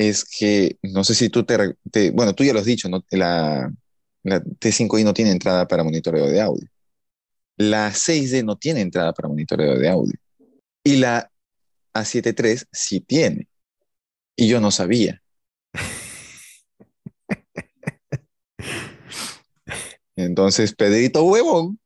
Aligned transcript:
es 0.00 0.24
que, 0.24 0.78
no 0.82 1.04
sé 1.04 1.14
si 1.14 1.28
tú 1.28 1.44
te, 1.44 1.76
bueno, 2.12 2.34
tú 2.34 2.42
ya 2.42 2.54
lo 2.54 2.60
has 2.60 2.64
dicho, 2.64 2.88
¿no? 2.88 3.04
La, 3.10 3.70
la 4.22 4.42
T5i 4.42 5.04
no 5.04 5.12
tiene 5.12 5.30
entrada 5.30 5.68
para 5.68 5.84
monitoreo 5.84 6.26
de 6.26 6.40
audio. 6.40 6.66
La 7.58 7.90
6D 7.90 8.42
no 8.42 8.56
tiene 8.56 8.80
entrada 8.80 9.12
para 9.12 9.28
monitoreo 9.28 9.78
de 9.78 9.90
audio. 9.90 10.14
Y 10.82 10.96
la 10.96 11.30
A7 11.92 12.34
III 12.34 12.62
sí 12.72 13.00
tiene. 13.00 13.46
Y 14.36 14.48
yo 14.48 14.58
no 14.58 14.70
sabía. 14.70 15.22
Entonces, 20.16 20.74
Pedrito 20.74 21.24
Huevón 21.24 21.78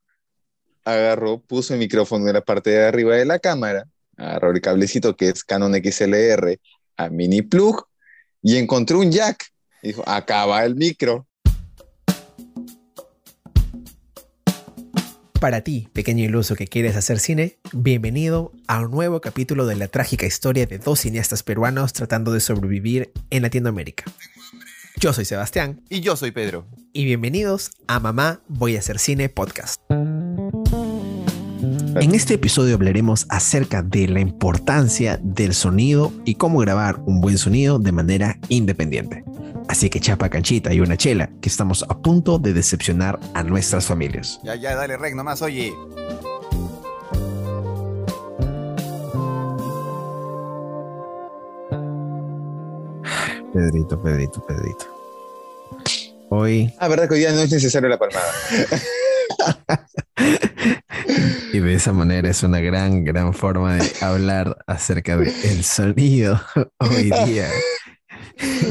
agarró, 0.85 1.41
puso 1.41 1.75
el 1.75 1.81
micrófono 1.81 2.29
en 2.29 2.35
la 2.35 2.43
parte 2.43 2.71
de 2.71 2.85
arriba 2.85 3.17
de 3.17 3.25
la 3.25 3.41
cámara, 3.41 3.89
agarró 4.17 4.53
el 4.53 4.61
cablecito 4.61 5.17
que 5.17 5.31
es 5.31 5.43
Canon 5.43 5.75
XLR 5.75 6.61
a 6.97 7.09
mini 7.09 7.43
plug 7.43 7.89
y 8.45 8.59
encontró 8.59 9.01
un 9.01 9.11
jack. 9.11 9.47
Y 9.83 9.89
dijo, 9.89 10.05
acá 10.07 10.47
va 10.47 10.65
el 10.65 10.77
micro. 10.77 11.27
Para 15.41 15.63
ti, 15.63 15.89
pequeño 15.93 16.25
iluso 16.25 16.55
que 16.55 16.67
quieres 16.67 16.97
hacer 16.97 17.19
cine, 17.19 17.59
bienvenido 17.73 18.53
a 18.67 18.81
un 18.81 18.91
nuevo 18.91 19.21
capítulo 19.21 19.67
de 19.67 19.77
la 19.77 19.89
trágica 19.89 20.25
historia 20.25 20.65
de 20.67 20.79
dos 20.79 21.01
cineastas 21.01 21.43
peruanos 21.43 21.93
tratando 21.93 22.33
de 22.33 22.41
sobrevivir 22.41 23.13
en 23.31 23.43
Latinoamérica. 23.43 24.05
Yo 25.01 25.13
soy 25.13 25.25
Sebastián 25.25 25.83
Y 25.91 26.01
yo 26.01 26.17
soy 26.17 26.31
Pedro. 26.31 26.67
y 26.93 27.05
bienvenidos 27.05 27.73
a 27.89 27.99
Mamá 27.99 28.41
Voy 28.49 28.77
a 28.77 28.79
hacer 28.79 28.99
cine 28.99 29.29
podcast. 29.29 29.81
En 32.01 32.15
este 32.15 32.35
episodio 32.35 32.75
hablaremos 32.75 33.27
acerca 33.29 33.83
de 33.83 34.09
la 34.09 34.21
importancia 34.21 35.19
del 35.23 35.55
sonido 35.55 36.13
y 36.25 36.35
cómo 36.35 36.59
grabar 36.59 37.01
un 37.07 37.21
buen 37.21 37.39
sonido 37.39 37.79
de 37.79 37.93
manera 37.93 38.39
independiente. 38.49 39.25
Así 39.69 39.89
que 39.89 40.01
chapa 40.01 40.29
canchita 40.29 40.75
y 40.75 40.81
una 40.81 40.97
chela, 40.97 41.31
que 41.41 41.49
estamos 41.49 41.85
a 41.89 41.99
punto 41.99 42.39
de 42.39 42.53
decepcionar 42.53 43.19
a 43.33 43.43
nuestras 43.43 43.87
familias. 43.87 44.41
Ya, 44.43 44.57
ya, 44.57 44.75
dale 44.75 44.97
rec 44.97 45.15
nomás, 45.15 45.41
oye. 45.41 45.73
Pedrito, 53.53 54.03
Pedrito, 54.03 54.45
Pedrito. 54.45 54.85
Hoy, 56.31 56.73
Ah, 56.79 56.89
verdad 56.89 57.09
que 57.09 57.15
hoy 57.15 57.21
día 57.21 57.33
no 57.33 57.41
es 57.41 57.53
necesario 57.53 57.89
la 57.89 57.99
palmada. 57.99 58.27
y 61.53 61.61
de 61.61 61.75
esa 61.75 61.93
manera 61.93 62.29
es 62.29 62.43
una 62.43 62.61
gran, 62.61 63.05
gran 63.05 63.35
forma 63.35 63.77
de 63.77 63.91
hablar 64.01 64.57
acerca 64.67 65.17
del 65.17 65.65
sonido 65.65 66.41
hoy 66.79 67.11
día. 67.27 67.49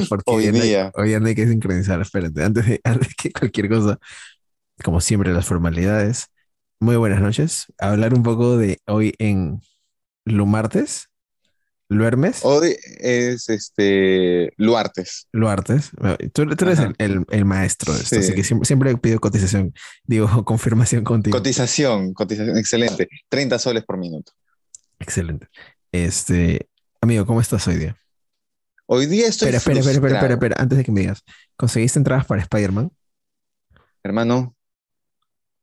Porque 0.09 0.23
Hoy 0.25 0.47
no 0.51 0.59
día. 0.59 0.91
hoy 0.95 1.09
día 1.09 1.19
no 1.19 1.27
hay 1.27 1.35
que 1.35 1.47
sincronizar. 1.47 2.01
Espérate, 2.01 2.43
antes 2.43 2.65
de, 2.65 2.81
antes 2.83 3.15
que 3.15 3.31
cualquier 3.31 3.69
cosa, 3.69 3.97
como 4.83 5.01
siempre, 5.01 5.33
las 5.33 5.45
formalidades. 5.45 6.27
Muy 6.79 6.95
buenas 6.97 7.21
noches. 7.21 7.67
Hablar 7.79 8.13
un 8.13 8.23
poco 8.23 8.57
de 8.57 8.79
hoy 8.87 9.15
en 9.19 9.61
lo 10.25 10.45
martes, 10.45 11.09
Luermes. 11.89 12.39
Hoy 12.43 12.75
es 12.99 13.49
este 13.49 14.53
Luartes. 14.57 15.27
Luartes. 15.31 15.91
Tú, 16.33 16.47
tú 16.55 16.65
eres 16.65 16.79
el, 16.79 16.95
el- 16.97 17.25
el 17.29 17.45
maestro 17.45 17.93
de 17.93 17.99
esto, 18.01 18.15
Sí. 18.15 18.21
así 18.21 18.33
que 18.33 18.43
siempre, 18.43 18.65
siempre 18.65 18.97
pido 18.97 19.19
cotización, 19.19 19.73
digo, 20.05 20.27
confirmación 20.45 21.03
contigo. 21.03 21.37
Cotización, 21.37 22.13
cotización, 22.13 22.57
excelente. 22.57 23.09
30 23.29 23.59
soles 23.59 23.83
por 23.83 23.97
minuto. 23.97 24.31
Excelente. 24.99 25.47
Este, 25.91 26.67
amigo, 27.01 27.25
¿cómo 27.25 27.41
estás 27.41 27.67
hoy 27.67 27.75
día? 27.75 27.97
Hoy 28.85 29.05
día 29.05 29.27
estoy 29.27 29.49
Espera, 29.49 29.57
espera, 29.57 29.79
espera, 29.79 29.93
espera, 29.95 30.15
espera, 30.15 30.33
espera, 30.33 30.55
antes 30.59 30.77
de 30.77 30.83
que 30.83 30.91
me 30.91 31.01
digas, 31.01 31.23
¿conseguiste 31.55 31.99
entradas 31.99 32.25
para 32.25 32.41
Spider-Man? 32.41 32.91
Hermano, 34.03 34.55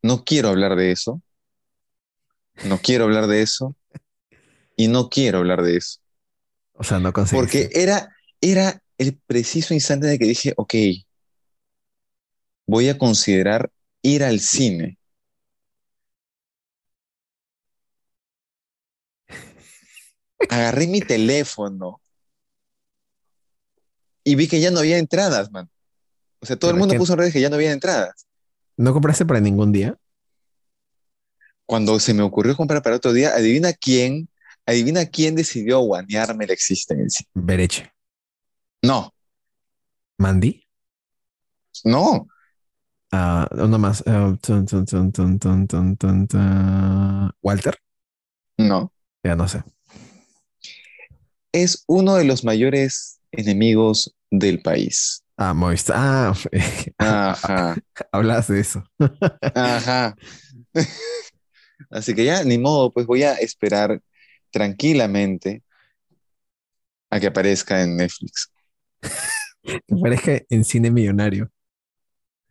no 0.02 0.24
quiero 0.24 0.48
hablar 0.48 0.76
de 0.76 0.92
eso. 0.92 1.20
No 2.64 2.78
quiero 2.78 3.04
hablar 3.04 3.26
de 3.26 3.42
eso. 3.42 3.76
Y 4.76 4.88
no 4.88 5.08
quiero 5.10 5.38
hablar 5.38 5.62
de 5.62 5.76
eso. 5.76 5.98
O 6.80 6.82
sea, 6.82 6.98
no 6.98 7.12
conseguiste. 7.12 7.68
Porque 7.68 7.78
era, 7.78 8.16
era 8.40 8.82
el 8.96 9.14
preciso 9.26 9.74
instante 9.74 10.06
de 10.06 10.18
que 10.18 10.24
dije, 10.24 10.54
ok, 10.56 10.74
voy 12.66 12.88
a 12.88 12.96
considerar 12.96 13.70
ir 14.00 14.24
al 14.24 14.40
cine. 14.40 14.96
Agarré 20.48 20.86
mi 20.86 21.02
teléfono 21.02 22.00
y 24.24 24.34
vi 24.36 24.48
que 24.48 24.58
ya 24.62 24.70
no 24.70 24.78
había 24.78 24.96
entradas, 24.96 25.52
man. 25.52 25.68
O 26.40 26.46
sea, 26.46 26.56
todo 26.56 26.70
el 26.70 26.78
mundo 26.78 26.94
puso 26.94 27.12
en 27.12 27.18
redes 27.18 27.34
que 27.34 27.42
ya 27.42 27.50
no 27.50 27.56
había 27.56 27.72
entradas. 27.72 28.26
¿No 28.78 28.94
compraste 28.94 29.26
para 29.26 29.40
ningún 29.40 29.70
día? 29.70 29.98
Cuando 31.66 32.00
se 32.00 32.14
me 32.14 32.22
ocurrió 32.22 32.56
comprar 32.56 32.82
para 32.82 32.96
otro 32.96 33.12
día, 33.12 33.34
adivina 33.34 33.74
quién, 33.74 34.30
Adivina 34.66 35.06
quién 35.06 35.34
decidió 35.34 35.80
guanearme 35.80 36.46
la 36.46 36.52
existencia. 36.52 37.26
Bereche. 37.34 37.92
No. 38.82 39.12
¿Mandy? 40.18 40.64
No. 41.84 42.28
Ah, 43.12 43.48
más. 43.78 44.04
¿Walter? 47.42 47.78
No. 48.56 48.92
Ya 49.24 49.34
no 49.36 49.48
sé. 49.48 49.62
Es 51.52 51.84
uno 51.88 52.14
de 52.14 52.24
los 52.24 52.44
mayores 52.44 53.20
enemigos 53.32 54.14
del 54.30 54.62
país. 54.62 55.24
Ah, 55.36 55.54
Moist. 55.54 55.90
Ah, 55.92 56.34
Ajá. 56.98 57.76
hablas 58.12 58.48
de 58.48 58.60
eso. 58.60 58.84
Ajá. 59.54 60.14
Así 61.90 62.14
que 62.14 62.24
ya, 62.24 62.44
ni 62.44 62.58
modo, 62.58 62.92
pues 62.92 63.06
voy 63.06 63.22
a 63.22 63.34
esperar 63.34 64.00
tranquilamente 64.50 65.62
a 67.10 67.18
que 67.18 67.26
aparezca 67.26 67.82
en 67.82 67.96
Netflix. 67.96 68.50
Me 69.62 70.00
parece 70.00 70.46
en 70.48 70.64
cine 70.64 70.90
millonario. 70.90 71.50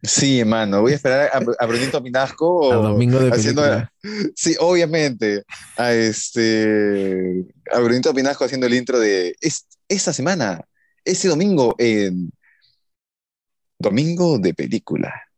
Sí, 0.01 0.39
hermano, 0.39 0.81
voy 0.81 0.93
a 0.93 0.95
esperar 0.95 1.29
a, 1.33 1.63
a 1.63 1.65
Brunito 1.65 2.01
Pinasco 2.01 2.71
A 2.71 2.75
domingo 2.77 3.19
de 3.19 3.31
haciendo, 3.31 3.63
película. 3.63 3.91
sí, 4.33 4.55
obviamente, 4.59 5.43
a 5.75 5.91
este, 5.93 7.45
a 7.71 7.79
Brunito 7.79 8.13
Pinasco 8.13 8.45
haciendo 8.45 8.67
el 8.67 8.75
intro 8.75 8.97
de 8.97 9.35
es, 9.41 9.67
esta 9.89 10.13
semana, 10.13 10.61
ese 11.03 11.27
domingo 11.27 11.75
en 11.77 12.31
Domingo 13.77 14.39
de 14.39 14.53
Película. 14.53 15.28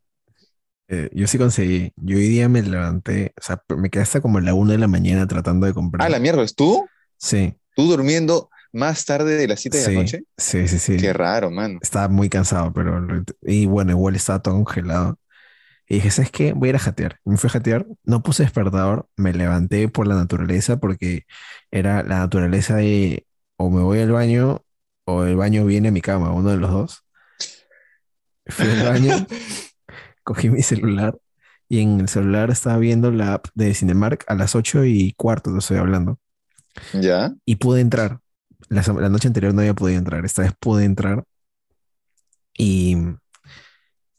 Eh, 0.94 1.10
yo 1.14 1.26
sí 1.26 1.38
conseguí. 1.38 1.94
Yo 1.96 2.18
hoy 2.18 2.28
día 2.28 2.50
me 2.50 2.62
levanté, 2.62 3.34
o 3.40 3.42
sea, 3.42 3.64
me 3.78 3.90
quedé 3.90 4.04
hasta 4.04 4.20
como 4.20 4.42
la 4.42 4.54
una 4.54 4.74
de 4.74 4.78
la 4.78 4.88
mañana 4.90 5.26
tratando 5.26 5.66
de 5.66 5.74
comprar. 5.74 6.06
Ah, 6.06 6.10
la 6.10 6.20
mierda, 6.20 6.44
¿es 6.44 6.54
tú? 6.54 6.86
Sí, 7.18 7.56
¿Tú 7.76 7.88
durmiendo 7.88 8.50
más 8.74 9.06
tarde 9.06 9.38
de 9.38 9.48
las 9.48 9.62
7 9.62 9.78
de 9.78 9.84
sí, 9.86 9.94
la 9.94 10.02
noche? 10.02 10.24
sí, 10.38 10.68
sí, 10.68 10.80
sí. 10.80 10.98
Qué 10.98 11.14
raro, 11.14 11.50
mano. 11.50 11.80
Estaba 11.82 12.10
muy 12.10 12.28
cansado, 12.28 12.74
pero 12.74 13.02
y 13.44 13.66
bueno, 13.68 13.92
igual 13.92 14.16
estaba 14.16 14.42
todo 14.42 14.56
congelado. 14.56 15.18
Y 15.88 15.96
dije, 15.96 16.12
¿sabes 16.12 16.32
qué? 16.32 16.54
Voy 16.54 16.68
a 16.68 16.72
ir 16.72 16.76
a 16.76 16.80
jatear. 16.80 17.20
Me 17.24 17.38
fui 17.38 17.48
a 17.48 17.52
jatear, 17.52 17.86
no 18.04 18.22
puse 18.22 18.44
despertador, 18.44 19.08
me 19.16 19.34
levanté 19.34 19.88
por 19.88 20.08
la 20.08 20.16
naturaleza 20.16 20.78
porque 20.78 21.26
era 21.70 22.04
la 22.04 22.20
naturaleza 22.20 22.76
de 22.76 23.26
o 23.58 23.70
me 23.70 23.82
voy 23.82 24.00
al 24.00 24.12
baño 24.12 24.64
o 25.06 25.24
el 25.24 25.36
baño 25.36 25.66
viene 25.66 25.90
a 25.90 25.92
mi 25.92 26.02
cama, 26.02 26.32
uno 26.32 26.50
de 26.50 26.58
los 26.58 26.72
dos. 26.72 27.04
Fui 28.48 28.70
al 28.70 28.84
baño, 28.84 29.28
cogí 30.24 30.50
mi 30.50 30.62
celular 30.64 31.18
y 31.70 31.80
en 31.82 32.00
el 32.02 32.10
celular 32.10 32.50
estaba 32.52 32.78
viendo 32.78 33.12
la 33.12 33.34
app 33.36 33.48
de 33.56 33.74
Cinemark 33.74 34.26
a 34.28 34.36
las 34.36 34.56
8 34.56 34.86
y 34.86 35.14
cuarto, 35.14 35.52
te 35.54 35.60
estoy 35.60 35.78
hablando. 35.78 36.20
¿Ya? 36.94 37.36
Y 37.46 37.58
pude 37.58 37.82
entrar. 37.82 38.20
La, 38.70 38.82
la 38.82 39.10
noche 39.10 39.28
anterior 39.28 39.54
no 39.54 39.62
había 39.62 39.74
podido 39.74 40.00
entrar. 40.00 40.26
Esta 40.26 40.44
vez 40.44 40.54
pude 40.60 40.86
entrar. 40.86 41.24
Y 42.58 42.96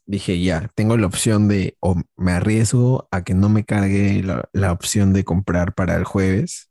dije, 0.05 0.41
ya, 0.41 0.69
tengo 0.75 0.97
la 0.97 1.07
opción 1.07 1.47
de, 1.47 1.77
o 1.79 1.95
me 2.17 2.31
arriesgo 2.33 3.07
a 3.11 3.23
que 3.23 3.33
no 3.33 3.49
me 3.49 3.65
cargue 3.65 4.23
la, 4.23 4.49
la 4.53 4.71
opción 4.71 5.13
de 5.13 5.23
comprar 5.23 5.73
para 5.73 5.95
el 5.95 6.03
jueves, 6.03 6.69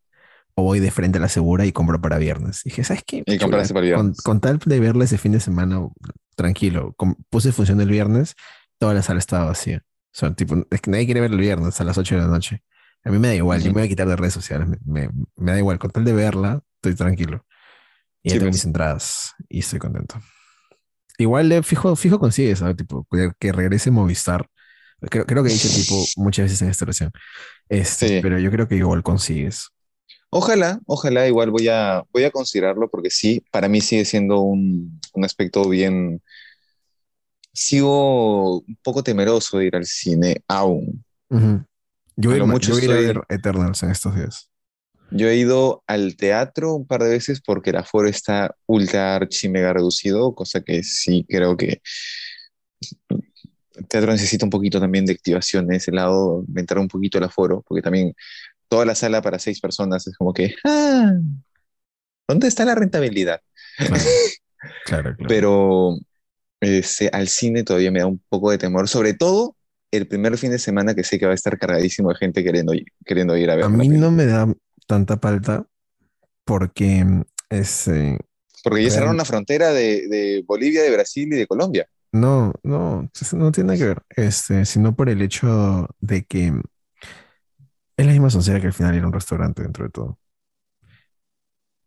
o 0.55 0.65
voy 0.65 0.81
de 0.81 0.91
frente 0.91 1.19
a 1.19 1.23
la 1.23 1.29
segura 1.29 1.67
y 1.67 1.73
compro 1.73 2.01
para 2.01 2.19
viernes. 2.19 2.63
Dije, 2.65 2.85
¿sabes 2.85 3.05
qué? 3.07 3.27
Y 3.27 3.39
compraste 3.39 3.75
para 3.75 3.87
el 3.87 3.93
Con, 3.93 4.13
viernes. 4.13 4.23
con 4.23 4.41
tal 4.41 4.59
de 4.59 4.81
verla 4.81 5.05
ese 5.05 5.19
fin 5.19 5.33
de 5.33 5.41
semana, 5.41 5.81
tranquilo. 6.37 6.95
puse 7.31 7.53
función 7.53 7.79
del 7.79 7.91
viernes, 7.91 8.35
toda 8.83 8.95
la 8.95 9.03
sala 9.03 9.21
estaba 9.21 9.47
vacía. 9.47 9.83
O 9.87 10.19
sea, 10.19 10.35
tipo, 10.35 10.57
es 10.71 10.81
que 10.83 10.91
nadie 10.91 11.07
quiere 11.07 11.21
ver 11.23 11.33
el 11.33 11.39
viernes 11.39 11.81
a 11.81 11.85
las 11.85 11.99
8 11.99 12.17
de 12.17 12.23
la 12.23 12.29
noche. 12.29 12.63
A 13.05 13.11
mí 13.11 13.19
me 13.19 13.29
da 13.29 13.35
igual, 13.37 13.63
yo 13.63 13.71
Ujú. 13.71 13.73
me 13.73 13.81
voy 13.83 13.87
a 13.87 13.89
quitar 13.89 14.09
de 14.09 14.17
redes 14.17 14.35
sociales, 14.35 14.69
me, 14.69 14.79
me- 14.87 15.11
me 15.37 15.53
da 15.53 15.59
igual, 15.59 15.79
con 15.79 15.91
tal 15.93 16.05
de 16.05 16.13
verla, 16.15 16.63
estoy 16.77 16.95
tranquilo. 16.97 17.47
Y 18.23 18.31
ya 18.31 18.37
Sí, 18.37 18.39
tengo 18.39 18.51
pues. 18.51 18.53
mis 18.53 18.65
entradas 18.67 19.35
y 19.49 19.61
estoy 19.61 19.79
contento. 19.81 20.21
Igual 21.19 21.53
eh, 21.53 21.63
fijo, 21.63 21.95
fijo 21.97 22.19
consigues, 22.19 22.59
¿sabes? 22.61 22.77
Tipo, 22.77 23.07
que, 23.11 23.31
que 23.39 23.53
regrese 23.53 23.91
Movistar. 23.91 24.47
Creo, 25.11 25.27
creo 25.27 25.43
que 25.45 25.51
he 25.51 25.53
dicho 25.55 25.71
tipo 25.71 26.13
muchas 26.17 26.45
veces 26.47 26.63
en 26.63 26.71
esta 26.71 26.85
oración. 26.85 27.13
Este, 27.69 28.09
Sí. 28.09 28.21
pero 28.21 28.39
yo 28.41 28.51
creo 28.53 28.69
que 28.69 28.77
igual 28.77 29.03
consigues. 29.05 29.71
Ojalá, 30.31 30.81
ojalá, 30.87 31.27
igual 31.29 31.51
voy 31.51 31.69
a, 31.69 32.03
voy 32.13 32.25
a 32.25 32.31
considerarlo 32.31 32.89
porque 32.91 33.11
sí, 33.11 33.45
para 33.51 33.69
mí 33.69 33.81
sigue 33.83 34.05
siendo 34.05 34.41
un, 34.41 35.01
un 35.15 35.25
aspecto 35.25 35.69
bien... 35.69 36.23
Sigo 37.53 38.61
un 38.61 38.79
poco 38.83 39.03
temeroso 39.03 39.59
de 39.59 39.67
ir 39.67 39.77
al 39.77 39.85
cine 39.85 40.43
aún. 40.49 41.05
Yo 42.17 42.31
a 42.33 42.37
ir 42.37 42.45
ma- 42.45 42.53
mucho 42.53 42.69
yo 42.69 42.75
voy 42.75 42.83
a 42.83 42.85
ir 42.85 42.91
a 42.93 43.11
estoy- 43.11 43.23
Eternals 43.29 43.83
en 43.83 43.91
estos 43.91 44.15
días. 44.15 44.49
Yo 45.11 45.29
he 45.29 45.37
ido 45.37 45.83
al 45.87 46.17
teatro 46.17 46.75
un 46.75 46.87
par 46.87 47.03
de 47.03 47.11
veces 47.11 47.43
porque 47.45 47.71
el 47.71 47.77
aforo 47.77 48.09
está 48.09 48.55
ultra 48.67 49.15
archi 49.15 49.49
mega 49.51 49.73
reducido, 49.73 50.35
cosa 50.35 50.63
que 50.63 50.83
sí 50.83 51.27
creo 51.29 51.57
que 51.57 51.83
el 53.75 53.87
teatro 53.89 54.13
necesita 54.13 54.45
un 54.47 54.51
poquito 54.51 54.81
también 54.81 55.05
de 55.07 55.13
activación 55.13 55.67
en 55.67 55.73
ese 55.77 55.93
lado, 55.93 56.45
aumentar 56.47 56.79
un 56.79 56.89
poquito 56.89 57.19
el 57.19 57.25
aforo, 57.25 57.63
porque 57.67 57.83
también 57.83 58.15
toda 58.69 58.85
la 58.87 58.95
sala 58.95 59.21
para 59.23 59.39
seis 59.39 59.61
personas 59.61 60.07
es 60.07 60.17
como 60.17 60.33
que, 60.33 60.55
ah, 60.65 61.13
¿dónde 62.29 62.49
está 62.49 62.65
la 62.65 62.75
rentabilidad? 62.75 63.41
Claro, 63.77 63.95
claro. 64.87 65.03
claro. 65.17 65.29
Pero 65.29 65.99
este, 66.63 67.11
al 67.13 67.29
cine 67.29 67.65
todavía 67.65 67.93
me 67.93 68.01
da 68.01 68.07
un 68.09 68.23
poco 68.31 68.51
de 68.53 68.59
temor, 68.59 68.89
sobre 68.89 69.15
todo 69.15 69.57
el 69.93 70.09
primer 70.09 70.39
fin 70.39 70.53
de 70.53 70.61
semana 70.61 70.95
que 70.97 71.05
sé 71.05 71.19
que 71.21 71.27
va 71.27 71.33
a 71.33 71.37
estar 71.37 71.59
cargadísimo 71.59 72.11
de 72.11 72.17
gente 72.17 72.45
queriendo, 72.45 72.75
queriendo 73.07 73.37
ir 73.39 73.51
a 73.51 73.57
ver. 73.57 73.67
a 73.67 73.69
mí 73.69 73.89
no 73.89 74.11
me 74.11 74.27
da 74.27 74.47
tanta 74.87 75.19
falta 75.19 75.67
porque 76.45 77.05
es, 77.51 77.89
eh, 77.89 78.19
Porque 78.65 78.83
ya 78.83 78.91
Real- 78.91 78.95
cerraron 78.95 79.17
la 79.17 79.25
frontera 79.25 79.71
de, 79.73 80.09
de 80.09 80.43
Bolivia, 80.47 80.83
de 80.83 80.91
Brasil 80.93 81.33
y 81.33 81.37
de 81.37 81.47
Colombia. 81.47 81.87
no, 82.13 82.53
no, 82.63 83.11
no 83.33 83.53
tiene 83.53 83.79
que 83.79 83.85
ver, 83.85 84.03
este, 84.11 84.65
sino 84.67 84.95
por 84.95 85.09
el 85.09 85.23
hecho 85.23 85.89
de 86.01 86.25
que 86.25 86.53
es 87.97 88.05
la 88.07 88.13
misma 88.13 88.29
soncera 88.31 88.61
que 88.61 88.67
al 88.67 88.73
final 88.75 88.95
ir 88.97 89.03
a 89.03 89.07
un 89.07 89.13
restaurante 89.15 89.63
dentro 89.63 89.85
de 89.85 89.91
todo. 89.91 90.19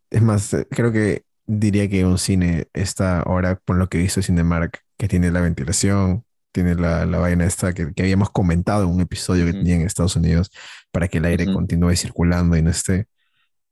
Es 0.10 0.21
más, 0.21 0.54
eh, 0.54 0.68
creo 0.69 0.92
que 0.92 1.24
diría 1.47 1.88
que 1.89 2.06
un 2.06 2.18
cine 2.18 2.68
está 2.74 3.19
ahora, 3.21 3.59
por 3.65 3.77
lo 3.77 3.88
que 3.89 3.97
he 4.00 4.01
visto 4.01 4.21
Cinemark, 4.21 4.80
que 4.97 5.07
tiene 5.07 5.31
la 5.31 5.42
ventilación, 5.42 6.24
tiene 6.51 6.75
la, 6.75 7.06
la 7.06 7.18
vaina 7.19 7.45
esta 7.45 7.74
que, 7.74 7.94
que 7.94 8.03
habíamos 8.03 8.30
comentado 8.30 8.83
en 8.83 8.89
un 8.89 9.01
episodio 9.01 9.45
que 9.45 9.53
tenía 9.53 9.75
en 9.75 9.81
Estados 9.81 10.15
Unidos 10.15 10.51
para 10.92 11.07
que 11.07 11.18
el 11.18 11.25
aire 11.25 11.51
continúe 11.51 11.95
circulando 11.95 12.56
y 12.57 12.62
no 12.62 12.69
esté. 12.69 13.07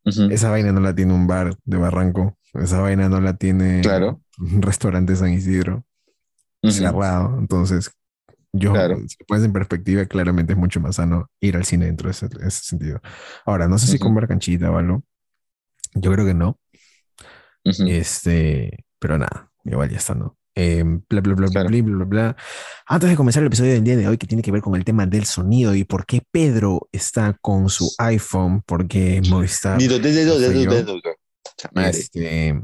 Esa 0.06 0.50
vaina 0.50 0.72
no 0.74 0.82
la 0.82 0.94
tiene 0.94 1.14
un 1.14 1.28
bar 1.28 1.56
de 1.64 1.78
Barranco, 1.78 2.38
esa 2.54 2.82
vaina 2.82 3.08
no 3.08 3.22
la 3.22 3.36
tiene 3.38 3.82
Claro. 3.82 4.22
un 4.38 4.62
restaurante 4.62 5.14
de 5.14 5.18
San 5.20 5.32
Isidro 5.34 5.86
cerrado. 6.70 7.38
Entonces, 7.40 7.92
yo, 8.52 8.74
Claro. 8.74 8.98
si 9.08 9.18
pones 9.26 9.44
en 9.46 9.54
perspectiva, 9.54 10.06
claramente 10.06 10.54
es 10.54 10.60
mucho 10.60 10.80
más 10.80 10.98
sano 10.98 11.30
ir 11.40 11.56
al 11.56 11.66
cine 11.66 11.86
dentro 11.86 12.08
de 12.08 12.12
ese, 12.12 12.28
ese 12.42 12.64
sentido. 12.64 13.02
Ahora, 13.46 13.68
no 13.68 13.78
sé 13.78 13.88
si 13.88 13.96
Ujú. 13.96 14.06
comprar 14.06 14.28
canchita 14.28 14.70
o 14.70 14.78
algo. 14.78 15.04
Yo 15.96 16.12
creo 16.12 16.26
que 16.26 16.34
no. 16.34 16.58
Ujú. 17.66 17.88
Este, 17.88 18.86
pero 19.00 19.18
nada, 19.18 19.52
igual 19.66 19.90
ya 19.90 19.98
está, 19.98 20.16
¿no? 20.16 20.38
Eh, 20.56 20.84
bla, 20.84 21.22
bla, 21.22 21.34
bla, 21.34 21.48
bla, 21.48 21.48
Claro. 21.50 21.70
bla, 21.70 21.82
bla, 21.82 21.96
bla, 21.96 22.06
bla. 22.06 22.38
Antes 22.86 23.10
de 23.10 23.16
comenzar 23.16 23.42
el 23.42 23.48
episodio 23.48 23.72
del 23.74 23.84
día 23.84 23.98
de 23.98 24.08
hoy, 24.08 24.18
que 24.18 24.28
tiene 24.28 24.44
que 24.44 24.52
ver 24.52 24.62
con 24.62 24.76
el 24.76 24.84
tema 24.86 25.06
del 25.08 25.26
sonido 25.26 25.74
y 25.74 25.84
por 25.84 26.06
qué 26.06 26.22
Pedro 26.32 26.88
está 26.92 27.36
con 27.42 27.70
su 27.70 27.92
iPhone, 27.98 28.62
porque 28.66 29.22
Movistar. 29.30 29.80
Dido, 29.80 29.98
dido. 30.00 30.38
Chamare. 31.58 31.90
Este, 31.90 32.62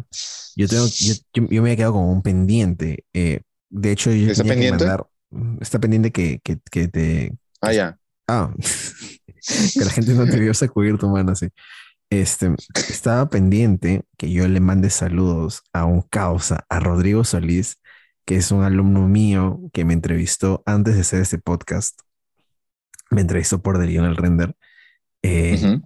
yo 0.56 0.68
tengo, 0.68 0.86
yo, 0.88 1.14
yo- 1.34 1.48
yo 1.50 1.62
me 1.64 1.70
había 1.70 1.76
quedado 1.76 1.94
con 1.94 2.04
un 2.10 2.22
pendiente. 2.22 3.06
eh, 3.14 3.42
de 3.72 3.92
hecho, 3.92 4.12
yo 4.12 4.32
¿Está 4.32 4.44
tenía 4.44 4.56
que 4.56 4.60
pendiente? 4.72 4.86
mandar. 4.86 5.08
Está 5.62 5.80
pendiente 5.80 6.12
que, 6.12 6.40
que, 6.44 6.58
que 6.72 6.88
te. 6.88 7.32
Ah, 7.62 7.72
ya. 7.74 7.98
Ah, 8.28 8.52
que 9.74 9.86
la 9.86 9.92
gente 9.92 10.14
no 10.14 10.26
te 10.28 10.40
vio 10.40 10.54
sacudir 10.54 10.98
tu 10.98 11.08
mano 11.10 11.32
así. 11.32 11.48
Este, 12.10 12.56
estaba 12.76 13.30
pendiente 13.30 14.04
que 14.18 14.32
yo 14.32 14.48
le 14.48 14.60
mande 14.60 14.90
saludos 14.90 15.62
a 15.74 15.86
un 15.86 16.02
causa, 16.02 16.66
a 16.68 16.80
Rodrigo 16.80 17.24
Solís, 17.24 17.80
que 18.26 18.36
es 18.36 18.52
un 18.52 18.64
alumno 18.64 19.08
mío 19.08 19.60
que 19.74 19.86
me 19.86 19.94
entrevistó 19.94 20.64
antes 20.66 20.96
de 20.96 21.02
hacer 21.02 21.22
este 21.22 21.38
podcast. 21.38 22.02
Me 23.12 23.22
entrevistó 23.22 23.62
por 23.62 23.78
Delio 23.78 24.02
en 24.02 24.10
el 24.10 24.18
render. 24.18 24.56
Eh. 25.22 25.82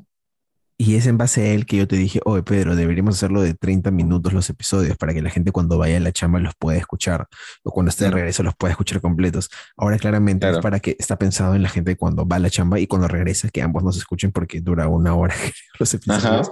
Y 0.77 0.95
es 0.95 1.05
en 1.07 1.17
base 1.17 1.41
a 1.43 1.53
él 1.53 1.65
que 1.65 1.77
yo 1.77 1.87
te 1.87 1.95
dije, 1.95 2.19
oye 2.25 2.43
Pedro, 2.43 2.75
deberíamos 2.75 3.15
hacerlo 3.15 3.41
de 3.41 3.53
30 3.53 3.91
minutos 3.91 4.33
los 4.33 4.49
episodios 4.49 4.97
para 4.97 5.13
que 5.13 5.21
la 5.21 5.29
gente 5.29 5.51
cuando 5.51 5.77
vaya 5.77 5.97
a 5.97 5.99
la 5.99 6.11
chamba 6.11 6.39
los 6.39 6.55
pueda 6.55 6.77
escuchar 6.77 7.27
o 7.63 7.71
cuando 7.71 7.89
esté 7.89 8.05
de 8.05 8.11
regreso 8.11 8.41
los 8.43 8.55
pueda 8.55 8.71
escuchar 8.71 8.99
completos. 8.99 9.49
Ahora 9.77 9.97
claramente 9.97 10.45
Claro. 10.45 10.57
es 10.57 10.63
para 10.63 10.79
que 10.79 10.95
está 10.99 11.17
pensado 11.17 11.55
en 11.55 11.61
la 11.61 11.69
gente 11.69 11.95
cuando 11.95 12.27
va 12.27 12.37
a 12.37 12.39
la 12.39 12.49
chamba 12.49 12.79
y 12.79 12.87
cuando 12.87 13.07
regresa 13.07 13.49
que 13.49 13.61
ambos 13.61 13.83
nos 13.83 13.97
escuchen 13.97 14.31
porque 14.31 14.61
dura 14.61 14.87
una 14.87 15.13
hora 15.15 15.35
los 15.79 15.93
episodios. 15.93 16.51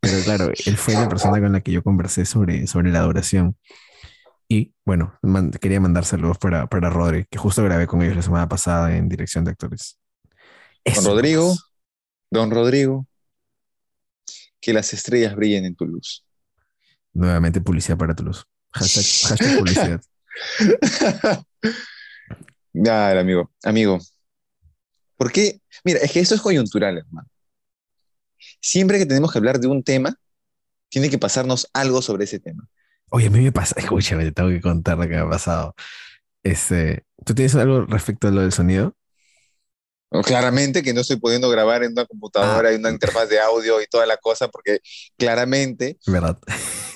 Pero 0.00 0.18
claro, 0.24 0.50
él 0.66 0.76
fue 0.76 0.92
la 0.94 1.08
persona 1.08 1.40
con 1.40 1.52
la 1.52 1.60
que 1.62 1.72
yo 1.72 1.82
conversé 1.82 2.26
sobre, 2.26 2.66
sobre 2.66 2.90
la 2.92 3.00
duración. 3.00 3.56
Y 4.46 4.74
bueno, 4.84 5.14
man- 5.22 5.50
quería 5.52 5.80
mandar 5.80 6.04
saludos 6.04 6.36
para, 6.36 6.66
para 6.66 6.90
Rodri, 6.90 7.24
que 7.30 7.38
justo 7.38 7.64
grabé 7.64 7.86
con 7.86 8.02
ellos 8.02 8.14
la 8.14 8.20
semana 8.22 8.46
pasada 8.46 8.94
en 8.94 9.08
dirección 9.08 9.42
de 9.44 9.52
actores. 9.52 9.98
Eso 10.84 11.08
Rodrigo, 11.08 11.54
don 12.30 12.50
Rodrigo, 12.50 13.06
que 14.64 14.72
las 14.72 14.94
estrellas 14.94 15.36
brillen 15.36 15.66
en 15.66 15.74
tu 15.74 15.84
luz. 15.86 16.24
Nuevamente 17.12 17.60
publicidad 17.60 17.98
para 17.98 18.14
Toulouse. 18.14 18.44
Hashtag, 18.72 19.04
hashtag 19.28 19.58
publicidad. 19.58 20.00
Ya, 22.76 23.20
amigo, 23.20 23.52
amigo. 23.62 24.00
¿Por 25.16 25.30
qué? 25.30 25.60
Mira, 25.84 26.00
es 26.00 26.10
que 26.10 26.18
esto 26.18 26.34
es 26.34 26.40
coyuntural, 26.40 26.98
hermano. 26.98 27.28
Siempre 28.60 28.98
que 28.98 29.06
tenemos 29.06 29.30
que 29.30 29.38
hablar 29.38 29.60
de 29.60 29.68
un 29.68 29.84
tema, 29.84 30.18
tiene 30.88 31.08
que 31.08 31.16
pasarnos 31.16 31.70
algo 31.72 32.02
sobre 32.02 32.24
ese 32.24 32.40
tema. 32.40 32.68
Oye, 33.10 33.28
a 33.28 33.30
mí 33.30 33.40
me 33.42 33.52
pasa, 33.52 33.76
escúchame, 33.78 34.24
te 34.24 34.32
tengo 34.32 34.48
que 34.48 34.60
contar 34.60 34.98
lo 34.98 35.04
que 35.04 35.10
me 35.10 35.18
ha 35.18 35.30
pasado. 35.30 35.76
Este, 36.42 37.04
¿tú 37.24 37.32
tienes 37.32 37.54
algo 37.54 37.86
respecto 37.86 38.26
a 38.26 38.32
lo 38.32 38.40
del 38.40 38.50
sonido? 38.50 38.96
Claramente 40.22 40.82
que 40.82 40.94
no 40.94 41.00
estoy 41.00 41.16
pudiendo 41.16 41.48
grabar 41.50 41.82
en 41.82 41.92
una 41.92 42.04
computadora 42.06 42.72
y 42.72 42.76
una 42.76 42.90
interfaz 42.90 43.28
de 43.28 43.40
audio 43.40 43.80
y 43.82 43.86
toda 43.86 44.06
la 44.06 44.16
cosa, 44.16 44.48
porque 44.48 44.80
claramente 45.18 45.98
¿Verdad? 46.06 46.38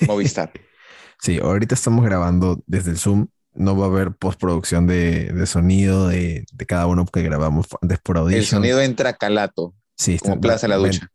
Movistar. 0.07 0.51
Sí, 1.21 1.37
ahorita 1.37 1.75
estamos 1.75 2.05
grabando 2.05 2.63
desde 2.65 2.91
el 2.91 2.97
Zoom. 2.97 3.27
No 3.53 3.75
va 3.75 3.87
a 3.87 3.89
haber 3.89 4.13
postproducción 4.13 4.87
de, 4.87 5.25
de 5.33 5.45
sonido 5.47 6.07
de, 6.07 6.45
de 6.49 6.65
cada 6.65 6.87
uno 6.87 7.05
que 7.05 7.21
grabamos 7.23 7.67
antes 7.81 7.99
por 7.99 8.17
Audition. 8.19 8.39
El 8.39 8.45
sonido 8.45 8.79
entra 8.79 9.11
calato, 9.17 9.73
sí, 9.97 10.13
está- 10.15 10.29
como 10.29 10.39
plaza 10.39 10.67
a 10.67 10.69
la 10.69 10.77
ducha. 10.77 11.11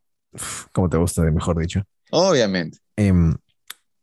como 0.73 0.91
te 0.91 0.99
gusta, 0.99 1.23
mejor 1.23 1.59
dicho. 1.59 1.83
Obviamente. 2.11 2.77
Em, 2.97 3.35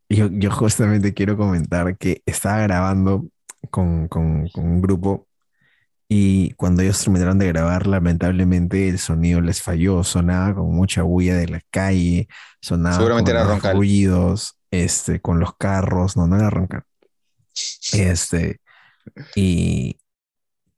yo, 0.10 0.28
yo 0.32 0.50
justamente 0.50 1.14
quiero 1.14 1.38
comentar 1.38 1.96
que 2.00 2.24
estaba 2.26 2.62
grabando 2.64 3.28
con, 3.70 4.08
con- 4.08 4.48
con 4.50 4.66
un 4.66 4.82
grupo 4.82 5.28
y 6.14 6.52
cuando 6.56 6.82
ellos 6.82 7.02
terminaron 7.04 7.40
de 7.40 7.48
grabar, 7.48 7.88
lamentablemente 7.88 8.90
el 8.90 9.00
sonido 9.00 9.40
les 9.42 9.62
falló, 9.62 10.04
sonaba 10.04 10.56
con 10.56 10.74
mucha 10.76 11.04
bulla 11.04 11.36
de 11.38 11.48
la 11.48 11.62
calle, 11.72 12.28
sonaba 12.62 12.98
Seguramente 12.98 13.32
con 13.32 13.38
era 13.40 13.44
los 13.46 13.50
roncal. 13.50 13.78
ruidos, 13.78 14.58
este, 14.72 15.22
con 15.22 15.40
los 15.40 15.56
carros, 15.58 16.18
no, 16.18 16.28
no 16.28 16.36
era 16.38 16.50
roncar. 16.50 16.86
Este, 17.94 18.60
y, 19.36 19.98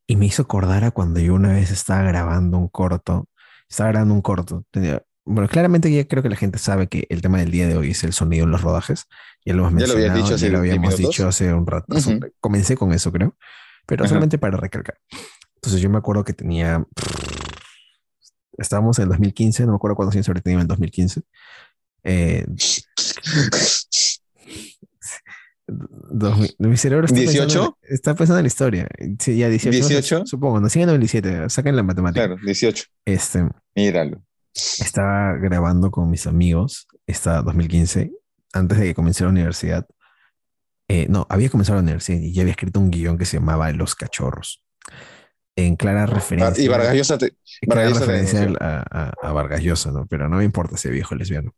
y 0.08 0.16
me 0.18 0.28
hizo 0.28 0.44
acordar 0.44 0.84
a 0.86 0.92
cuando 0.92 1.20
yo 1.20 1.36
una 1.36 1.54
vez 1.54 1.72
estaba 1.72 2.04
grabando 2.04 2.58
un 2.58 2.70
corto, 2.70 3.30
estaba 3.70 3.92
grabando 3.92 4.16
un 4.16 4.22
corto, 4.22 4.66
tenía- 4.72 5.04
bueno, 5.25 5.50
claramente 5.50 5.92
ya 5.94 6.06
creo 6.08 6.24
que 6.24 6.30
la 6.30 6.36
gente 6.38 6.60
sabe 6.60 6.88
que 6.90 7.08
el 7.10 7.22
tema 7.22 7.40
del 7.40 7.52
día 7.52 7.68
de 7.68 7.78
hoy 7.78 7.92
es 7.92 8.04
el 8.04 8.13
sonido 8.13 8.46
en 8.46 8.52
los 8.52 8.62
rodajes. 8.62 9.06
Ya 9.46 9.54
lo 9.54 9.62
hemos 9.68 9.74
Ya 9.74 9.88
lo 9.88 9.94
mencionado, 9.96 10.16
dicho 10.16 10.36
ya 10.38 10.50
lo 10.50 10.60
10 10.60 10.60
habíamos 10.60 10.98
minutos. 10.98 11.12
dicho 11.12 11.28
hace 11.30 11.54
un 11.54 11.68
rato. 11.68 11.98
Ujú. 11.98 12.20
Comencé 12.42 12.78
con 12.78 12.92
eso, 12.94 13.12
creo, 13.12 13.36
pero 13.86 14.04
Ajá. 14.04 14.10
solamente 14.10 14.38
para 14.38 14.58
recalcar. 14.58 14.98
Entonces 15.56 15.82
yo 15.82 15.90
me 15.90 15.98
acuerdo 15.98 16.24
que 16.24 16.34
tenía, 16.34 16.86
estábamos 18.58 19.00
en 19.00 19.04
el 19.04 19.10
2015, 19.10 19.66
no 19.66 19.72
me 19.72 19.75
acuerdo 19.78 19.96
cuántos 19.96 20.16
años 20.16 20.28
habré 20.30 20.42
tenido 20.42 20.60
en 20.60 20.63
el 20.63 20.68
2015. 20.68 21.22
Eh, 22.04 22.46
dos 25.68 26.38
mi 26.58 26.78
cerebro 26.78 27.06
está 27.06 27.16
pensando, 27.16 27.48
¿18? 27.48 27.75
está 27.84 28.16
pensando 28.16 28.40
en 28.40 28.44
la 28.44 28.48
historia. 28.48 28.88
Sí, 29.20 29.38
ya 29.38 29.50
18. 29.50 29.78
no 29.78 29.88
sé, 29.88 29.94
18? 29.94 30.25
Supongo, 30.25 30.60
nací 30.60 30.80
en 30.80 30.90
el 30.90 31.00
97, 31.00 31.50
saquen 31.50 31.75
la 31.75 31.84
matemática. 31.84 32.28
Claro, 32.28 32.42
18. 32.44 32.86
Este, 33.06 33.48
Míralo. 33.75 34.22
estaba 34.54 35.34
grabando 35.38 35.92
con 35.92 36.10
mis 36.10 36.28
amigos, 36.28 36.88
esta 37.08 37.42
2015, 37.42 38.12
antes 38.54 38.78
de 38.78 38.86
que 38.86 38.94
comencé 38.94 39.24
la 39.24 39.30
universidad. 39.30 39.88
Eh, 40.94 41.08
no, 41.10 41.26
había 41.28 41.50
comenzado 41.50 41.78
la 41.78 41.82
universidad 41.84 42.20
y 42.20 42.34
ya 42.34 42.42
había 42.44 42.52
escrito 42.52 42.80
un 42.80 42.92
guion 42.92 43.18
que 43.18 43.26
se 43.26 43.38
llamaba 43.38 43.72
Los 43.72 43.96
Cachorros. 43.96 44.64
En 45.56 45.76
clara 45.76 46.06
referencia. 46.06 46.62
Ah, 46.62 46.66
Y 46.66 46.68
Vargas 46.68 46.96
Llosa 46.96 47.18
te- 47.18 47.36
Vargas 47.66 47.90
Llosa 47.90 48.00
referencia 48.02 48.54
a, 48.60 48.84
a- 48.92 49.14
a 49.22 49.34
Vargas 49.34 49.62
Llosa, 49.62 49.92
¿no? 49.92 50.06
Pero 50.06 50.30
no 50.30 50.38
me 50.38 50.44
importa 50.44 50.76
ese 50.76 50.92
viejo 50.92 51.16
lesbiano. 51.16 51.56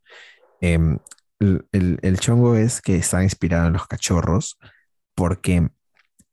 Em, 0.62 1.00
el, 1.40 1.66
el- 1.74 2.00
el 2.02 2.20
chongo 2.20 2.56
es 2.56 2.82
que 2.82 2.96
está 2.96 3.24
inspirado 3.24 3.68
en 3.68 3.74
Los 3.74 3.88
Cachorros 3.88 4.58
porque 5.16 5.68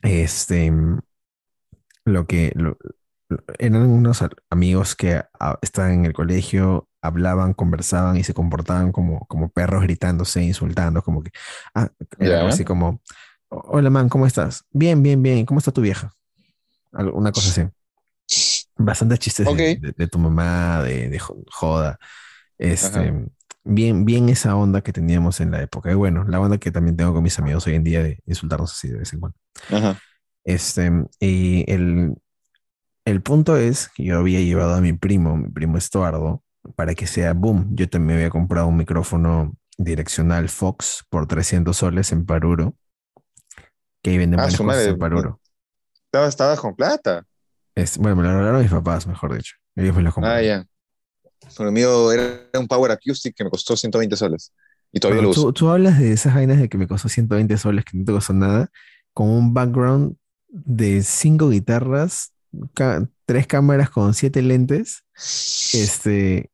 este, 0.02 0.72
lo 2.04 2.26
que 2.26 2.52
lo- 2.54 2.76
eran 3.58 3.82
unos 3.88 4.24
amigos 4.50 4.94
que 4.94 5.22
ah, 5.40 5.58
estaban 5.62 5.92
en 5.92 6.04
el 6.06 6.12
colegio 6.12 6.88
hablaban, 7.02 7.52
conversaban 7.54 8.16
y 8.16 8.24
se 8.24 8.32
comportaban 8.34 8.92
como, 8.92 9.26
como 9.26 9.50
perros 9.50 9.82
gritándose, 9.82 10.42
insultando, 10.42 11.02
como 11.02 11.22
que, 11.22 11.30
ah, 11.74 11.90
Ya. 12.18 12.46
así 12.48 12.64
como, 12.64 13.02
hola 13.48 13.90
man, 13.90 14.08
¿cómo 14.08 14.26
estás? 14.26 14.64
Bien, 14.70 15.02
bien, 15.02 15.22
bien, 15.22 15.44
¿cómo 15.44 15.58
está 15.58 15.72
tu 15.72 15.80
vieja? 15.82 16.12
Una 16.92 17.32
cosa 17.32 17.50
así. 17.50 17.68
Bastante 18.76 19.18
chistes 19.18 19.46
de- 19.46 19.52
Ok. 19.52 19.58
de, 19.80 19.92
de 19.96 20.06
tu 20.08 20.18
mamá, 20.18 20.82
de, 20.82 21.08
de 21.10 21.18
jo- 21.18 21.42
joda. 21.50 21.98
Este, 22.58 22.98
Ajá. 23.00 23.14
bien, 23.64 24.04
bien 24.04 24.28
esa 24.28 24.56
onda 24.56 24.80
que 24.82 24.92
teníamos 24.92 25.40
en 25.40 25.50
la 25.50 25.62
época. 25.62 25.90
Y 25.90 25.94
bueno, 25.94 26.24
la 26.24 26.40
onda 26.40 26.58
que 26.58 26.70
también 26.70 26.96
tengo 26.96 27.12
con 27.12 27.22
mis 27.22 27.38
amigos 27.38 27.66
hoy 27.66 27.74
en 27.74 27.84
día 27.84 28.02
de 28.02 28.20
insultarnos 28.26 28.72
así 28.72 28.88
de 28.88 28.98
vez 28.98 29.12
en 29.12 29.20
cuando. 29.20 29.38
Ajá. 29.70 29.98
Este, 30.44 30.90
y 31.20 31.70
el, 31.70 32.14
el 33.04 33.22
punto 33.22 33.56
es 33.56 33.88
que 33.94 34.04
yo 34.04 34.18
había 34.18 34.40
llevado 34.40 34.74
a 34.74 34.80
mi 34.80 34.92
primo, 34.92 35.36
mi 35.36 35.48
primo 35.48 35.76
Estuardo, 35.78 36.42
para 36.76 36.94
que 36.94 37.06
sea 37.06 37.32
boom. 37.32 37.68
Yo 37.74 37.88
también 37.88 38.18
había 38.18 38.30
comprado 38.30 38.66
un 38.68 38.76
micrófono 38.76 39.54
direccional 39.78 40.48
Fox 40.48 41.04
por 41.08 41.26
300 41.26 41.76
soles 41.76 42.12
en 42.12 42.24
Paruro, 42.26 42.74
que 44.02 44.10
ahí 44.10 44.18
venden 44.18 44.40
Ah, 44.40 44.44
buenas 44.44 44.60
cosas 44.60 44.86
en 44.86 44.98
Paruro. 44.98 45.40
Estabas, 46.06 46.28
estabas 46.30 46.60
con 46.60 46.74
plata. 46.76 47.24
Es, 47.74 47.96
bueno, 47.98 48.16
me 48.16 48.22
lo 48.22 48.30
regalaron 48.30 48.62
mis 48.62 48.70
papás, 48.70 49.06
mejor 49.06 49.34
dicho. 49.34 49.56
Ellos 49.76 49.96
me 49.96 50.02
lo 50.02 50.12
compraron. 50.12 50.38
Ah, 50.38 50.42
ya. 50.42 50.66
Con 51.56 51.66
el 51.66 51.72
mío 51.72 52.12
era 52.12 52.48
un 52.58 52.68
Power 52.68 52.92
Acoustic 52.92 53.34
que 53.34 53.44
me 53.44 53.50
costó 53.50 53.76
120 53.76 54.14
soles. 54.16 54.52
Y 54.92 55.00
todavía 55.00 55.22
Bueno, 55.22 55.26
lo 55.28 55.30
uso. 55.30 55.46
tú, 55.46 55.52
tú 55.54 55.70
hablas 55.70 55.98
de 55.98 56.12
esas 56.12 56.34
vainas 56.34 56.58
de 56.58 56.68
que 56.68 56.78
me 56.78 56.86
costó 56.86 57.08
120 57.08 57.56
soles, 57.56 57.84
que 57.84 57.96
no 57.96 58.04
te 58.04 58.12
costó 58.12 58.34
nada, 58.34 58.70
con 59.14 59.28
un 59.28 59.54
background 59.54 60.16
de 60.48 61.02
cinco 61.02 61.48
guitarras, 61.48 62.34
tres 63.24 63.46
cámaras 63.46 63.88
con 63.90 64.12
siete 64.12 64.42
lentes, 64.42 65.04
este, 65.72 66.50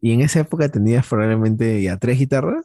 y 0.00 0.12
en 0.12 0.20
esa 0.22 0.40
época 0.40 0.68
tenías 0.68 1.06
probablemente 1.06 1.82
ya 1.82 1.96
tres 1.98 2.18
guitarras 2.18 2.64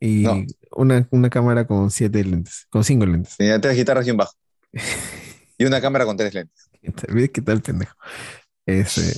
y 0.00 0.22
No. 0.22 0.44
una, 0.76 1.06
una 1.10 1.30
cámara 1.30 1.66
con 1.66 1.90
siete 1.90 2.24
lentes, 2.24 2.66
con 2.70 2.84
cinco 2.84 3.06
lentes. 3.06 3.36
Tenía 3.36 3.60
tres 3.60 3.76
guitarras 3.76 4.06
y 4.06 4.10
un 4.10 4.16
bajo. 4.18 4.32
Y 5.58 5.64
una 5.64 5.80
cámara 5.80 6.04
con 6.06 6.16
tres 6.16 6.34
lentes. 6.34 6.68
¿Ves 7.08 7.30
qué 7.30 7.40
tal, 7.40 7.60
pendejo? 7.62 7.94
Este, 8.66 9.12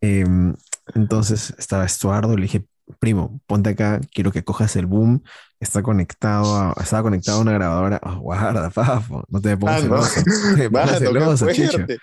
em, 0.00 0.54
entonces 0.94 1.54
estaba 1.58 1.84
Estuardo, 1.84 2.36
le 2.36 2.42
dije, 2.42 2.64
primo, 2.98 3.40
ponte 3.46 3.70
acá, 3.70 4.00
quiero 4.12 4.32
que 4.32 4.42
cojas 4.44 4.74
el 4.76 4.86
boom. 4.86 5.22
Está 5.60 5.82
conectado 5.82 6.56
a, 6.56 6.74
estaba 6.82 7.02
conectado 7.04 7.38
a 7.38 7.42
una 7.42 7.52
grabadora. 7.52 8.00
Oh, 8.02 8.18
guarda, 8.18 8.70
pafo, 8.70 9.24
no 9.28 9.40
te 9.40 9.56
pongas 9.56 9.76
Ah, 9.78 9.82
celoso. 9.82 10.20
No 10.50 10.56
te 10.56 10.70
pongas 10.70 10.98
qué 10.98 11.06
celoso, 11.06 11.52
chicho. 11.52 11.70
fuerte. 11.72 11.98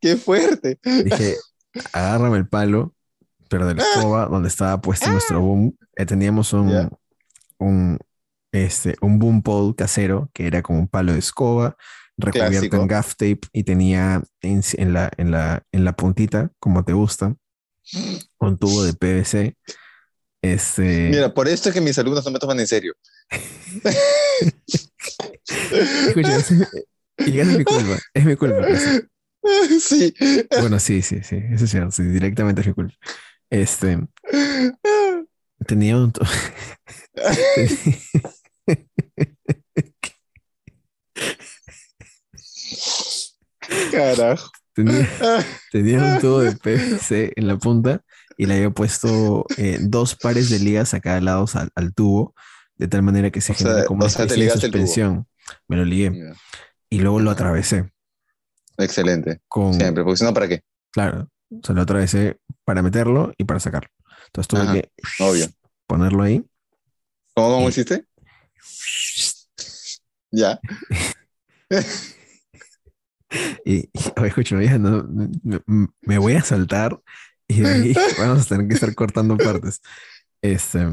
Qué 0.00 0.16
fuerte. 0.16 0.78
Dije, 1.04 1.36
agárrame 1.92 2.38
el 2.38 2.48
palo, 2.48 2.93
pero 3.54 3.68
de 3.68 3.74
la 3.76 3.84
escoba 3.84 4.26
donde 4.26 4.48
estaba 4.48 4.80
puesto 4.80 5.08
nuestro 5.12 5.40
boom. 5.40 5.76
eh, 5.94 6.04
teníamos 6.06 6.52
un, 6.52 6.70
Ya. 6.70 6.90
un, 7.58 7.98
este, 8.52 8.96
un 9.00 9.20
boom 9.20 9.42
pole 9.42 9.76
casero 9.76 10.28
que 10.34 10.48
era 10.48 10.60
como 10.60 10.80
un 10.80 10.88
palo 10.88 11.12
de 11.12 11.20
escoba 11.20 11.76
recubierto 12.18 12.50
Clásico. 12.50 12.76
en 12.78 12.86
gaff 12.88 13.10
tape 13.14 13.40
y 13.52 13.62
tenía 13.62 14.24
en, 14.40 14.60
en 14.72 14.92
la, 14.92 15.08
en, 15.18 15.30
la, 15.30 15.62
en 15.70 15.84
la 15.84 15.92
puntita, 15.94 16.50
como 16.58 16.84
te 16.84 16.94
gusta, 16.94 17.36
un 18.40 18.58
tubo 18.58 18.82
de 18.82 18.92
PVC. 18.94 19.56
Este, 20.42 21.10
Mira, 21.12 21.32
por 21.32 21.46
esto 21.46 21.68
es 21.68 21.74
que 21.76 21.80
mis 21.80 21.96
alumnos 21.96 22.24
no 22.24 22.32
me 22.32 22.40
toman 22.40 22.58
en 22.58 22.66
serio. 22.66 22.92
y 27.18 27.38
es 27.38 27.46
mi 27.46 27.62
culpa, 27.64 27.98
es 28.14 28.24
mi 28.24 28.34
culpa. 28.36 28.62
pues. 28.66 29.04
Sí. 29.80 30.14
Bueno, 30.60 30.78
sí, 30.80 31.02
sí, 31.02 31.20
sí, 31.22 31.36
eso 31.52 31.64
es 31.66 31.70
cierto, 31.70 31.90
sí, 31.90 32.02
directamente 32.02 32.62
es 32.62 32.66
mi 32.66 32.72
culpa. 32.74 32.94
Este, 33.50 34.06
tenía 35.66 35.96
un... 35.96 36.12
Carajo. 43.92 44.50
tenía, 44.74 45.08
tenía 45.72 45.98
un 46.02 46.20
tubo 46.20 46.40
de 46.40 46.52
PVC 46.52 47.32
en 47.36 47.46
la 47.46 47.56
punta 47.56 48.02
y 48.36 48.46
le 48.46 48.54
había 48.56 48.70
puesto 48.70 49.46
eh, 49.56 49.78
dos 49.80 50.16
pares 50.16 50.50
de 50.50 50.58
ligas 50.58 50.94
a 50.94 51.00
cada 51.00 51.20
lado 51.20 51.46
al, 51.54 51.70
al 51.74 51.94
tubo, 51.94 52.34
de 52.76 52.88
tal 52.88 53.02
manera 53.02 53.30
que 53.30 53.40
se 53.40 53.52
O 53.52 53.54
sea, 53.54 53.66
genera 53.68 53.86
como 53.86 54.00
una 54.00 54.08
sea, 54.10 54.24
especie 54.24 54.44
de 54.44 54.50
suspensión. 54.50 55.26
Me 55.68 55.76
lo 55.76 55.84
ligué 55.84 56.10
Ya. 56.12 56.34
y 56.90 56.98
luego 57.00 57.20
lo 57.20 57.30
atravesé 57.30 57.90
Excelente. 58.78 59.40
con, 59.46 59.74
Siempre, 59.74 60.02
porque 60.02 60.16
si 60.18 60.24
no, 60.24 60.34
¿para 60.34 60.48
qué? 60.48 60.62
claro, 60.90 61.28
o 61.50 61.60
sea, 61.64 61.74
lo 61.74 61.82
atravesé 61.82 62.38
para 62.64 62.82
meterlo 62.82 63.32
y 63.38 63.44
para 63.44 63.60
sacarlo. 63.60 63.90
Entonces 64.26 64.48
tuve 64.48 64.60
Ajá. 64.62 64.72
que 64.74 64.90
Obvio. 65.20 65.46
ponerlo 65.86 66.22
ahí. 66.22 66.44
¿Cómo, 67.34 67.48
cómo 67.56 67.66
Y- 67.66 67.70
hiciste? 67.70 68.06
Ya. 70.30 70.58
Y, 73.64 73.88
oye, 74.16 74.28
escúchame, 74.28 74.64
ya 74.66 74.78
no- 74.78 75.04
me, 75.08 75.60
me 76.02 76.18
voy 76.18 76.34
a 76.34 76.42
saltar 76.42 77.00
y 77.48 77.60
de 77.60 77.68
ahí 77.68 77.94
vamos 78.18 78.42
a 78.46 78.48
tener 78.48 78.68
que 78.68 78.74
estar 78.74 78.94
cortando 78.94 79.36
partes. 79.36 79.80
Este, 80.40 80.86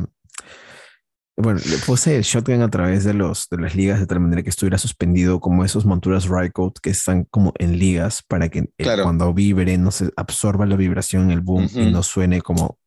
bueno, 1.38 1.59
le 1.65 1.77
puse 1.77 2.15
el 2.17 2.23
shotgun 2.23 2.61
a 2.61 2.69
través 2.69 3.03
de, 3.03 3.13
los, 3.13 3.47
de 3.50 3.57
las 3.57 3.73
ligas 3.75 4.00
de 4.00 4.05
tal 4.05 4.19
manera 4.19 4.43
que 4.43 4.50
estuviera 4.50 4.77
suspendido 4.77 5.39
como 5.39 5.63
esos 5.65 5.85
monturas 5.85 6.27
Rycoat 6.27 6.77
que 6.81 6.89
están 6.91 7.23
como 7.25 7.53
en 7.57 7.79
ligas 7.79 8.21
para 8.27 8.50
que 8.50 8.59
eh, 8.59 8.69
Claro. 8.77 9.03
cuando 9.03 9.33
vibre 9.33 9.77
no 9.77 9.91
se 9.91 10.11
absorba 10.17 10.65
la 10.65 10.75
vibración 10.75 11.23
en 11.23 11.31
el 11.31 11.41
boom 11.41 11.67
y 11.73 11.81
Ujú. 11.81 11.89
no 11.91 12.03
suene 12.03 12.41
como 12.41 12.77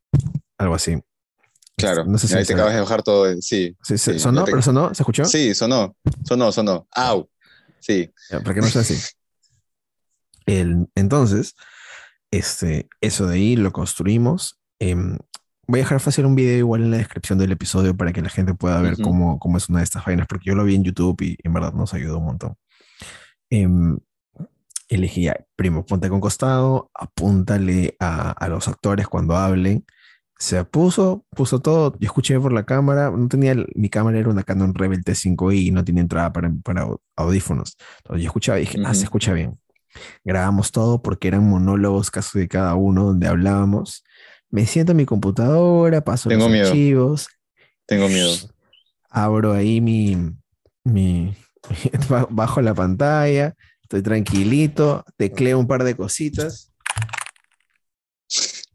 algo 0.58 0.74
así. 0.74 0.98
Claro. 1.76 2.04
No 2.04 2.18
sé 2.18 2.28
si 2.28 2.34
Ahí 2.36 2.44
te 2.44 2.52
acabas 2.54 2.74
de 2.74 2.80
bajar 2.80 3.02
todo. 3.02 3.26
Sí. 3.40 3.76
Sí, 3.82 3.98
sí, 3.98 4.18
sonó, 4.20 4.44
te- 4.44 4.52
pero 4.52 4.62
sonó, 4.62 4.94
¿se 4.94 5.02
escuchó? 5.02 5.24
Sí, 5.24 5.54
sonó. 5.54 5.96
Sonó, 6.24 6.52
sonó. 6.52 6.86
Au. 6.92 7.28
Sí. 7.80 8.10
Para 8.30 8.54
que 8.54 8.60
no 8.60 8.66
sea 8.68 8.82
así. 8.82 8.94
El- 10.46 10.86
entonces, 10.94 11.54
este, 12.30 12.88
eso 13.00 13.26
de 13.26 13.36
ahí 13.36 13.56
lo 13.56 13.72
construimos. 13.72 14.60
Em, 14.78 15.18
voy 15.66 15.80
a 15.80 15.82
dejar 15.82 16.00
fácil 16.00 16.26
un 16.26 16.34
video 16.34 16.58
igual 16.58 16.82
en 16.82 16.90
la 16.90 16.96
descripción 16.98 17.38
del 17.38 17.52
episodio 17.52 17.96
para 17.96 18.12
que 18.12 18.22
la 18.22 18.28
gente 18.30 18.54
pueda 18.54 18.80
ver 18.80 18.94
Ujú. 18.94 19.02
cómo, 19.02 19.38
cómo 19.38 19.56
es 19.58 19.68
una 19.68 19.78
de 19.78 19.84
estas 19.84 20.04
vainas, 20.04 20.26
porque 20.26 20.48
yo 20.50 20.54
lo 20.54 20.64
vi 20.64 20.74
en 20.74 20.84
YouTube 20.84 21.20
y 21.22 21.36
en 21.42 21.52
verdad 21.52 21.72
nos 21.72 21.94
ayudó 21.94 22.18
un 22.18 22.24
montón. 22.26 22.54
Em, 23.50 23.98
le 24.90 24.98
dije, 25.00 25.22
ya, 25.22 25.36
primo, 25.56 25.84
ponte 25.84 26.08
con 26.08 26.20
costado, 26.20 26.90
apúntale 26.94 27.96
a, 27.98 28.30
a 28.32 28.48
los 28.48 28.68
actores 28.68 29.08
cuando 29.08 29.36
hablen. 29.36 29.84
Se 30.38 30.64
puso, 30.64 31.24
puso 31.30 31.60
todo. 31.60 31.92
Yo 31.98 32.06
escuché 32.06 32.38
por 32.38 32.52
la 32.52 32.64
cámara. 32.64 33.10
No 33.10 33.28
tenía, 33.28 33.54
mi 33.74 33.88
cámara 33.88 34.18
era 34.18 34.28
una 34.28 34.42
Canon 34.42 34.74
Rebel 34.74 35.02
T5i 35.04 35.66
y 35.66 35.70
no 35.70 35.84
tenía 35.84 36.02
entrada 36.02 36.32
para, 36.32 36.52
para 36.62 36.82
au- 36.84 37.00
audífonos. 37.16 37.76
Entonces 37.98 38.22
yo 38.24 38.28
escuchaba 38.28 38.58
y 38.58 38.62
dije, 38.62 38.78
ah, 38.84 38.94
se 38.94 39.04
escucha 39.04 39.32
bien. 39.32 39.58
Grabamos 40.24 40.72
todo 40.72 41.00
porque 41.02 41.28
eran 41.28 41.48
monólogos 41.48 42.10
casi 42.10 42.38
de 42.40 42.48
cada 42.48 42.74
uno 42.74 43.04
donde 43.04 43.28
hablábamos. 43.28 44.04
Me 44.54 44.66
siento 44.66 44.92
en 44.92 44.98
mi 44.98 45.04
computadora, 45.04 46.04
paso 46.04 46.28
Tengo 46.28 46.44
los 46.44 46.52
miedo. 46.52 46.68
archivos, 46.68 47.26
Tengo 47.86 48.08
miedo. 48.08 48.30
abro 49.10 49.52
ahí 49.52 49.80
mi, 49.80 50.16
mi 50.84 51.36
ba- 52.08 52.28
bajo 52.30 52.62
la 52.62 52.72
pantalla, 52.72 53.56
estoy 53.82 54.00
tranquilito, 54.02 55.04
tecleo 55.16 55.58
un 55.58 55.66
par 55.66 55.82
de 55.82 55.96
cositas 55.96 56.72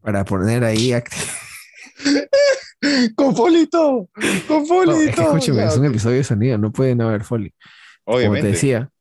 para 0.01 0.25
poner 0.25 0.65
ahí. 0.65 0.91
Con 3.15 3.33
Polito. 3.33 4.09
Con 4.49 4.63
No, 4.63 4.67
Polito. 4.67 5.37
es 5.37 5.45
que 5.45 5.51
un 5.79 5.85
episodio 5.85 6.17
de 6.17 6.23
sonido, 6.25 6.57
no 6.57 6.73
pueden 6.73 6.99
haber 7.01 7.23
foley. 7.23 7.53
Como 8.03 8.17
te 8.17 8.25
Obviamente. 8.25 8.47
decía, 8.49 8.91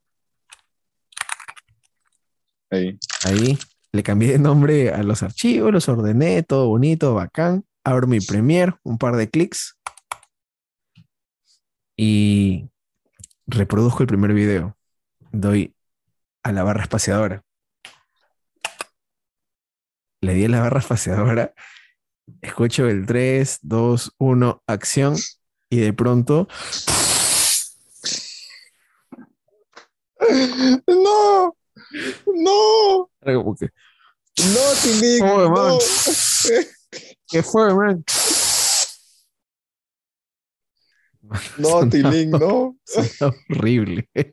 Ahí. 2.71 2.97
ahí 3.25 3.59
le 3.93 4.03
cambié 4.03 4.33
de 4.33 4.39
nombre 4.39 4.91
a 4.91 5.03
los 5.03 5.23
archivos, 5.23 5.73
los 5.73 5.89
ordené, 5.89 6.43
todo 6.43 6.69
bonito, 6.69 7.15
bacán. 7.15 7.65
Abro 7.85 8.07
mi 8.07 8.21
Premiere, 8.21 8.75
un 8.83 8.99
par 8.99 9.17
de 9.17 9.31
clics 9.31 9.79
y 11.97 12.69
reproduzco 13.47 14.03
el 14.03 14.09
primer 14.09 14.35
video. 14.35 14.77
Doy 15.33 15.75
a 16.43 16.53
la 16.53 16.63
barra 16.63 16.83
espaciadora. 16.83 17.43
Le 20.21 20.35
di 20.35 20.45
a 20.45 20.49
la 20.49 20.61
barra 20.61 20.81
espaciadora, 20.81 21.55
escucho 22.43 22.89
el 22.89 23.07
3, 23.07 23.61
2, 23.63 24.15
1, 24.19 24.63
acción 24.67 25.17
y 25.71 25.79
de 25.79 25.93
pronto 25.93 26.49
No. 30.87 31.57
No. 32.27 33.11
No, 33.25 34.63
Tilín. 34.83 35.23
Oh, 35.25 35.49
no. 35.49 35.79
¿qué 37.29 37.43
fue, 37.43 37.75
man? 37.75 38.05
No, 41.59 41.89
Tilín, 41.89 42.31
no. 42.31 42.77
Sonó 42.85 43.35
horrible. 43.51 44.09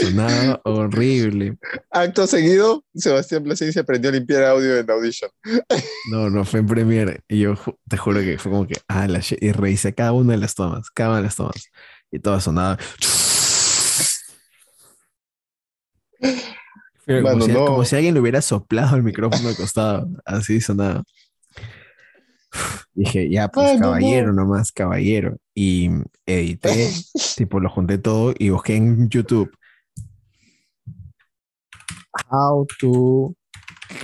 Sonaba 0.00 0.60
horrible. 0.64 1.58
Acto 1.90 2.26
seguido, 2.26 2.84
Sebastián 2.94 3.42
Plasencia 3.42 3.82
aprendió 3.82 4.10
a 4.10 4.14
limpiar 4.14 4.44
audio 4.44 4.78
en 4.78 4.90
Audition. 4.90 5.30
No, 6.10 6.30
no, 6.30 6.44
fue 6.44 6.60
en 6.60 6.66
Premiere. 6.66 7.20
Y 7.28 7.40
yo 7.40 7.54
te 7.88 7.96
juro 7.96 8.20
que 8.20 8.38
fue 8.38 8.52
como 8.52 8.66
que, 8.66 8.74
ah, 8.88 9.06
la 9.08 9.20
shit", 9.20 9.42
Y 9.42 9.52
revisé 9.52 9.94
cada 9.94 10.12
una 10.12 10.32
de 10.32 10.38
las 10.38 10.54
tomas, 10.54 10.90
cada 10.90 11.10
una 11.10 11.18
de 11.18 11.24
las 11.24 11.36
tomas. 11.36 11.70
Y 12.10 12.18
todas 12.18 12.44
sonaban. 12.44 12.78
Pero 17.04 17.22
como, 17.22 17.44
si, 17.44 17.52
no. 17.52 17.64
como 17.66 17.84
si 17.84 17.96
alguien 17.96 18.14
le 18.14 18.20
hubiera 18.20 18.40
soplado 18.40 18.96
el 18.96 19.02
micrófono 19.02 19.48
al 19.48 19.56
costado. 19.56 20.08
Así 20.24 20.60
sonaba. 20.60 21.02
Dije, 22.94 23.30
ya, 23.30 23.48
pues 23.48 23.80
no. 23.80 23.86
caballero 23.86 24.32
nomás, 24.32 24.72
caballero. 24.72 25.38
Y 25.54 25.90
edité, 26.26 26.90
tipo, 27.36 27.60
lo 27.60 27.68
junté 27.70 27.98
todo 27.98 28.34
y 28.38 28.50
busqué 28.50 28.76
en 28.76 29.08
YouTube. 29.08 29.50
How 32.30 32.66
to 32.78 33.34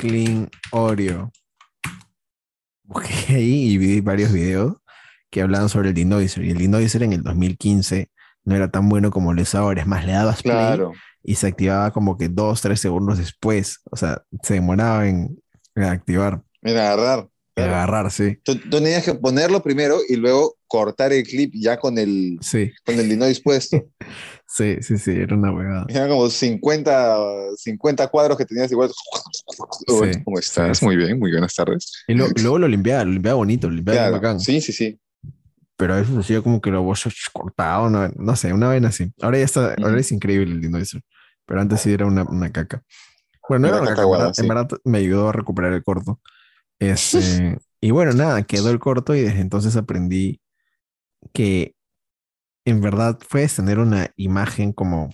clean 0.01 0.49
Oreo. 0.73 1.31
Busqué 2.85 3.13
ahí 3.37 3.71
y 3.71 3.79
vi 3.79 4.01
varios 4.01 4.33
videos 4.33 4.77
que 5.31 5.43
hablaban 5.43 5.69
sobre 5.69 5.91
el 5.91 5.95
denoiser. 5.95 6.45
Y 6.45 6.51
el 6.51 6.59
denoiser 6.59 7.03
en 7.03 7.13
el 7.13 7.23
2015 7.23 8.11
no 8.45 8.57
era 8.57 8.71
tan 8.71 8.89
bueno 8.89 9.11
como 9.11 9.35
lo 9.35 9.43
es 9.43 9.55
ahora. 9.55 9.83
Es 9.83 9.87
más, 9.87 10.07
le 10.07 10.13
dabas 10.13 10.43
play 10.43 10.55
Claro. 10.55 10.93
Y 11.23 11.35
se 11.35 11.47
activaba 11.49 11.91
como 11.93 12.17
que 12.17 12.29
dos, 12.29 12.61
tres 12.61 12.81
segundos 12.81 13.19
después. 13.19 13.81
O 13.91 13.97
sea, 13.97 14.23
se 14.43 14.55
demoraba 14.55 15.09
en, 15.09 15.39
en 15.75 15.83
activar, 15.85 16.43
Mira, 16.63 16.93
agarrar. 16.93 17.19
en 17.21 17.29
Claro. 17.55 17.73
agarrar, 17.75 18.11
sí. 18.13 18.39
Tú, 18.45 18.57
tú 18.57 18.71
tenías 18.79 19.05
que 19.05 19.15
ponerlo 19.15 19.63
primero 19.63 19.99
y 20.09 20.17
luego 20.17 20.57
cortar 20.69 21.13
el 21.13 21.25
clip 21.25 21.53
ya 21.55 21.77
con 21.79 21.99
el, 21.99 22.39
Sí, 22.41 22.71
con 22.85 22.95
el 22.99 23.09
dinois 23.09 23.41
puesto. 23.41 23.85
sí, 24.47 24.77
sí, 24.81 24.97
sí, 24.99 25.11
era 25.13 25.35
una 25.37 25.53
huevada. 25.53 25.87
Eran 25.89 26.09
como 26.09 26.29
50, 26.31 27.19
50 27.57 28.07
cuadros 28.09 28.39
que 28.39 28.45
tenías 28.45 28.71
igual. 28.71 28.91
Sí, 29.87 30.23
¿Cómo 30.25 30.39
estás? 30.39 30.79
sí. 30.79 30.85
Muy 30.85 30.97
bien, 30.97 31.19
muy 31.19 31.31
buenas 31.33 31.55
tardes. 31.55 31.93
Y 32.07 32.15
lo- 32.15 32.29
luego 32.29 32.59
lo 32.59 32.69
limpiaba, 32.69 33.05
lo 33.05 33.11
limpiaba 33.13 33.37
bonito, 33.37 33.69
lo 33.69 33.75
limpiaba 33.75 33.99
Claro, 34.03 34.13
bacán. 34.17 34.41
sí, 34.41 34.61
sí, 34.61 34.73
sí. 34.73 34.99
Pero 35.79 35.95
a 35.95 35.97
veces 35.99 36.17
hacía 36.17 36.43
como 36.43 36.61
que 36.61 36.71
lo 36.71 36.83
voz 36.83 37.05
cortado, 37.33 37.89
no, 37.89 38.09
no 38.09 38.37
sé, 38.37 38.53
una 38.53 38.69
vez 38.69 38.85
así. 38.85 39.13
Ahora 39.23 39.39
ya 39.39 39.45
está, 39.45 39.75
ahora 39.81 40.01
es 40.01 40.11
increíble 40.11 40.53
el 40.53 40.61
denoiser. 40.61 41.03
Pero 41.47 41.61
antes 41.61 41.81
sí 41.81 41.93
era 41.93 42.05
una, 42.05 42.25
una 42.25 42.51
caca. 42.51 42.83
Bueno, 43.49 43.69
no 43.69 43.75
era 43.75 43.83
una 43.83 43.95
caca 43.95 44.27
en 44.27 44.35
sí. 44.35 44.49
verdad 44.49 44.69
me 44.85 44.99
ayudó 44.99 45.29
a 45.29 45.33
recuperar 45.33 45.73
el 45.73 45.85
corto. 45.85 46.21
Este, 46.81 47.59
y 47.81 47.93
bueno, 47.93 48.13
nada, 48.13 48.43
quedó 48.43 48.71
el 48.71 48.81
corto 48.81 49.15
y 49.15 49.21
desde 49.21 49.41
entonces 49.41 49.77
aprendí 49.77 50.41
que 51.33 51.77
en 52.65 52.81
verdad 52.81 53.19
puedes 53.31 53.55
tener 53.55 53.79
una 53.79 54.11
imagen 54.17 54.73
como, 54.73 55.11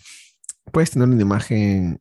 puedes 0.73 0.91
tener 0.91 1.09
una 1.09 1.21
imagen 1.21 2.01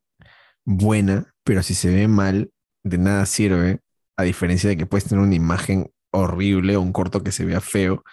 buena, 0.64 1.34
pero 1.44 1.62
si 1.64 1.76
se 1.76 1.94
ve 1.94 2.08
mal, 2.08 2.50
de 2.84 2.98
nada 2.98 3.26
sirve, 3.26 3.82
a 4.16 4.24
diferencia 4.24 4.70
de 4.70 4.78
que 4.78 4.86
puedes 4.86 5.06
tener 5.06 5.24
una 5.24 5.36
imagen 5.36 5.92
horrible 6.12 6.76
o 6.76 6.82
un 6.82 6.94
corto 6.94 7.24
que 7.24 7.32
se 7.32 7.46
vea 7.46 7.62
feo, 7.62 8.04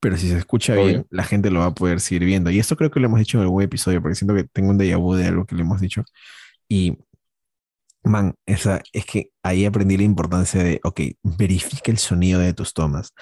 pero 0.00 0.16
si 0.16 0.28
se 0.28 0.38
escucha 0.38 0.74
Obvio. 0.74 0.84
bien, 0.84 1.06
la 1.10 1.24
gente 1.24 1.50
lo 1.50 1.60
va 1.60 1.66
a 1.66 1.74
poder 1.74 2.00
seguir 2.00 2.24
viendo. 2.24 2.50
Y 2.50 2.58
esto 2.58 2.76
creo 2.76 2.90
que 2.90 3.00
lo 3.00 3.06
hemos 3.06 3.18
dicho 3.20 3.38
en 3.38 3.42
algún 3.44 3.62
episodio, 3.62 4.02
porque 4.02 4.14
siento 4.16 4.34
que 4.34 4.44
tengo 4.44 4.70
un 4.70 4.78
déjà 4.78 4.96
vu 4.98 5.14
de 5.14 5.26
algo 5.26 5.46
que 5.46 5.54
le 5.56 5.62
hemos 5.62 5.80
dicho. 5.80 6.04
Y, 6.68 6.98
man, 8.04 8.34
esa, 8.46 8.82
es 8.92 9.04
que 9.06 9.30
ahí 9.42 9.64
aprendí 9.64 9.96
la 9.96 10.02
importancia 10.04 10.62
de, 10.62 10.80
ok, 10.84 11.00
verifica 11.22 11.90
el 11.90 11.98
sonido 11.98 12.40
de 12.40 12.54
tus 12.54 12.72
tomas. 12.74 13.12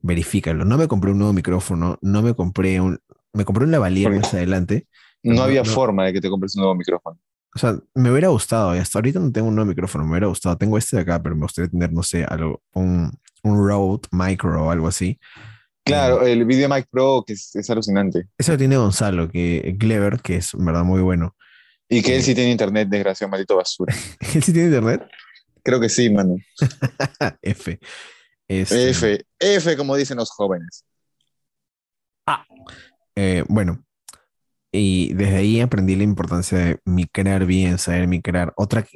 Verifícalo. 0.00 0.64
No 0.64 0.78
me 0.78 0.88
compré 0.88 1.12
un 1.12 1.18
nuevo 1.18 1.32
micrófono, 1.32 1.98
no 2.02 2.22
me 2.22 2.34
compré 2.34 2.80
un, 2.80 3.00
me 3.32 3.44
compré 3.44 3.64
un 3.64 3.70
lavalier 3.72 4.10
más 4.12 4.34
adelante. 4.34 4.86
No, 5.22 5.34
No, 5.34 5.42
había 5.42 5.62
no. 5.62 5.70
forma 5.72 6.04
de 6.06 6.12
que 6.14 6.20
te 6.20 6.30
compres 6.30 6.54
un 6.56 6.62
nuevo 6.62 6.74
micrófono. 6.76 7.18
O 7.54 7.58
sea, 7.58 7.78
me 7.94 8.10
hubiera 8.12 8.28
gustado, 8.28 8.76
y 8.76 8.78
hasta 8.78 8.98
ahorita 8.98 9.18
no 9.20 9.32
tengo 9.32 9.48
un 9.48 9.54
nuevo 9.56 9.68
micrófono, 9.70 10.04
me 10.04 10.10
hubiera 10.12 10.26
gustado. 10.28 10.56
Tengo 10.56 10.78
este 10.78 10.96
de 10.96 11.02
acá, 11.02 11.22
pero 11.22 11.34
me 11.34 11.42
gustaría 11.42 11.70
tener, 11.70 11.92
no 11.92 12.02
sé, 12.02 12.24
algo, 12.24 12.62
un, 12.74 13.10
un 13.42 13.68
Rode 13.68 14.08
Micro 14.12 14.66
o 14.66 14.70
algo 14.70 14.86
así. 14.88 15.18
Claro, 15.88 16.22
el 16.26 16.44
Video 16.44 16.68
Mic 16.68 16.86
Pro, 16.90 17.24
que 17.26 17.32
es, 17.32 17.54
es 17.56 17.68
alucinante. 17.70 18.26
Eso 18.38 18.52
lo 18.52 18.58
tiene 18.58 18.76
Gonzalo, 18.76 19.28
que 19.30 19.76
Clever, 19.78 20.20
que 20.20 20.36
es 20.36 20.54
en 20.54 20.64
verdad 20.64 20.84
muy 20.84 21.00
bueno. 21.02 21.34
Y 21.88 22.02
que 22.02 22.14
él 22.16 22.22
Sí. 22.22 22.28
sí 22.30 22.34
tiene 22.34 22.50
internet, 22.52 22.88
desgraciado, 22.88 23.30
maldito 23.30 23.56
basura. 23.56 23.94
¿Él 24.34 24.42
sí 24.42 24.52
tiene 24.52 24.68
internet? 24.68 25.08
Creo 25.62 25.80
que 25.80 25.88
sí, 25.88 26.08
mano. 26.10 26.36
F. 27.42 27.78
Este, 28.46 28.90
F, 28.90 29.24
F, 29.38 29.76
como 29.76 29.96
dicen 29.96 30.16
los 30.16 30.30
jóvenes. 30.30 30.84
eh, 33.16 33.44
bueno, 33.48 33.84
y 34.72 35.12
desde 35.14 35.36
ahí 35.36 35.60
aprendí 35.60 35.96
la 35.96 36.04
importancia 36.04 36.58
de 36.58 36.78
micrar 36.84 37.44
bien, 37.46 37.78
saber 37.78 38.06
micrar. 38.06 38.52
Otra 38.56 38.86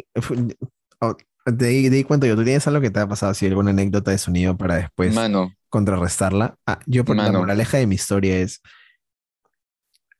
de 1.46 1.66
ahí 1.68 2.04
cuento 2.04 2.26
yo, 2.26 2.36
¿tú 2.36 2.44
tienes 2.44 2.66
algo 2.66 2.80
que 2.80 2.90
te 2.90 3.00
ha 3.00 3.08
pasado 3.08 3.32
así, 3.32 3.46
alguna 3.46 3.70
anécdota 3.70 4.10
de 4.10 4.18
sonido 4.18 4.56
para 4.56 4.76
después 4.76 5.14
Mano, 5.14 5.52
contrarrestarla? 5.68 6.56
Ah, 6.66 6.80
yo, 6.86 7.04
por 7.04 7.16
la 7.16 7.22
Mano. 7.24 7.40
moraleja 7.40 7.78
de 7.78 7.86
mi 7.86 7.94
historia 7.96 8.38
es. 8.40 8.60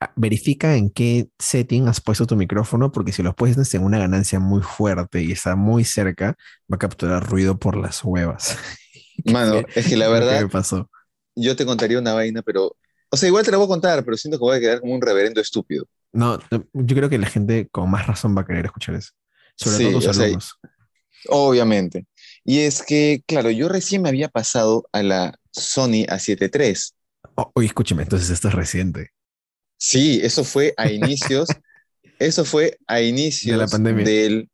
ah, 0.01 0.13
Verifica 0.17 0.77
en 0.77 0.91
qué 0.91 1.29
setting 1.39 1.89
has 1.89 2.01
puesto 2.01 2.27
tu 2.27 2.37
micrófono, 2.37 2.93
porque 2.93 3.13
si 3.13 3.23
lo 3.23 3.35
puedes 3.35 3.75
en 3.75 3.85
una 3.85 3.99
ganancia 3.99 4.41
muy 4.41 4.63
fuerte 4.63 5.23
y 5.23 5.33
está 5.33 5.57
muy 5.57 5.85
cerca, 5.85 6.37
va 6.71 6.77
a 6.77 6.79
capturar 6.79 7.29
ruido 7.29 7.59
por 7.59 7.77
las 7.77 8.03
huevas. 8.05 8.57
mano, 9.25 9.67
es 9.75 9.87
que 9.89 9.97
la 9.97 10.09
verdad, 10.09 10.43
me 10.43 10.49
pasó. 10.49 10.89
yo 11.37 11.57
te 11.57 11.65
contaría 11.67 11.99
una 11.99 12.15
vaina, 12.15 12.43
pero. 12.43 12.77
O 13.11 13.17
sea, 13.17 13.29
igual 13.29 13.45
te 13.45 13.51
la 13.51 13.59
voy 13.59 13.67
a 13.67 13.69
contar, 13.69 14.05
pero 14.05 14.17
siento 14.17 14.39
que 14.39 14.43
voy 14.45 14.57
a 14.57 14.61
quedar 14.61 14.81
como 14.81 14.95
un 14.95 15.03
reverendo 15.03 15.41
estúpido. 15.41 15.87
No, 16.13 16.39
yo 16.73 16.97
creo 16.97 17.09
que 17.09 17.19
la 17.19 17.27
gente 17.27 17.69
con 17.71 17.91
más 17.91 18.07
razón 18.07 18.37
va 18.37 18.43
a 18.43 18.47
querer 18.47 18.67
escuchar 18.67 18.95
eso. 18.95 19.13
Sobre 19.57 19.77
Sí, 19.77 19.85
todo 19.85 19.93
tus 19.95 20.09
o 20.09 20.13
sea. 20.13 20.27
Obviamente. 21.29 22.07
Y 22.45 22.61
es 22.61 22.83
que, 22.83 23.23
claro, 23.27 23.51
yo 23.51 23.69
recién 23.69 24.03
me 24.03 24.09
había 24.09 24.29
pasado 24.29 24.89
a 24.93 25.03
la 25.03 25.39
Sony 25.53 26.05
A7 26.09 26.49
III. 26.49 26.95
Oh, 27.37 27.51
oye, 27.55 27.67
escúchame, 27.67 28.03
entonces 28.03 28.31
esto 28.31 28.49
es 28.49 28.55
reciente. 28.55 29.11
Sí, 29.77 30.21
eso 30.23 30.45
fue 30.45 30.75
a 30.77 30.91
inicios, 30.91 31.49
eso 32.19 32.45
fue 32.45 32.79
a 32.87 33.01
inicios 33.01 33.59
De 33.59 33.65
la 33.65 33.67
pandemia. 33.67 34.05
del, 34.05 34.51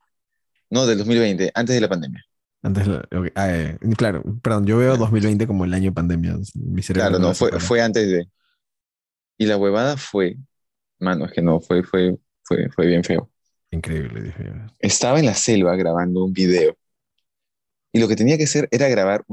no, 0.70 0.86
del 0.86 0.98
2020, 0.98 1.50
antes 1.54 1.74
de 1.74 1.80
la 1.80 1.88
pandemia. 1.88 2.24
Antes, 2.62 2.86
la- 2.88 3.08
ok, 3.16 3.28
ah, 3.36 3.50
eh, 3.54 3.78
claro, 3.96 4.22
perdón, 4.42 4.66
yo 4.66 4.78
veo 4.78 4.96
2020 4.96 5.46
como 5.46 5.64
el 5.64 5.74
año 5.74 5.92
pandemia. 5.94 6.36
Mi 6.54 6.82
Claro, 6.82 7.18
no, 7.18 7.34
fue, 7.34 7.52
fue 7.60 7.80
antes 7.80 8.08
de. 8.08 8.28
Y 9.38 9.46
la 9.46 9.56
huevada 9.56 9.96
fue, 9.96 10.36
mano, 10.98 11.26
es 11.26 11.32
que 11.32 11.42
no, 11.42 11.60
fue, 11.60 11.84
fue, 11.84 12.16
fue, 12.42 12.68
fue 12.70 12.86
bien 12.86 13.04
feo. 13.04 13.30
Increíble, 13.70 14.22
dije 14.22 14.44
yo. 14.44 14.52
Estaba 14.78 15.18
en 15.18 15.26
la 15.26 15.34
selva 15.34 15.76
grabando 15.76 16.24
un 16.24 16.32
video. 16.32 16.76
Y 17.92 18.00
lo 18.00 18.08
que 18.08 18.16
tenía 18.16 18.36
que 18.38 18.44
hacer 18.44 18.68
era 18.70 18.88
grabar 18.88 19.24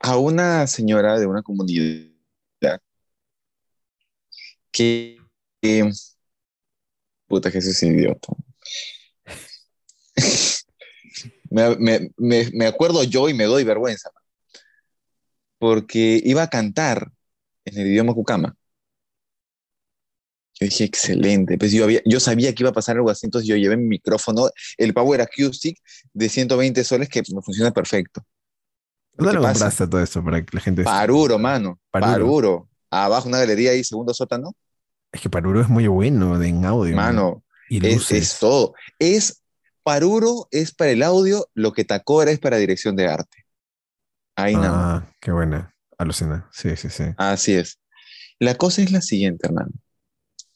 a 0.00 0.18
una 0.18 0.66
señora 0.68 1.18
de 1.18 1.26
una 1.26 1.42
comunidad 1.42 2.10
que, 4.70 5.18
que- 5.60 5.90
puta 7.26 7.50
que 7.50 7.58
es 7.58 7.82
idiota. 7.82 8.32
me, 11.50 11.76
me- 11.76 12.10
me- 12.16 12.50
me 12.52 12.66
acuerdo 12.66 13.04
yo 13.04 13.28
y 13.28 13.34
me 13.34 13.44
doy 13.44 13.64
vergüenza. 13.64 14.10
Porque 15.58 16.20
iba 16.24 16.42
a 16.42 16.50
cantar 16.50 17.10
en 17.64 17.78
el 17.78 17.86
idioma 17.88 18.14
Cucama. 18.14 18.56
Yo 20.60 20.66
dije, 20.66 20.84
excelente. 20.84 21.58
Pues 21.58 21.72
yo, 21.72 21.84
había, 21.84 22.00
yo 22.04 22.20
sabía 22.20 22.54
que 22.54 22.62
iba 22.62 22.70
a 22.70 22.74
pasar 22.74 22.96
algo 22.96 23.10
así, 23.10 23.26
entonces 23.26 23.48
yo 23.48 23.56
llevé 23.56 23.76
mi 23.76 23.88
micrófono, 23.88 24.50
el 24.76 24.94
Power 24.94 25.20
Acoustic 25.20 25.78
de 26.12 26.28
120 26.28 26.84
soles 26.84 27.08
que 27.08 27.22
me 27.34 27.42
funciona 27.42 27.72
perfecto. 27.72 28.22
¿Dónde 29.12 29.32
¿Qué 29.32 29.38
lo 29.38 29.42
compraste 29.42 29.86
todo 29.86 30.02
esto 30.02 30.24
para 30.24 30.44
que 30.44 30.56
la 30.56 30.60
gente... 30.60 30.84
Paruro, 30.84 31.38
mano. 31.38 31.80
Paruro. 31.90 32.12
Paruro. 32.12 32.68
Abajo 32.90 33.28
una 33.28 33.38
galería 33.38 33.72
ahí, 33.72 33.82
segundo 33.82 34.14
sótano. 34.14 34.54
Es 35.12 35.20
que 35.20 35.30
Paruro 35.30 35.60
es 35.60 35.68
muy 35.68 35.86
bueno 35.86 36.40
en 36.42 36.64
audio. 36.64 36.94
Mano, 36.94 37.44
Y 37.68 37.84
es, 37.86 38.10
es 38.10 38.38
todo. 38.38 38.74
Es 38.98 39.44
Paruro 39.84 40.48
es 40.50 40.72
para 40.72 40.90
el 40.90 41.02
audio, 41.02 41.46
lo 41.54 41.72
que 41.72 41.84
Tacora 41.84 42.30
es 42.30 42.38
para 42.38 42.56
dirección 42.56 42.96
de 42.96 43.06
arte. 43.06 43.44
Ahí 44.34 44.54
nada. 44.54 44.96
Ah, 44.96 45.12
qué 45.20 45.30
buena. 45.30 45.74
Alucina. 45.98 46.48
Sí, 46.50 46.74
sí, 46.76 46.88
sí. 46.88 47.04
Así 47.18 47.52
es. 47.54 47.78
La 48.38 48.54
cosa 48.54 48.82
es 48.82 48.90
la 48.90 49.02
siguiente, 49.02 49.46
hermano. 49.46 49.70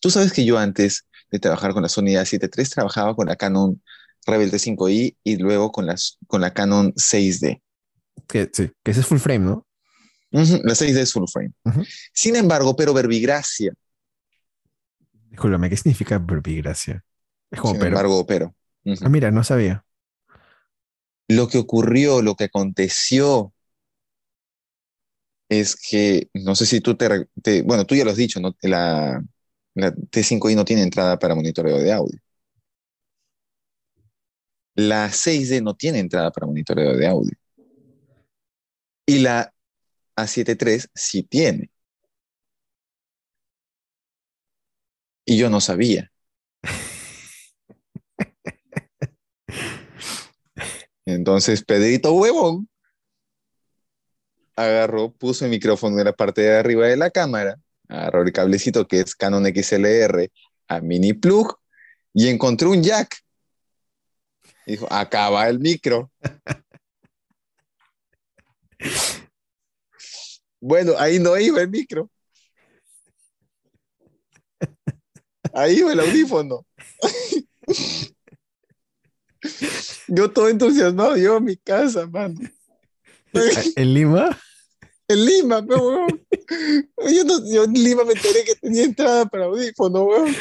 Tú 0.00 0.10
sabes 0.10 0.32
que 0.32 0.44
yo 0.44 0.58
antes 0.58 1.06
de 1.30 1.38
trabajar 1.38 1.72
con 1.72 1.82
la 1.82 1.88
Sony 1.88 2.16
A7 2.18 2.48
III 2.48 2.70
trabajaba 2.70 3.14
con 3.14 3.26
la 3.28 3.36
Canon 3.36 3.82
Rebel 4.26 4.50
T5i 4.50 5.16
y 5.24 5.36
luego 5.36 5.72
con, 5.72 5.86
las, 5.86 6.18
con 6.26 6.40
la 6.40 6.52
Canon 6.54 6.92
6D. 6.96 7.62
Que, 8.28 8.50
sí, 8.52 8.70
que 8.82 8.90
ese 8.90 9.00
es 9.00 9.06
full 9.06 9.18
frame, 9.18 9.44
¿no? 9.46 9.66
La 10.30 10.74
6D 10.74 11.00
es 11.02 11.12
full 11.12 11.24
frame. 11.32 11.52
Sin 12.12 12.36
embargo, 12.36 12.76
pero 12.76 12.92
verbigracia. 12.94 13.72
Discúlpame, 15.30 15.70
¿qué 15.70 15.76
significa 15.76 16.18
verbigracia? 16.18 17.04
Es 17.50 17.60
como 17.60 17.72
Sin 17.72 17.80
pero. 17.80 17.90
embargo, 17.90 18.26
pero. 18.26 18.54
Ah, 19.02 19.08
mira, 19.08 19.30
no 19.30 19.44
sabía. 19.44 19.84
Lo 21.28 21.48
que 21.48 21.56
ocurrió, 21.56 22.20
lo 22.20 22.34
que 22.34 22.44
aconteció, 22.44 23.54
es 25.48 25.76
que, 25.76 26.28
no 26.34 26.54
sé 26.54 26.66
si 26.66 26.80
tú 26.80 26.96
te, 26.96 27.26
te- 27.42 27.62
bueno, 27.62 27.84
tú 27.86 27.94
ya 27.94 28.04
lo 28.04 28.10
has 28.10 28.16
dicho, 28.16 28.40
¿no? 28.40 28.54
La, 28.62 29.22
La 29.78 29.94
T5i 29.94 30.56
no 30.56 30.64
tiene 30.64 30.82
entrada 30.82 31.18
para 31.18 31.36
monitoreo 31.36 31.78
de 31.78 31.92
audio. 31.92 32.18
La 34.74 35.08
6D 35.08 35.62
no 35.62 35.76
tiene 35.76 36.00
entrada 36.00 36.32
para 36.32 36.46
monitoreo 36.48 36.96
de 36.96 37.06
audio. 37.06 37.30
Y 39.06 39.20
la 39.20 39.54
A73 40.16 40.88
sí 40.94 41.22
tiene. 41.22 41.70
Y 45.24 45.38
yo 45.38 45.48
no 45.48 45.60
sabía. 45.60 46.10
Entonces, 51.06 51.64
Pedrito 51.64 52.12
Huevón 52.14 52.68
agarró, 54.56 55.12
puso 55.12 55.44
el 55.44 55.52
micrófono 55.52 55.98
en 55.98 56.04
la 56.04 56.12
parte 56.12 56.40
de 56.42 56.56
arriba 56.56 56.86
de 56.88 56.96
la 56.96 57.10
cámara, 57.10 57.60
agarró 57.88 58.22
el 58.22 58.32
cablecito 58.32 58.86
que 58.86 59.00
es 59.00 59.14
Canon 59.14 59.44
XLR 59.46 60.30
a 60.68 60.80
mini 60.80 61.14
plug 61.14 61.58
y 62.12 62.28
encontró 62.28 62.70
un 62.70 62.82
jack. 62.82 63.16
Dijo, 64.66 64.86
acá 64.90 65.30
va 65.30 65.48
el 65.48 65.58
micro. 65.58 66.10
bueno, 70.60 70.92
ahí 70.98 71.18
no 71.18 71.38
iba 71.38 71.62
el 71.62 71.70
micro. 71.70 72.10
Ahí 75.54 75.78
iba 75.78 75.92
el 75.92 76.00
audífono. 76.00 76.66
yo 80.08 80.30
todo 80.30 80.48
entusiasmado, 80.48 81.16
yo 81.16 81.36
a 81.36 81.40
mi 81.40 81.56
casa, 81.56 82.06
mano. 82.06 82.38
¿En 83.76 83.94
Lima? 83.94 84.38
En 85.08 85.24
Lima, 85.24 85.64
pero 85.66 85.86
weón. 85.86 86.26
Yo, 87.50 87.64
en 87.64 87.72
Lima 87.72 88.04
me 88.04 88.12
enteré 88.12 88.44
que 88.44 88.54
tenía 88.56 88.84
entrada 88.84 89.24
para 89.26 89.46
audífono, 89.46 90.04
weón. 90.04 90.36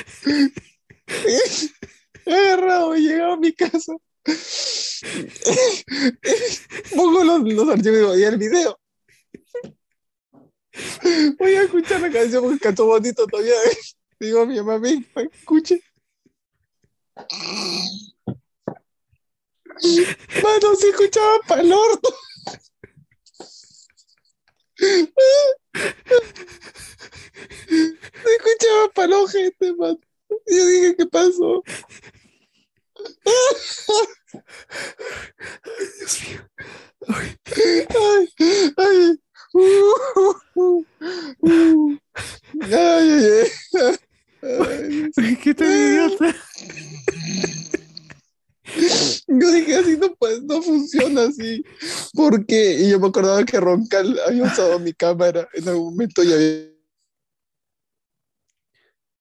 He 2.26 2.36
agarrado 2.36 2.96
y 2.98 3.08
llegado 3.08 3.34
a 3.34 3.38
mi 3.38 3.54
casa. 3.54 3.94
Pongo 6.96 7.24
los, 7.24 7.42
los 7.44 7.70
archivos 7.70 8.18
y 8.18 8.24
el 8.24 8.38
video. 8.38 8.78
Voy 11.40 11.54
a 11.56 11.64
escuchar 11.64 12.02
la 12.02 12.12
canción 12.12 12.44
porque 12.44 12.60
cantó 12.60 12.86
bonito 12.86 13.26
todavía. 13.26 13.54
Digo 14.20 14.42
a 14.42 14.46
mi 14.46 14.62
mamá, 14.62 14.90
escuche. 15.16 15.82
Mano, 20.44 20.76
se 20.76 20.90
escuchaba 20.90 21.40
para 21.48 21.62
el 21.62 21.72
orto. 21.72 22.10
Se 24.78 25.12
escuchaba 28.36 28.90
para 28.94 29.08
el 29.08 29.14
ojete, 29.14 29.74
mano. 29.76 30.00
Yo 30.30 30.66
dije, 30.68 30.96
¿qué 30.98 31.06
pasó? 31.06 31.64
Dios 35.98 36.22
mío. 36.28 36.50
Ay, 37.08 37.38
ay. 38.78 39.20
Uh, 39.54 39.62
uh, 40.56 40.86
uh. 41.42 41.98
Ay, 42.62 42.74
ay, 42.74 43.48
ay. 43.74 43.98
Ay, 45.18 45.36
¿Qué 45.38 45.54
te 45.54 45.66
idiota? 45.66 46.36
Yo 49.28 49.52
dije 49.52 49.76
así 49.76 49.98
no 49.98 50.14
pues 50.16 50.44
no 50.44 50.62
funciona 50.62 51.24
así. 51.24 51.64
Porque, 52.14 52.78
y 52.80 52.90
yo 52.92 53.00
me 53.00 53.08
acordaba 53.08 53.44
que 53.46 53.60
Roncal 53.60 54.20
había 54.28 54.44
usado 54.44 54.80
mi 54.80 54.94
cámara 54.94 55.48
en 55.54 55.68
algún 55.68 55.94
momento 55.94 56.24
y 56.24 56.34
había. 56.34 56.78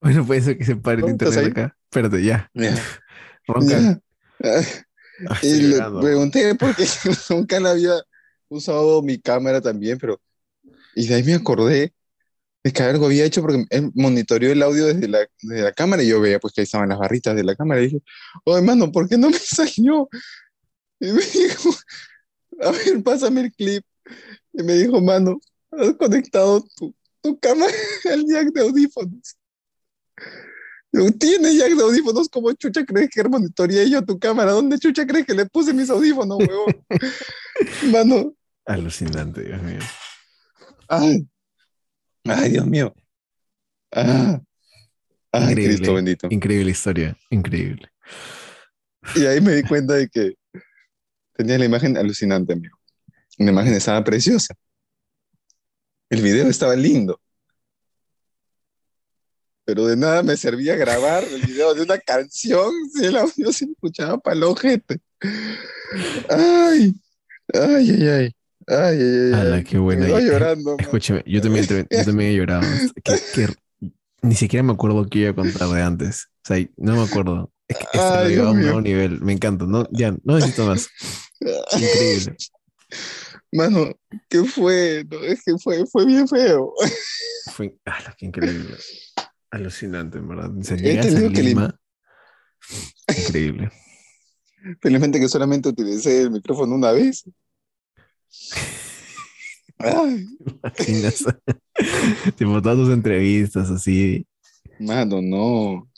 Bueno, 0.00 0.26
puede 0.26 0.40
ser 0.42 0.58
que 0.58 0.64
se 0.64 0.76
pare 0.76 1.02
el 1.02 1.08
¿Estás 1.08 1.36
internet 1.36 1.44
ahí? 1.44 1.50
acá. 1.50 1.76
Espérate, 1.84 2.22
ya. 2.22 2.50
Ya. 2.54 2.74
Ronca. 3.46 4.00
Ah, 4.42 4.60
Ay, 5.30 5.36
Y 5.42 5.60
le 5.62 5.78
pregunté 6.00 6.54
por 6.54 6.74
qué 6.76 6.84
Roncal 7.28 7.66
había 7.66 7.94
usado 8.48 9.02
mi 9.02 9.18
cámara 9.18 9.60
también, 9.60 9.98
pero. 9.98 10.20
Y 10.94 11.06
de 11.06 11.14
ahí 11.14 11.22
me 11.22 11.34
acordé 11.34 11.92
de 12.66 12.72
que 12.72 12.82
algo 12.82 13.06
había 13.06 13.24
hecho 13.24 13.42
porque 13.42 13.64
él 13.70 13.92
monitoreó 13.94 14.50
el 14.50 14.60
audio 14.60 14.86
desde 14.86 15.06
la, 15.06 15.20
desde 15.40 15.62
la 15.62 15.72
cámara 15.72 16.02
y 16.02 16.08
yo 16.08 16.20
veía 16.20 16.40
pues 16.40 16.52
que 16.52 16.62
ahí 16.62 16.64
estaban 16.64 16.88
las 16.88 16.98
barritas 16.98 17.36
de 17.36 17.44
la 17.44 17.54
cámara 17.54 17.80
y 17.80 17.84
dije, 17.84 18.02
oh 18.42 18.58
hermano, 18.58 18.90
¿por 18.90 19.08
qué 19.08 19.16
no 19.16 19.30
me 19.30 19.38
salió? 19.38 20.08
Y 20.98 21.12
me 21.12 21.22
dijo, 21.22 21.70
a 22.60 22.72
ver, 22.72 23.04
pásame 23.04 23.42
el 23.42 23.52
clip. 23.52 23.84
Y 24.52 24.64
me 24.64 24.72
dijo, 24.72 25.00
mano, 25.00 25.38
has 25.70 25.92
conectado 25.94 26.64
tu, 26.76 26.92
tu 27.22 27.38
cámara 27.38 27.72
al 28.12 28.24
jack 28.26 28.48
de 28.52 28.60
audífonos. 28.62 29.36
Yo, 30.90 31.08
Tiene 31.12 31.56
jack 31.56 31.72
de 31.72 31.82
audífonos, 31.84 32.28
¿cómo 32.28 32.52
chucha 32.54 32.84
crees 32.84 33.10
que 33.10 33.22
monitoreé 33.28 33.88
yo 33.88 34.04
tu 34.04 34.18
cámara? 34.18 34.50
¿Dónde 34.50 34.76
chucha 34.80 35.06
crees 35.06 35.24
que 35.24 35.34
le 35.34 35.46
puse 35.46 35.72
mis 35.72 35.88
audífonos, 35.88 36.38
huevón? 36.38 36.84
Mano, 37.92 38.34
Alucinante, 38.64 39.44
Dios 39.44 39.62
mío. 39.62 39.78
ay, 40.88 41.28
ay, 42.28 42.50
Dios 42.50 42.66
mío. 42.66 42.94
Ah, 43.92 44.40
ay, 45.32 45.50
Increíble. 45.50 45.76
Cristo 45.76 45.94
bendito. 45.94 46.28
Increíble 46.30 46.70
historia. 46.70 47.16
Increíble. 47.30 47.88
Y 49.14 49.26
ahí 49.26 49.40
me 49.40 49.52
di 49.52 49.62
cuenta 49.62 49.94
de 49.94 50.08
que 50.08 50.34
tenía 51.34 51.58
la 51.58 51.64
imagen 51.64 51.96
alucinante, 51.96 52.52
amigo. 52.52 52.76
La 53.38 53.50
imagen 53.50 53.74
estaba 53.74 54.02
preciosa. 54.02 54.54
El 56.08 56.22
video 56.22 56.48
estaba 56.48 56.74
lindo. 56.74 57.20
Pero 59.64 59.86
de 59.86 59.96
nada 59.96 60.22
me 60.22 60.36
servía 60.36 60.76
grabar 60.76 61.24
el 61.24 61.42
video 61.42 61.74
de 61.74 61.82
una 61.82 61.98
canción 61.98 62.72
si 62.94 63.04
el 63.04 63.16
audio 63.16 63.52
se 63.52 63.64
escuchaba 63.64 64.16
para 64.18 64.36
el 64.36 64.44
ojete. 64.44 65.00
Ay, 66.30 66.94
ay, 67.52 67.90
ay, 67.90 68.08
ay. 68.08 68.36
Ay, 68.68 68.98
ay, 69.00 69.00
ay. 69.00 69.32
Ala, 69.32 69.62
qué 69.64 69.78
buena. 69.78 70.08
Idea. 70.08 70.20
llorando. 70.20 70.76
Escúchame, 70.78 71.22
yo 71.26 71.40
también, 71.40 71.66
yo 71.66 72.04
también 72.04 72.30
he 72.30 72.34
llorado. 72.34 72.62
Ni 74.22 74.34
siquiera 74.34 74.62
me 74.62 74.72
acuerdo 74.72 75.06
qué 75.08 75.20
iba 75.20 75.30
a 75.30 75.34
contar 75.34 75.68
de 75.68 75.82
antes. 75.82 76.26
O 76.44 76.46
sea, 76.54 76.66
no 76.76 76.96
me 76.96 77.02
acuerdo. 77.02 77.52
Es 77.68 77.76
que 77.78 77.84
esto 77.84 77.98
lo 77.98 78.20
Ay, 78.20 78.28
lleva 78.34 78.48
a 78.48 78.52
un 78.52 78.60
nuevo 78.60 78.80
nivel. 78.80 79.20
Me 79.20 79.32
encanta. 79.32 79.66
No, 79.66 79.88
ya, 79.92 80.16
no 80.24 80.34
necesito 80.36 80.66
más. 80.66 80.88
Increíble. 81.40 82.36
Mano, 83.52 83.92
¿qué 84.28 84.44
fue? 84.44 85.04
No, 85.10 85.18
es 85.20 85.42
que 85.44 85.56
fue, 85.58 85.86
fue 85.86 86.04
bien 86.06 86.26
feo. 86.28 86.72
Fue 87.52 87.76
ala, 87.84 88.14
qué 88.18 88.26
increíble. 88.26 88.76
Alucinante, 89.50 90.18
en 90.18 90.28
verdad. 90.28 90.50
Se 90.62 90.76
tenido 90.76 91.30
que 91.30 91.42
lim- 91.42 91.44
Lima. 91.44 91.80
Increíble. 93.16 93.70
Felizmente 94.80 95.20
que 95.20 95.28
solamente 95.28 95.68
utilicé 95.68 96.22
el 96.22 96.30
micrófono 96.32 96.74
una 96.74 96.90
vez. 96.90 97.24
Tipo, 102.36 102.62
todas 102.62 102.78
tus 102.78 102.90
entrevistas 102.90 103.70
así. 103.70 104.26
mano, 104.78 105.20
no. 105.20 105.88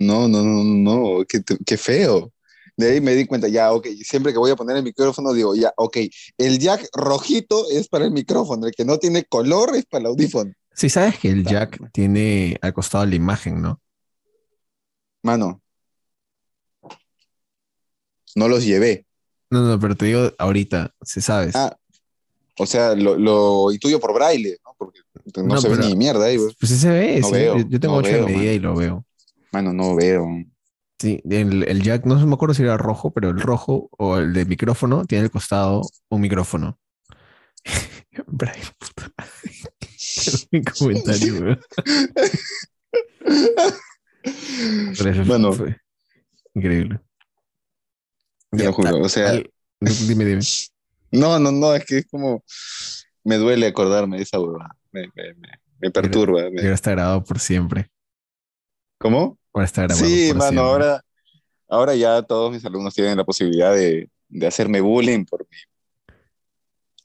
No, 0.00 0.28
no, 0.28 0.42
no, 0.42 0.62
no, 0.62 1.24
qué, 1.28 1.42
qué 1.66 1.76
feo. 1.76 2.32
De 2.76 2.92
ahí 2.92 3.00
me 3.00 3.16
di 3.16 3.26
cuenta, 3.26 3.48
ya, 3.48 3.72
ok, 3.72 3.88
siempre 4.04 4.32
que 4.32 4.38
voy 4.38 4.52
a 4.52 4.56
poner 4.56 4.76
el 4.76 4.84
micrófono 4.84 5.32
digo, 5.32 5.56
ya, 5.56 5.72
ok, 5.76 5.96
el 6.36 6.60
jack 6.60 6.88
rojito 6.92 7.68
es 7.70 7.88
para 7.88 8.04
el 8.04 8.12
micrófono, 8.12 8.68
el 8.68 8.72
que 8.72 8.84
no 8.84 8.98
tiene 8.98 9.24
color 9.24 9.74
es 9.74 9.84
para 9.86 10.02
el 10.02 10.06
audífono. 10.06 10.52
Sí, 10.72 10.88
sabes 10.88 11.18
que 11.18 11.28
el 11.28 11.44
jack 11.44 11.90
tiene 11.92 12.56
al 12.62 12.72
costado 12.72 13.04
la 13.04 13.16
imagen, 13.16 13.60
¿no? 13.60 13.80
Mano, 15.24 15.60
no 18.36 18.46
los 18.46 18.64
llevé. 18.64 19.04
No, 19.50 19.62
no, 19.62 19.80
pero 19.80 19.96
te 19.96 20.06
digo 20.06 20.32
ahorita, 20.38 20.94
si 21.02 21.20
sabes. 21.20 21.56
Ah, 21.56 21.76
O 22.58 22.66
sea, 22.66 22.94
lo, 22.94 23.16
lo 23.16 23.70
intuyo 23.72 24.00
por 24.00 24.12
braille, 24.14 24.58
¿no? 24.64 24.74
Porque 24.76 25.00
no, 25.36 25.42
No, 25.54 25.60
se 25.60 25.68
ve 25.68 25.76
ni 25.78 25.94
mierda 25.96 26.24
ahí, 26.26 26.36
güey. 26.36 26.54
Pues 26.58 26.70
sí 26.72 26.76
se 26.78 26.90
ve, 26.90 27.20
No 27.20 27.28
sí. 27.28 27.32
veo, 27.34 27.58
Yo 27.58 27.78
tengo 27.80 27.94
no 27.94 28.00
8 28.00 28.08
de 28.10 28.22
medida 28.22 28.52
y 28.52 28.58
lo 28.58 28.74
veo. 28.74 29.04
Mano, 29.52 29.72
no 29.72 29.94
veo. 29.94 30.26
Sí, 31.00 31.22
el, 31.30 31.62
el 31.62 31.82
jack, 31.82 32.04
no 32.06 32.16
me 32.26 32.34
acuerdo 32.34 32.54
si 32.54 32.62
era 32.62 32.76
rojo, 32.76 33.12
pero 33.12 33.28
el 33.30 33.40
rojo 33.40 33.88
o 33.98 34.16
el 34.18 34.32
de 34.32 34.44
micrófono 34.44 35.04
tiene 35.04 35.24
al 35.24 35.30
costado 35.30 35.82
un 36.08 36.20
micrófono. 36.20 36.78
Brian, 38.26 38.56
puta. 38.78 39.12
Mi 40.50 40.62
comentario, 40.78 41.56
eso 45.04 45.24
Bueno. 45.24 45.52
fue 45.52 45.76
increíble. 46.54 47.00
Te 48.50 48.64
lo 48.64 48.72
juro, 48.72 49.00
o 49.02 49.08
sea- 49.08 49.30
al- 49.30 49.50
dime, 49.80 50.24
dime. 50.24 50.40
No, 51.10 51.38
no, 51.38 51.50
no, 51.52 51.74
es 51.74 51.84
que 51.84 51.98
es 51.98 52.06
como. 52.06 52.42
Me 53.24 53.36
duele 53.36 53.66
acordarme 53.66 54.16
de 54.18 54.22
esa 54.22 54.38
huevada. 54.40 54.74
Me, 54.92 55.02
me, 55.14 55.34
me, 55.34 55.48
me 55.80 55.90
perturba. 55.90 56.42
me- 56.50 56.56
Y 56.60 56.64
ahora 56.64 56.74
está 56.74 56.90
grabado 56.92 57.22
por 57.24 57.38
siempre. 57.38 57.90
¿Cómo? 58.98 59.38
Ahora 59.52 59.64
está 59.66 59.82
grabado 59.82 60.06
Sí, 60.06 60.28
por 60.28 60.36
mano, 60.38 60.50
siempre. 60.50 60.60
ahora, 60.64 61.02
ahora 61.68 61.94
ya 61.94 62.22
todos 62.22 62.52
mis 62.52 62.64
alumnos 62.64 62.94
tienen 62.94 63.16
la 63.18 63.24
posibilidad 63.24 63.74
de, 63.74 64.10
de 64.28 64.46
hacerme 64.46 64.80
bullying 64.80 65.24
por 65.24 65.40
mi 65.50 65.56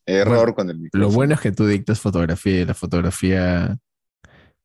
error 0.05 0.37
Bueno, 0.37 0.55
con 0.55 0.69
el 0.69 0.75
Lo 0.77 0.81
micrófono. 0.83 1.11
bueno 1.15 1.33
es 1.35 1.41
que 1.41 1.51
tú 1.51 1.65
dictas 1.67 1.99
fotografía 1.99 2.61
y 2.61 2.65
la 2.65 2.73
fotografía 2.73 3.77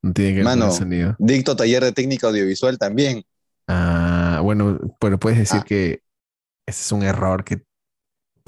No 0.01 0.13
tiene 0.13 0.31
que 0.31 0.43
ver 0.43 0.53
con 0.57 0.63
el 0.63 0.71
sonido. 0.71 1.15
Dicto 1.19 1.55
taller 1.55 1.83
de 1.83 1.91
técnica 1.91 2.27
audiovisual 2.27 2.77
también. 2.77 3.23
Ah, 3.67 4.39
bueno, 4.43 4.79
pero 4.99 5.19
puedes 5.19 5.39
decir 5.39 5.59
Ah. 5.61 5.65
que 5.67 6.01
ese 6.65 6.81
es 6.81 6.91
un 6.91 7.03
error 7.03 7.43
que 7.43 7.61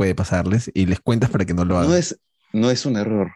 puede 0.02 0.16
pasarles 0.16 0.72
y 0.74 0.88
les 0.88 1.00
cuentas 1.00 1.30
para 1.30 1.46
que 1.46 1.54
no 1.54 1.64
lo 1.64 1.78
hagan. 1.78 1.92
No 1.92 1.96
es, 1.96 2.20
no 2.54 2.72
es 2.72 2.88
un 2.88 2.98
error. 2.98 3.32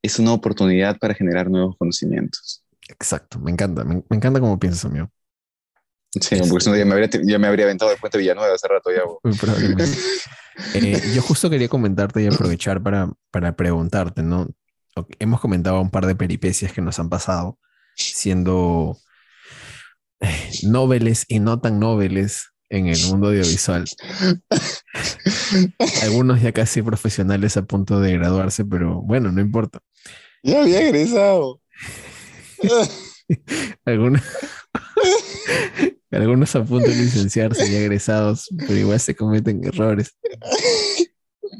Es 0.00 0.20
una 0.20 0.32
oportunidad 0.32 0.96
para 1.00 1.12
generar 1.12 1.50
nuevos 1.50 1.76
conocimientos. 1.76 2.62
Exacto, 2.88 3.40
me 3.40 3.50
encanta, 3.50 3.82
me, 3.82 3.96
me 4.08 4.16
encanta 4.16 4.38
cómo 4.38 4.60
piensas, 4.60 4.84
amigo. 4.84 5.10
Sí, 6.12 6.36
Es- 6.36 6.48
porque 6.48 6.62
si 6.62 6.70
no 6.70 6.76
ya 6.76 6.84
me 6.84 6.92
habría, 6.92 7.08
ya 7.10 7.38
me 7.40 7.48
habría 7.48 7.64
aventado 7.64 7.90
el 7.90 7.98
puente 7.98 8.18
Villanueva 8.18 8.54
hace 8.54 8.68
rato 8.68 8.90
ya. 8.92 9.02
Eh, 10.74 11.00
yo 11.16 11.22
justo 11.22 11.50
quería 11.50 11.68
comentarte 11.68 12.22
y 12.22 12.28
aprovechar 12.28 12.80
para, 12.80 13.10
para 13.32 13.56
preguntarte, 13.56 14.22
¿no? 14.22 14.46
Hemos 15.18 15.40
comentado 15.40 15.80
un 15.80 15.90
par 15.90 16.06
de 16.06 16.14
peripecias 16.14 16.72
que 16.72 16.80
nos 16.80 17.00
han 17.00 17.08
pasado, 17.08 17.58
siendo 17.96 18.96
eh, 20.20 20.50
noveles 20.64 21.24
y 21.28 21.40
no 21.40 21.60
tan 21.60 21.80
noveles 21.80 22.49
en 22.70 22.86
el 22.86 22.98
mundo 23.08 23.28
audiovisual. 23.28 23.84
Algunos 26.02 26.40
ya 26.40 26.52
casi 26.52 26.82
profesionales 26.82 27.56
a 27.56 27.62
punto 27.62 28.00
de 28.00 28.12
graduarse, 28.12 28.64
pero 28.64 29.02
bueno, 29.02 29.32
no 29.32 29.40
importa. 29.40 29.80
Ya 30.42 30.62
había 30.62 30.88
egresado. 30.88 31.60
Algunos, 33.84 34.22
algunos 36.10 36.56
a 36.56 36.64
punto 36.64 36.88
de 36.88 36.96
licenciarse 36.96 37.70
y 37.70 37.76
egresados, 37.76 38.48
pero 38.58 38.76
igual 38.76 38.98
se 38.98 39.14
cometen 39.14 39.64
errores. 39.64 40.16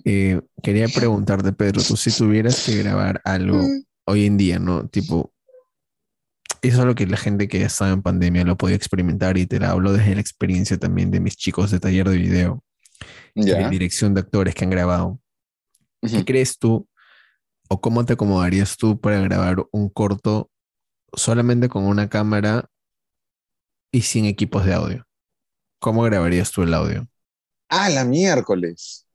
Eh, 0.05 0.41
quería 0.63 0.89
preguntarte, 0.89 1.53
Pedro, 1.53 1.83
tú 1.83 1.97
si 1.97 2.11
tuvieras 2.11 2.65
que 2.65 2.83
grabar 2.83 3.21
algo 3.25 3.61
hoy 4.05 4.27
en 4.27 4.37
día, 4.37 4.59
¿no? 4.59 4.89
Tipo, 4.89 5.33
eso 6.63 6.81
es 6.81 6.85
lo 6.87 6.95
que 6.95 7.07
la 7.07 7.17
gente 7.17 7.49
que 7.49 7.63
estaba 7.63 7.91
en 7.91 8.03
pandemia 8.03 8.45
lo 8.45 8.57
podía 8.57 8.77
experimentar 8.77 9.39
y 9.39 9.47
te 9.47 9.59
la 9.59 9.71
hablo 9.71 9.93
desde 9.93 10.15
la 10.15 10.21
experiencia 10.21 10.79
también 10.79 11.11
de 11.11 11.21
mis 11.21 11.37
chicos 11.37 11.71
de 11.71 11.81
taller 11.81 12.09
de 12.09 12.17
video, 12.17 12.65
y 13.35 13.45
de 13.45 13.69
dirección 13.69 14.15
de 14.15 14.21
actores 14.21 14.55
que 14.55 14.65
han 14.65 14.71
grabado. 14.71 15.21
¿Qué 16.01 16.17
Ujú. 16.17 16.25
crees 16.25 16.59
tú 16.59 16.89
o 17.69 17.81
cómo 17.81 18.05
te 18.05 18.15
acomodarías 18.15 18.77
tú 18.77 19.01
para 19.01 19.21
grabar 19.21 19.65
un 19.71 19.89
corto 19.89 20.51
solamente 21.15 21.69
con 21.69 21.85
una 21.85 22.09
cámara 22.09 22.69
y 23.93 24.03
sin 24.03 24.25
equipos 24.25 24.65
de 24.65 24.75
audio? 24.75 25.07
¿Cómo 25.79 26.03
grabarías 26.03 26.51
tú 26.51 26.63
el 26.63 26.75
audio? 26.75 27.09
Ah, 27.69 27.89
la 27.89 28.05
miércoles. 28.05 29.07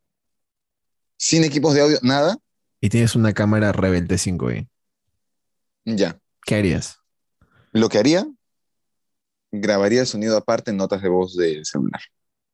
Sin 1.18 1.44
equipos 1.44 1.74
de 1.74 1.82
audio, 1.82 2.00
nada. 2.02 2.38
Y 2.82 2.90
tienes 2.90 3.16
una 3.16 3.34
cámara 3.34 3.72
Rebel 3.72 4.08
T5i. 4.08 4.68
Ya. 5.86 6.20
¿Qué 6.46 6.56
harías? 6.56 7.00
Lo 7.76 7.90
que 7.90 7.98
haría, 7.98 8.26
grabaría 9.52 10.00
el 10.00 10.08
sonido 10.08 10.38
aparte 10.38 10.72
en 10.72 10.78
notas 10.78 11.02
de 11.02 11.10
voz 11.10 11.36
del 11.36 11.66
celular. 11.66 12.00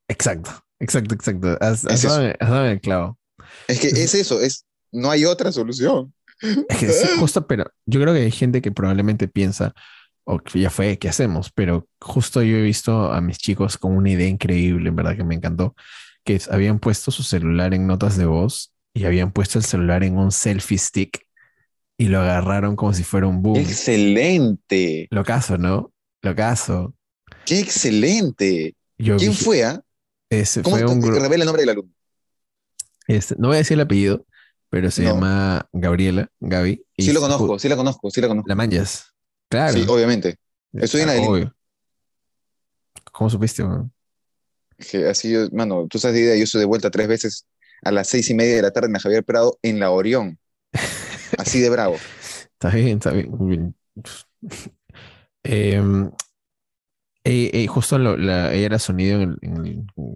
Exacto, 0.07 0.49
exacto, 0.79 1.13
exacto. 1.13 1.59
Es 1.61 2.05
el 2.05 2.81
clavo. 2.81 3.19
Es 3.67 3.79
que 3.79 3.89
es 3.89 4.15
eso, 4.15 4.41
es, 4.41 4.65
no 4.91 5.11
hay 5.11 5.25
otra 5.25 5.51
solución. 5.51 6.11
Es 6.41 6.77
que 6.79 6.89
sí, 6.89 7.07
justo, 7.19 7.45
pero 7.45 7.71
yo 7.85 8.01
creo 8.01 8.15
que 8.15 8.21
hay 8.21 8.31
gente 8.31 8.63
que 8.63 8.71
probablemente 8.71 9.27
piensa, 9.27 9.75
o 10.23 10.39
ya 10.55 10.71
fue, 10.71 10.97
¿qué 10.97 11.07
hacemos? 11.07 11.51
Pero 11.53 11.87
justo 11.99 12.41
yo 12.41 12.57
he 12.57 12.63
visto 12.63 13.13
a 13.13 13.21
mis 13.21 13.37
chicos 13.37 13.77
con 13.77 13.95
una 13.95 14.09
idea 14.09 14.27
increíble, 14.27 14.89
en 14.89 14.95
verdad 14.95 15.15
que 15.15 15.23
me 15.23 15.35
encantó, 15.35 15.75
que 16.23 16.41
habían 16.49 16.79
puesto 16.79 17.11
su 17.11 17.21
celular 17.21 17.75
en 17.75 17.85
notas 17.85 18.17
de 18.17 18.25
voz 18.25 18.73
y 18.91 19.05
habían 19.05 19.31
puesto 19.31 19.59
el 19.59 19.65
celular 19.65 20.03
en 20.03 20.17
un 20.17 20.31
selfie 20.31 20.79
stick 20.79 21.27
y 22.01 22.05
lo 22.07 22.19
agarraron 22.19 22.75
como 22.75 22.93
si 22.95 23.03
fuera 23.03 23.27
un 23.27 23.43
boom. 23.43 23.57
Excelente. 23.57 25.07
Lo 25.11 25.23
caso, 25.23 25.59
¿no? 25.59 25.93
Lo 26.23 26.35
caso. 26.35 26.95
Qué 27.45 27.59
excelente. 27.59 28.75
Yo 28.97 29.17
¿Quién 29.17 29.33
fue? 29.33 29.63
ah? 29.63 29.79
ese 30.27 30.63
¿Cómo 30.63 30.77
fue 30.77 30.85
un 30.87 31.01
revela 31.03 31.43
el 31.43 31.45
nombre 31.45 31.61
del 31.61 31.69
alumno? 31.69 31.93
este, 33.07 33.35
no 33.37 33.49
voy 33.49 33.55
a 33.55 33.57
decir 33.59 33.75
el 33.75 33.81
apellido, 33.81 34.25
pero 34.69 34.89
se 34.89 35.03
No. 35.03 35.13
llama 35.13 35.67
Gabriela, 35.73 36.27
Gaby. 36.39 36.83
y 36.97 37.03
Sí 37.03 37.13
lo 37.13 37.19
conozco, 37.19 37.59
sí 37.59 37.69
la 37.69 37.75
conozco, 37.75 38.09
sí 38.09 38.19
la 38.19 38.27
conozco. 38.27 38.49
La 38.49 38.55
manjas. 38.55 39.13
Claro. 39.47 39.73
Sí, 39.73 39.85
obviamente. 39.87 40.37
Estoy 40.73 41.01
en 41.01 41.07
la 41.07 41.13
obvio. 41.21 41.55
¿Cómo 43.11 43.29
supiste, 43.29 43.61
weón? 43.63 43.91
Que 44.89 45.07
así, 45.07 45.31
yo- 45.31 45.49
mano, 45.51 45.85
tú 45.87 45.99
sabes 45.99 46.15
de 46.15 46.21
idea, 46.21 46.35
yo 46.35 46.45
estoy 46.45 46.61
de 46.61 46.65
vuelta 46.65 46.89
tres 46.89 47.07
veces 47.07 47.45
a 47.83 47.91
las 47.91 48.07
seis 48.07 48.27
y 48.31 48.33
media 48.33 48.55
de 48.55 48.61
la 48.63 48.71
tarde 48.71 48.87
en 48.87 48.93
la 48.93 48.99
Javier 48.99 49.23
Prado 49.23 49.59
en 49.61 49.79
la 49.79 49.91
Orión. 49.91 50.39
Así 51.37 51.59
de 51.59 51.69
bravo. 51.69 51.97
Está 52.53 52.69
bien, 52.69 52.97
está 52.97 53.11
bien. 53.11 53.31
muy 53.31 53.57
bien. 53.57 53.75
Em, 55.43 56.11
eh, 57.23 57.49
eh, 57.53 57.67
justo 57.67 57.97
lo- 57.97 58.17
la- 58.17 58.53
ella 58.53 58.65
era 58.65 58.79
sonido 58.79 59.21
en 59.21 59.31
el, 59.31 59.37
en 59.41 59.65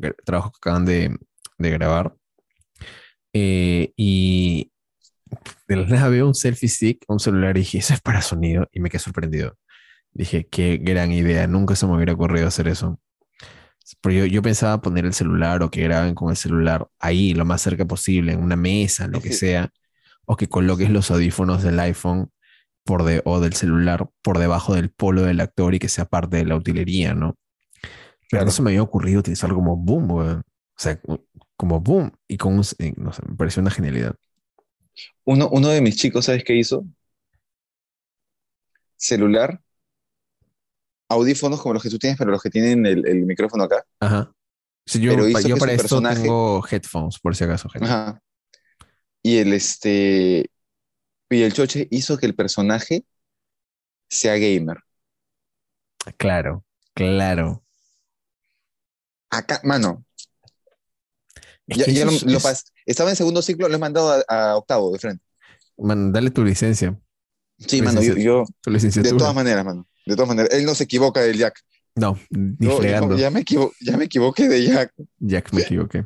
el 0.04 0.16
trabajo 0.26 0.52
que 0.52 0.58
acaban 0.58 0.86
de, 0.86 1.16
de 1.58 1.70
grabar. 1.72 2.16
Eh, 3.34 3.92
y 3.98 4.72
de 5.68 5.76
la 5.76 5.86
nada 5.88 6.10
veo 6.10 6.28
un 6.28 6.36
selfie 6.36 6.70
stick, 6.70 7.06
un 7.08 7.20
celular, 7.20 7.58
y 7.58 7.62
dije, 7.62 7.80
eso 7.80 7.94
es 7.94 8.02
para 8.02 8.22
sonido. 8.22 8.68
Y 8.72 8.80
me 8.80 8.90
quedé 8.90 9.00
sorprendido. 9.00 9.58
Dije, 10.14 10.48
qué 10.50 10.78
gran 10.78 11.12
idea. 11.12 11.48
Nunca 11.48 11.76
se 11.76 11.88
me 11.88 11.96
hubiera 11.96 12.14
ocurrido 12.14 12.48
hacer 12.48 12.68
eso. 12.68 13.00
Pero 14.02 14.16
yo, 14.16 14.26
yo 14.26 14.42
pensaba 14.42 14.82
poner 14.82 15.06
el 15.06 15.14
celular 15.14 15.62
o 15.64 15.70
que 15.72 15.84
graben 15.84 16.16
con 16.16 16.30
el 16.32 16.38
celular 16.38 16.88
ahí, 17.00 17.34
lo 17.34 17.46
más 17.46 17.62
cerca 17.62 17.86
posible, 17.86 18.34
en 18.34 18.44
una 18.44 18.56
mesa, 18.56 19.08
lo 19.08 19.22
que 19.22 19.32
sea. 19.32 19.70
O 20.26 20.36
que 20.38 20.48
coloques 20.48 20.90
los 20.90 21.12
audífonos 21.12 21.64
del 21.64 21.80
iPhone 21.80 22.30
por 22.84 23.04
de, 23.04 23.22
o 23.26 23.40
del 23.40 23.54
celular 23.54 24.08
por 24.22 24.38
debajo 24.40 24.76
del 24.76 24.90
polo 24.92 25.24
del 25.24 25.40
actor 25.42 25.74
y 25.76 25.80
que 25.80 25.90
sea 25.90 26.06
parte 26.06 26.38
de 26.38 26.46
la 26.46 26.56
utilería, 26.56 27.14
¿no? 27.14 27.36
Pero 27.82 28.30
Claro. 28.30 28.46
no 28.46 28.52
se 28.52 28.62
me 28.64 28.72
había 28.72 28.82
ocurrido 28.84 29.20
utilizar 29.20 29.52
como 29.54 29.76
boom, 29.78 30.12
weón. 30.12 30.40
O 30.40 30.80
sea, 30.82 31.00
como 31.56 31.80
boom. 31.80 32.12
Y 32.28 32.38
con 32.38 32.54
un, 32.58 32.66
eh, 32.80 32.94
no 32.98 33.14
sé, 33.14 33.22
me 33.28 33.36
pareció 33.36 33.62
una 33.62 33.72
genialidad. 33.72 34.16
Uno, 35.26 35.50
uno 35.50 35.70
de 35.70 35.82
mis 35.82 35.96
chicos, 35.96 36.26
¿sabes 36.26 36.44
qué 36.44 36.56
hizo? 36.56 36.86
Celular, 38.98 39.62
audífonos 41.10 41.62
como 41.62 41.74
los 41.74 41.84
que 41.84 41.90
tú 41.90 42.00
tienes, 42.00 42.18
pero 42.18 42.32
los 42.32 42.42
que 42.42 42.50
tienen 42.50 42.86
el, 42.86 43.08
el 43.08 43.26
micrófono 43.26 43.64
acá. 43.66 43.84
Ajá. 44.00 44.32
Sí, 44.86 45.00
yo, 45.02 45.12
Pero 45.12 45.28
hizo 45.28 45.48
yo 45.48 45.58
para 45.58 45.72
esto 45.74 45.84
personaje- 45.84 46.22
tengo 46.24 46.64
headphones, 46.70 47.20
por 47.20 47.36
si 47.36 47.44
acaso. 47.44 47.70
Ajá. 47.82 48.20
Y 49.26 49.40
el 49.40 49.54
este. 49.54 50.52
Y 51.32 51.42
el 51.42 51.52
choche 51.52 51.88
hizo 51.90 52.16
que 52.20 52.28
el 52.28 52.36
personaje 52.36 53.06
sea 54.08 54.38
gamer. 54.38 54.78
Claro, 56.18 56.64
claro. 56.94 57.64
Acá, 59.32 59.62
mano. 59.64 60.06
Es 61.66 61.78
Ya, 61.80 61.86
que 61.86 61.94
ya 61.94 62.02
eso 62.04 62.12
lo, 62.12 62.18
es- 62.18 62.24
lo 62.24 62.38
es- 62.38 62.44
pas- 62.46 62.72
Estaba 62.86 63.10
en 63.10 63.16
segundo 63.16 63.42
ciclo, 63.42 63.68
lo 63.68 63.74
he 63.74 63.80
mandado 63.80 64.12
a, 64.12 64.52
a 64.52 64.58
octavo 64.58 64.92
de 64.92 65.00
frente. 65.00 65.24
Man, 65.76 66.14
dale 66.14 66.30
tu 66.30 66.46
licencia, 66.46 66.96
Sí, 67.58 67.82
mano, 67.82 68.04
yo, 68.04 68.16
yo- 68.18 68.44
tu 68.62 68.70
de 68.70 69.10
todas 69.10 69.34
maneras, 69.34 69.66
mano. 69.66 69.88
De 70.06 70.14
todas 70.16 70.28
maneras, 70.28 70.54
él 70.54 70.66
no 70.66 70.76
se 70.76 70.84
equivoca 70.84 71.22
del 71.22 71.40
Jack. 71.40 71.60
No, 71.96 72.20
ni 72.30 72.68
Yo- 72.68 72.80
yo 72.84 73.18
ya, 73.18 73.32
me 73.32 73.44
ya 73.82 73.98
me 73.98 74.06
equivoqué 74.06 74.48
de 74.48 74.66
Jack. 74.68 74.94
Jack, 75.18 75.52
me 75.52 75.62
equivoqué. 75.64 76.06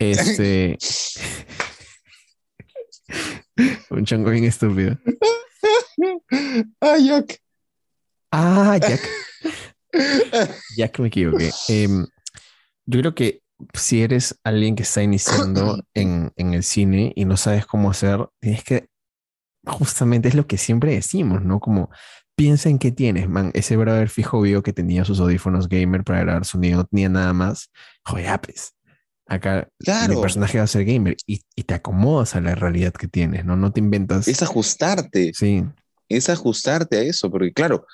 Este. 0.00 0.78
Un 3.90 4.06
chango 4.06 4.30
bien 4.30 4.44
estúpido. 4.44 4.98
Ah, 6.80 6.96
Jack. 6.98 7.38
Ah, 8.32 8.78
Jack. 8.80 9.00
Jack, 10.76 10.98
me 11.00 11.08
equivoqué. 11.08 11.50
Em, 11.68 12.06
yo 12.86 13.00
creo 13.00 13.14
que 13.14 13.42
si 13.74 14.02
eres 14.02 14.40
alguien 14.42 14.74
que 14.74 14.84
está 14.84 15.02
iniciando 15.02 15.84
en, 15.94 16.32
en 16.36 16.54
el 16.54 16.62
cine 16.62 17.12
y 17.14 17.26
no 17.26 17.36
sabes 17.36 17.66
cómo 17.66 17.90
hacer, 17.90 18.26
tienes 18.40 18.64
que. 18.64 18.88
Justamente 19.66 20.28
es 20.28 20.34
lo 20.34 20.46
que 20.46 20.56
siempre 20.56 20.94
decimos, 20.94 21.42
¿no? 21.42 21.60
Como 21.60 21.90
piensa 22.34 22.70
en 22.70 22.78
qué 22.78 22.90
tienes, 22.90 23.28
man. 23.28 23.50
Ese 23.52 23.76
brother 23.76 24.08
fijo 24.08 24.40
vio 24.40 24.62
que 24.62 24.72
tenía 24.72 25.04
sus 25.04 25.20
audífonos 25.20 25.68
gamer 25.68 26.04
para 26.04 26.20
grabar 26.20 26.46
sonido, 26.46 26.78
no 26.78 26.86
tenía 26.86 27.10
nada 27.10 27.34
más. 27.34 27.70
Joder, 28.02 28.40
pues. 28.40 28.74
Acá 29.30 29.68
Claro. 29.78 30.14
mi 30.16 30.20
personaje 30.20 30.58
va 30.58 30.64
a 30.64 30.66
ser 30.66 30.84
gamer 30.84 31.16
y, 31.24 31.40
y 31.54 31.62
te 31.62 31.74
acomodas 31.74 32.34
a 32.34 32.40
la 32.40 32.54
realidad 32.56 32.92
que 32.92 33.06
tienes, 33.06 33.44
¿no? 33.44 33.56
No 33.56 33.72
te 33.72 33.78
inventas. 33.80 34.26
Es 34.26 34.42
ajustarte. 34.42 35.30
Sí, 35.34 35.64
Es 36.08 36.28
ajustarte 36.28 36.98
a 36.98 37.02
eso, 37.02 37.30
porque 37.30 37.52
claro, 37.52 37.86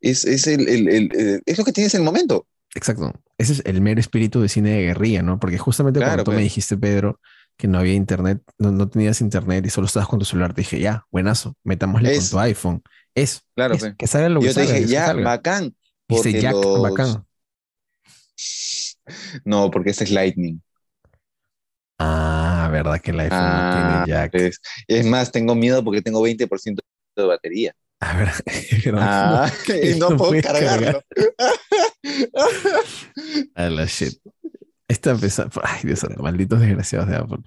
es, 0.00 0.24
es, 0.24 0.46
el, 0.46 0.68
el- 0.68 0.88
el- 0.88 1.10
el- 1.16 1.42
es 1.44 1.58
lo 1.58 1.64
que 1.64 1.72
tienes 1.72 1.92
en 1.94 2.02
el 2.02 2.04
momento. 2.04 2.46
exacto. 2.76 3.12
Ese 3.38 3.54
es 3.54 3.62
el 3.64 3.80
mero 3.80 3.98
espíritu 3.98 4.40
de 4.40 4.48
cine 4.48 4.70
de 4.70 4.82
guerrilla, 4.82 5.22
¿no? 5.22 5.40
Porque 5.40 5.58
justamente 5.58 5.98
Claro, 5.98 6.10
cuando 6.12 6.24
tú 6.24 6.30
me 6.30 6.36
claro. 6.36 6.44
dijiste, 6.44 6.76
Pedro, 6.76 7.18
que 7.56 7.66
no 7.66 7.78
había 7.80 7.94
internet, 7.94 8.40
no, 8.58 8.70
no 8.70 8.88
tenías 8.88 9.20
internet 9.20 9.66
y 9.66 9.70
solo 9.70 9.88
estabas 9.88 10.08
con 10.08 10.20
tu 10.20 10.24
celular, 10.24 10.54
te 10.54 10.60
dije, 10.60 10.78
ya, 10.78 11.04
buenazo, 11.10 11.56
metámosle 11.64 12.12
Es. 12.14 12.20
con 12.20 12.30
tu 12.30 12.38
iPhone. 12.38 12.82
Es, 13.16 13.42
Claro, 13.56 13.74
es, 13.74 13.82
pe. 13.82 13.94
que 13.98 14.06
salga 14.06 14.28
lo 14.28 14.40
que 14.40 14.46
yo 14.46 14.54
te 14.54 14.60
dije, 14.62 14.86
ya, 14.86 15.06
salga. 15.06 15.24
bacán. 15.24 15.74
Porque 16.06 16.40
Jack, 16.40 16.52
los- 16.52 16.82
bacán. 16.82 17.24
No, 19.44 19.70
porque 19.70 19.90
este 19.90 20.04
es 20.04 20.10
Lightning. 20.10 20.62
Ah, 21.98 22.68
verdad 22.72 23.00
que 23.00 23.12
el 23.12 23.20
iPhone 23.20 23.38
Ah, 23.40 23.96
no 23.98 24.04
tiene 24.04 24.18
jack. 24.20 24.32
pues, 24.32 24.60
es 24.88 25.06
más, 25.06 25.30
tengo 25.30 25.54
miedo 25.54 25.84
porque 25.84 26.02
tengo 26.02 26.20
20% 26.20 26.80
de 27.16 27.24
batería. 27.24 27.72
A 28.00 28.16
ver, 28.18 28.30
Ah, 28.94 29.50
y 29.82 29.98
no, 29.98 30.16
puedo 30.16 30.32
cargarlo. 30.42 31.00
A 33.54 33.68
la 33.70 33.86
shit. 33.86 34.18
Está 34.88 35.12
empezando. 35.12 35.60
Ay, 35.62 35.80
Dios 35.84 36.00
santo, 36.00 36.22
malditos 36.22 36.60
desgraciados 36.60 37.08
de 37.08 37.16
Apple. 37.16 37.38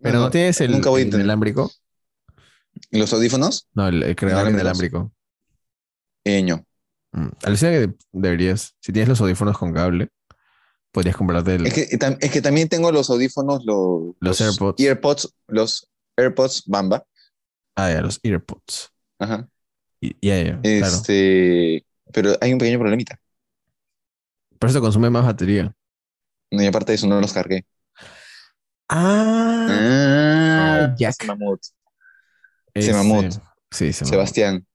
Pero 0.00 0.18
no, 0.18 0.24
No, 0.26 0.30
tienes 0.30 0.60
el, 0.60 0.70
nunca 0.70 0.90
voy 0.90 1.02
el 1.02 1.08
inalámbrico. 1.08 1.70
¿Los 2.92 3.12
audífonos? 3.12 3.68
No, 3.74 3.88
el, 3.88 4.02
el 4.02 4.16
creador 4.16 4.50
inalámbrico. 4.50 5.12
Eh, 6.24 6.42
no. 6.42 6.64
Mm. 7.12 7.28
Alucina 7.42 7.70
que 7.72 7.94
deberías, 8.12 8.74
si 8.80 8.92
tienes 8.92 9.08
los 9.08 9.20
audífonos 9.20 9.58
con 9.58 9.72
cable, 9.72 10.08
podrías 10.98 11.16
comprarte 11.16 11.54
el. 11.54 11.66
Es 11.68 11.74
que, 11.74 11.88
es 12.20 12.30
que 12.32 12.42
también 12.42 12.68
tengo 12.68 12.90
los 12.90 13.08
audífonos, 13.08 13.64
los, 13.64 14.16
Los 14.18 14.40
AirPods. 14.40 14.82
AirPods, 14.82 15.32
los 15.46 15.88
AirPods 16.16 16.64
Bamba. 16.66 17.04
Ah, 17.76 17.88
ya, 17.92 18.00
los 18.00 18.18
AirPods. 18.24 18.90
Ajá. 19.20 19.48
Ya, 20.00 20.42
ya, 20.42 20.60
claro. 20.60 20.62
Este, 20.62 21.86
pero 22.12 22.32
hay 22.40 22.52
un 22.52 22.58
pequeño 22.58 22.80
problemita. 22.80 23.20
Pero 24.58 24.70
eso 24.72 24.80
consume 24.80 25.08
más 25.08 25.24
batería. 25.24 25.72
Y 26.50 26.66
aparte 26.66 26.90
de 26.90 26.96
eso, 26.96 27.06
no 27.06 27.20
los 27.20 27.32
cargué. 27.32 27.64
Ah, 28.88 29.66
Ah, 29.70 30.94
Jack. 30.98 31.10
ese 31.20 31.26
mamut. 31.26 31.60
ese- 32.74 32.92
mamut. 32.92 33.34
Sí, 33.70 33.92
se. 33.92 34.04
Sebastián. 34.04 34.66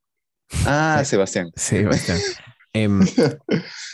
Ah, 0.65 1.01
Sebastián. 1.05 1.51
Sí, 1.57 1.83
Em, 2.73 2.99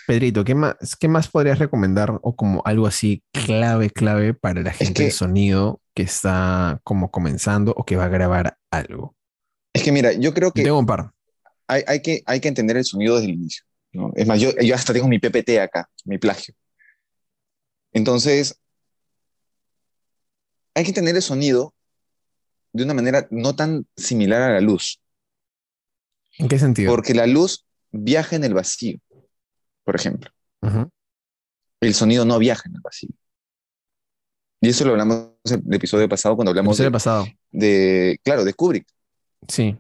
Pedrito, 0.08 0.44
¿qué 0.44 0.56
más, 0.56 0.76
¿qué 1.00 1.08
más 1.08 1.28
podrías 1.28 1.60
recomendar 1.60 2.18
o 2.22 2.36
como 2.36 2.62
algo 2.66 2.88
así 2.88 3.24
clave, 3.32 3.90
clave 3.90 4.34
para 4.34 4.62
la 4.62 4.72
gente 4.72 5.04
de 5.04 5.10
que- 5.10 5.14
sonido 5.16 5.82
que 5.94 6.04
está 6.04 6.80
como 6.84 7.12
comenzando 7.12 7.74
o 7.76 7.84
que 7.86 7.98
va 7.98 8.06
a 8.06 8.10
grabar 8.10 8.58
algo? 8.72 9.16
Es 9.74 9.84
que 9.84 9.92
mira, 9.92 10.14
yo 10.14 10.34
creo 10.34 10.52
que 10.52 10.64
tengo 10.64 10.80
un 10.80 10.86
par. 10.86 11.12
hay, 11.68 11.84
hay 11.88 12.02
que 12.02 12.24
hay 12.26 12.40
que 12.40 12.48
entender 12.48 12.78
el 12.78 12.86
sonido 12.86 13.16
desde 13.16 13.28
el 13.28 13.34
inicio. 13.36 13.64
¿no? 13.92 14.12
Es 14.16 14.26
más, 14.28 14.40
yo, 14.40 14.52
yo 14.62 14.76
hasta 14.76 14.94
tengo 14.94 15.08
mi 15.08 15.20
PPT 15.20 15.60
acá, 15.60 15.90
mi 16.06 16.18
plagio. 16.18 16.54
Entonces, 17.92 18.60
hay 20.76 20.84
que 20.84 20.90
entender 20.92 21.16
el 21.16 21.22
sonido 21.22 21.74
de 22.72 22.84
una 22.84 22.94
manera 22.94 23.28
no 23.32 23.56
tan 23.56 23.88
similar 23.98 24.42
a 24.44 24.50
la 24.54 24.62
luz, 24.62 25.02
¿En 26.38 26.48
qué 26.48 26.60
sentido? 26.60 26.94
porque 26.94 27.14
la 27.14 27.26
luz 27.28 27.66
viaja 27.92 28.36
en 28.36 28.44
el 28.44 28.54
vacío, 28.54 29.00
por 29.84 29.96
ejemplo. 29.96 30.32
El 31.82 31.94
sonido 31.94 32.26
no 32.26 32.38
viaja 32.40 32.64
en 32.68 32.76
el 32.76 32.82
vacío. 32.82 33.10
Y 34.62 34.70
eso 34.70 34.84
lo 34.84 34.92
hablamos 34.92 35.30
en 35.46 35.64
el 35.68 35.74
episodio 35.74 36.10
pasado 36.10 36.36
cuando 36.36 36.50
hablamos 36.50 36.78
de, 36.78 36.92
pasado. 36.92 37.28
de, 37.52 38.20
claro, 38.24 38.44
de 38.44 38.54
Kubrick. 38.54 38.86
Sí. 39.48 39.78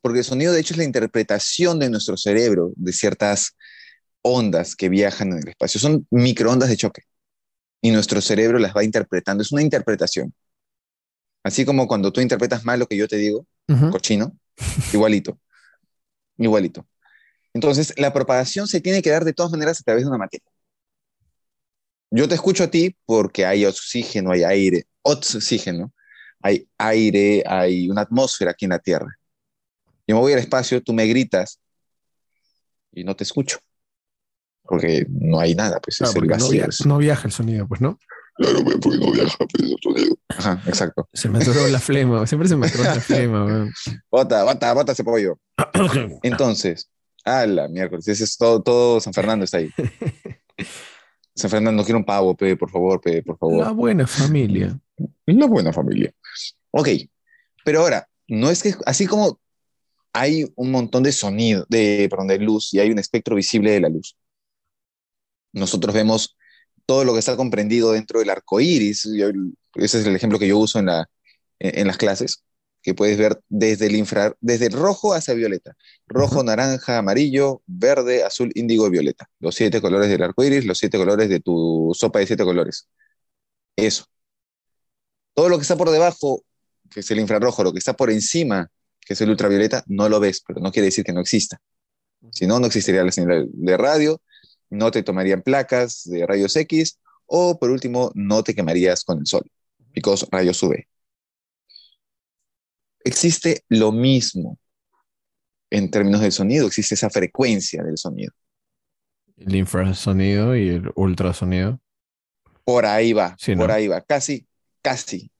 Porque 0.00 0.20
el 0.20 0.24
sonido, 0.24 0.52
de 0.52 0.60
hecho, 0.60 0.72
es 0.72 0.78
la 0.78 0.84
interpretación 0.84 1.78
de 1.78 1.90
nuestro 1.90 2.16
cerebro 2.16 2.72
de 2.76 2.92
ciertas 2.92 3.56
ondas 4.22 4.74
que 4.74 4.88
viajan 4.88 5.32
en 5.32 5.38
el 5.38 5.48
espacio. 5.48 5.80
Son 5.80 6.06
microondas 6.10 6.70
de 6.70 6.76
choque. 6.76 7.02
Y 7.82 7.90
nuestro 7.90 8.20
cerebro 8.20 8.58
las 8.58 8.74
va 8.74 8.82
interpretando. 8.82 9.42
Es 9.42 9.52
una 9.52 9.62
interpretación. 9.62 10.32
Así 11.44 11.64
como 11.64 11.86
cuando 11.86 12.12
tú 12.12 12.20
interpretas 12.20 12.64
mal 12.64 12.78
lo 12.78 12.86
que 12.86 12.96
yo 12.96 13.06
te 13.08 13.16
digo, 13.16 13.46
cochino, 13.90 14.36
igualito. 14.92 15.38
Igualito. 16.36 16.86
Entonces, 17.58 17.92
la 17.96 18.12
propagación 18.12 18.68
se 18.68 18.80
tiene 18.80 19.02
que 19.02 19.10
dar 19.10 19.24
de 19.24 19.32
todas 19.32 19.50
maneras 19.50 19.80
a 19.80 19.82
través 19.82 20.04
de 20.04 20.08
una 20.08 20.16
materia. 20.18 20.46
Yo 22.08 22.28
te 22.28 22.36
escucho 22.36 22.62
a 22.62 22.68
ti 22.70 22.96
porque 23.04 23.44
hay 23.44 23.66
oxígeno, 23.66 24.30
hay 24.30 24.44
aire, 24.44 24.86
oxígeno, 25.02 25.92
hay 26.40 26.68
aire, 26.78 27.42
hay 27.44 27.90
una 27.90 28.02
atmósfera 28.02 28.52
aquí 28.52 28.66
en 28.66 28.70
la 28.70 28.78
Tierra. 28.78 29.08
Yo 30.06 30.14
me 30.14 30.20
voy 30.20 30.34
al 30.34 30.38
espacio, 30.38 30.80
tú 30.80 30.92
me 30.92 31.04
gritas 31.06 31.58
y 32.92 33.02
no 33.02 33.16
te 33.16 33.24
escucho. 33.24 33.58
Porque 34.62 35.04
no 35.10 35.40
hay 35.40 35.56
nada, 35.56 35.80
pues 35.80 35.96
Claro, 35.96 36.10
es 36.10 36.14
el 36.16 36.20
porque 36.20 36.38
no, 36.38 36.44
vacío. 36.66 36.86
no 36.86 36.98
viaja 36.98 37.26
el 37.26 37.32
sonido, 37.32 37.66
pues, 37.66 37.80
¿no? 37.80 37.98
Claro, 38.36 38.60
porque 38.80 38.98
no 38.98 39.10
viaja, 39.10 39.36
pues, 39.36 39.64
el 39.64 39.76
sonido. 39.82 40.16
Ajá, 40.28 40.62
exacto. 40.68 41.08
Se 41.12 41.28
me 41.28 41.38
atoró 41.40 41.66
la 41.66 41.80
flema. 41.80 42.24
Siempre 42.24 42.48
se 42.48 42.54
me 42.54 42.68
atoró 42.68 42.84
la 42.84 42.94
flema, 43.00 43.44
weón. 43.44 43.72
Bota, 44.12 44.44
bota, 44.44 44.72
bota 44.74 44.92
ese 44.92 45.02
pollo. 45.02 45.40
Entonces, 46.22 46.88
a 47.24 47.46
la 47.46 47.68
miércoles, 47.68 48.06
ese 48.08 48.24
es 48.24 48.36
todo, 48.36 48.62
todo 48.62 49.00
San 49.00 49.12
Fernando 49.12 49.44
está 49.44 49.58
ahí. 49.58 49.70
San 51.34 51.50
Fernando, 51.50 51.84
quiero 51.84 51.98
un 51.98 52.04
pavo, 52.04 52.36
pe, 52.36 52.56
por 52.56 52.70
favor, 52.70 53.00
pe, 53.00 53.22
por 53.22 53.38
favor. 53.38 53.64
La 53.64 53.70
buena 53.70 54.06
familia. 54.06 54.78
La 55.26 55.46
buena 55.46 55.72
familia. 55.72 56.12
Ok, 56.72 56.88
pero 57.64 57.80
ahora, 57.80 58.08
no 58.26 58.50
es 58.50 58.62
que, 58.62 58.74
así 58.86 59.06
como 59.06 59.38
hay 60.12 60.50
un 60.56 60.70
montón 60.72 61.02
de 61.04 61.12
sonido, 61.12 61.64
de, 61.68 62.08
perdón, 62.10 62.26
de 62.28 62.38
luz 62.38 62.74
y 62.74 62.80
hay 62.80 62.90
un 62.90 62.98
espectro 62.98 63.36
visible 63.36 63.70
de 63.70 63.80
la 63.80 63.88
luz, 63.88 64.16
nosotros 65.52 65.94
vemos 65.94 66.36
todo 66.86 67.04
lo 67.04 67.12
que 67.12 67.18
está 67.20 67.36
comprendido 67.36 67.92
dentro 67.92 68.18
del 68.20 68.30
arco 68.30 68.60
iris. 68.60 69.08
Yo- 69.14 69.28
Ese 69.74 70.00
es 70.00 70.06
el 70.06 70.16
ejemplo 70.16 70.38
que 70.38 70.48
yo 70.48 70.58
uso 70.58 70.78
en, 70.78 70.86
la, 70.86 71.08
en, 71.58 71.80
en 71.80 71.86
las 71.86 71.98
clases, 71.98 72.42
que 72.82 72.94
puedes 72.94 73.18
ver 73.18 73.40
desde 73.48 73.86
el 73.86 73.96
infra, 73.96 74.34
desde 74.40 74.66
el 74.66 74.72
rojo 74.72 75.14
hacia 75.14 75.34
violeta. 75.34 75.76
Rojo, 76.06 76.42
naranja, 76.42 76.98
amarillo, 76.98 77.62
verde, 77.66 78.24
azul, 78.24 78.52
índigo 78.54 78.86
y 78.86 78.90
violeta. 78.90 79.28
Los 79.40 79.54
siete 79.54 79.80
colores 79.80 80.08
del 80.08 80.22
arco 80.22 80.44
iris, 80.44 80.64
los 80.64 80.78
siete 80.78 80.98
colores 80.98 81.28
de 81.28 81.40
tu 81.40 81.92
sopa 81.94 82.20
de 82.20 82.26
siete 82.26 82.44
colores. 82.44 82.88
Eso. 83.76 84.04
Todo 85.34 85.48
lo 85.48 85.56
que 85.56 85.62
está 85.62 85.76
por 85.76 85.90
debajo, 85.90 86.44
que 86.90 87.00
es 87.00 87.10
el 87.10 87.20
infrarrojo, 87.20 87.62
lo 87.62 87.72
que 87.72 87.78
está 87.78 87.94
por 87.94 88.10
encima, 88.10 88.70
que 89.00 89.14
es 89.14 89.20
el 89.20 89.30
ultravioleta, 89.30 89.84
no 89.86 90.08
lo 90.08 90.20
ves, 90.20 90.42
pero 90.46 90.60
no 90.60 90.72
quiere 90.72 90.86
decir 90.86 91.04
que 91.04 91.12
no 91.12 91.20
exista. 91.20 91.60
Si 92.32 92.46
no, 92.46 92.58
no 92.58 92.66
existiría 92.66 93.04
la 93.04 93.12
señal 93.12 93.48
de 93.52 93.76
radio, 93.76 94.20
no 94.70 94.90
te 94.90 95.02
tomarían 95.02 95.42
placas 95.42 96.02
de 96.04 96.26
rayos 96.26 96.56
X, 96.56 96.98
o 97.26 97.58
por 97.58 97.70
último, 97.70 98.10
no 98.14 98.42
te 98.42 98.54
quemarías 98.54 99.04
con 99.04 99.18
el 99.18 99.26
sol, 99.26 99.50
because 99.94 100.26
rayos 100.30 100.62
UV. 100.62 100.86
Existe 103.08 103.64
lo 103.70 103.90
mismo 103.90 104.58
en 105.70 105.90
términos 105.90 106.20
del 106.20 106.30
sonido, 106.30 106.66
existe 106.66 106.94
esa 106.94 107.08
frecuencia 107.08 107.82
del 107.82 107.96
sonido. 107.96 108.34
El 109.38 109.54
infrasonido 109.56 110.54
y 110.54 110.68
el 110.68 110.90
ultrasonido. 110.94 111.80
Por 112.64 112.84
ahí 112.84 113.14
va, 113.14 113.34
Sí, 113.38 113.56
por 113.56 113.68
¿no? 113.68 113.74
ahí 113.74 113.88
va, 113.88 114.02
casi, 114.02 114.46
casi, 114.82 115.30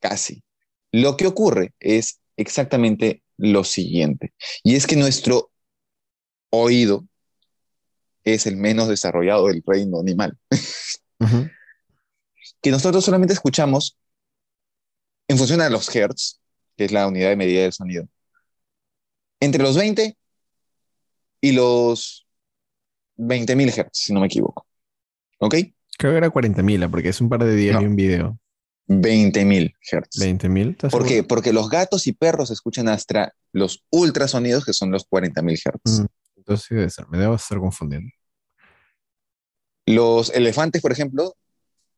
casi. 0.00 0.42
Lo 0.90 1.16
que 1.16 1.28
ocurre 1.28 1.74
es 1.78 2.18
exactamente 2.36 3.22
lo 3.36 3.62
siguiente, 3.62 4.34
y 4.64 4.74
es 4.74 4.88
que 4.88 4.96
nuestro 4.96 5.52
oído 6.50 7.06
es 8.24 8.46
el 8.46 8.56
menos 8.56 8.88
desarrollado 8.88 9.46
del 9.46 9.62
reino 9.64 10.00
animal, 10.00 10.36
que 12.60 12.70
nosotros 12.72 13.04
solamente 13.04 13.32
escuchamos 13.32 13.96
en 15.28 15.38
función 15.38 15.60
a 15.60 15.70
los 15.70 15.94
hertz, 15.94 16.39
que 16.80 16.86
es 16.86 16.92
la 16.92 17.06
unidad 17.06 17.28
de 17.28 17.36
medida 17.36 17.60
del 17.60 17.74
sonido, 17.74 18.08
entre 19.38 19.62
los 19.62 19.76
20 19.76 20.16
y 21.42 21.52
los 21.52 22.26
20.000 23.18 23.76
hertz, 23.76 23.98
si 23.98 24.14
no 24.14 24.20
me 24.20 24.28
equivoco. 24.28 24.66
¿Ok? 25.40 25.56
Creo 25.98 26.12
que 26.12 26.16
era 26.16 26.32
40.000, 26.32 26.90
porque 26.90 27.10
es 27.10 27.20
un 27.20 27.28
par 27.28 27.44
de 27.44 27.54
días 27.54 27.74
No. 27.74 27.82
y 27.82 27.84
un 27.84 27.96
video. 27.96 28.38
20.000 28.88 29.74
hertz. 29.92 30.18
20.000. 30.18 30.70
¿estás 30.70 30.90
¿Por 30.90 31.06
qué? 31.06 31.22
Porque 31.22 31.52
los 31.52 31.68
gatos 31.68 32.06
y 32.06 32.12
perros 32.12 32.50
escuchan 32.50 32.88
hasta 32.88 33.34
los 33.52 33.84
ultrasonidos, 33.90 34.64
que 34.64 34.72
son 34.72 34.90
los 34.90 35.06
40.000 35.06 35.60
hertz. 35.62 36.00
Mm, 36.00 36.06
Entonces 36.36 36.66
sí 36.66 36.74
debe 36.74 36.88
ser. 36.88 37.06
Me 37.08 37.18
debo 37.18 37.34
estar 37.34 37.58
confundiendo. 37.58 38.10
Los 39.84 40.30
elefantes, 40.30 40.80
por 40.80 40.92
ejemplo, 40.92 41.36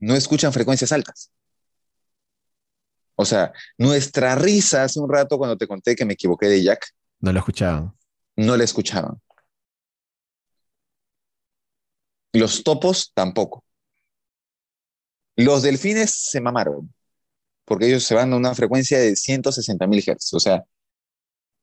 no 0.00 0.16
escuchan 0.16 0.52
frecuencias 0.52 0.90
altas. 0.90 1.30
O 3.22 3.24
sea, 3.24 3.52
nuestra 3.78 4.34
risa 4.34 4.82
hace 4.82 4.98
un 5.00 5.08
rato 5.10 5.38
cuando 5.38 5.56
te 5.56 5.68
conté 5.68 5.94
que 5.94 6.04
me 6.04 6.14
equivoqué 6.14 6.46
de 6.48 6.62
Jack, 6.62 6.88
No 7.20 7.32
lo 7.32 7.38
escuchaban. 7.38 7.92
no 8.36 8.56
la 8.56 8.64
escuchaban. 8.64 9.20
Los 12.32 12.64
topos 12.64 13.12
tampoco. 13.14 13.64
Los 15.36 15.62
delfines 15.62 16.10
se 16.14 16.40
mamaron, 16.40 16.92
porque 17.64 17.86
ellos 17.86 18.04
se 18.04 18.14
van 18.14 18.32
a 18.32 18.36
una 18.36 18.54
frecuencia 18.54 18.98
de 18.98 19.14
160.000 19.14 20.02
Hz, 20.02 20.34
o 20.34 20.40
sea, 20.40 20.64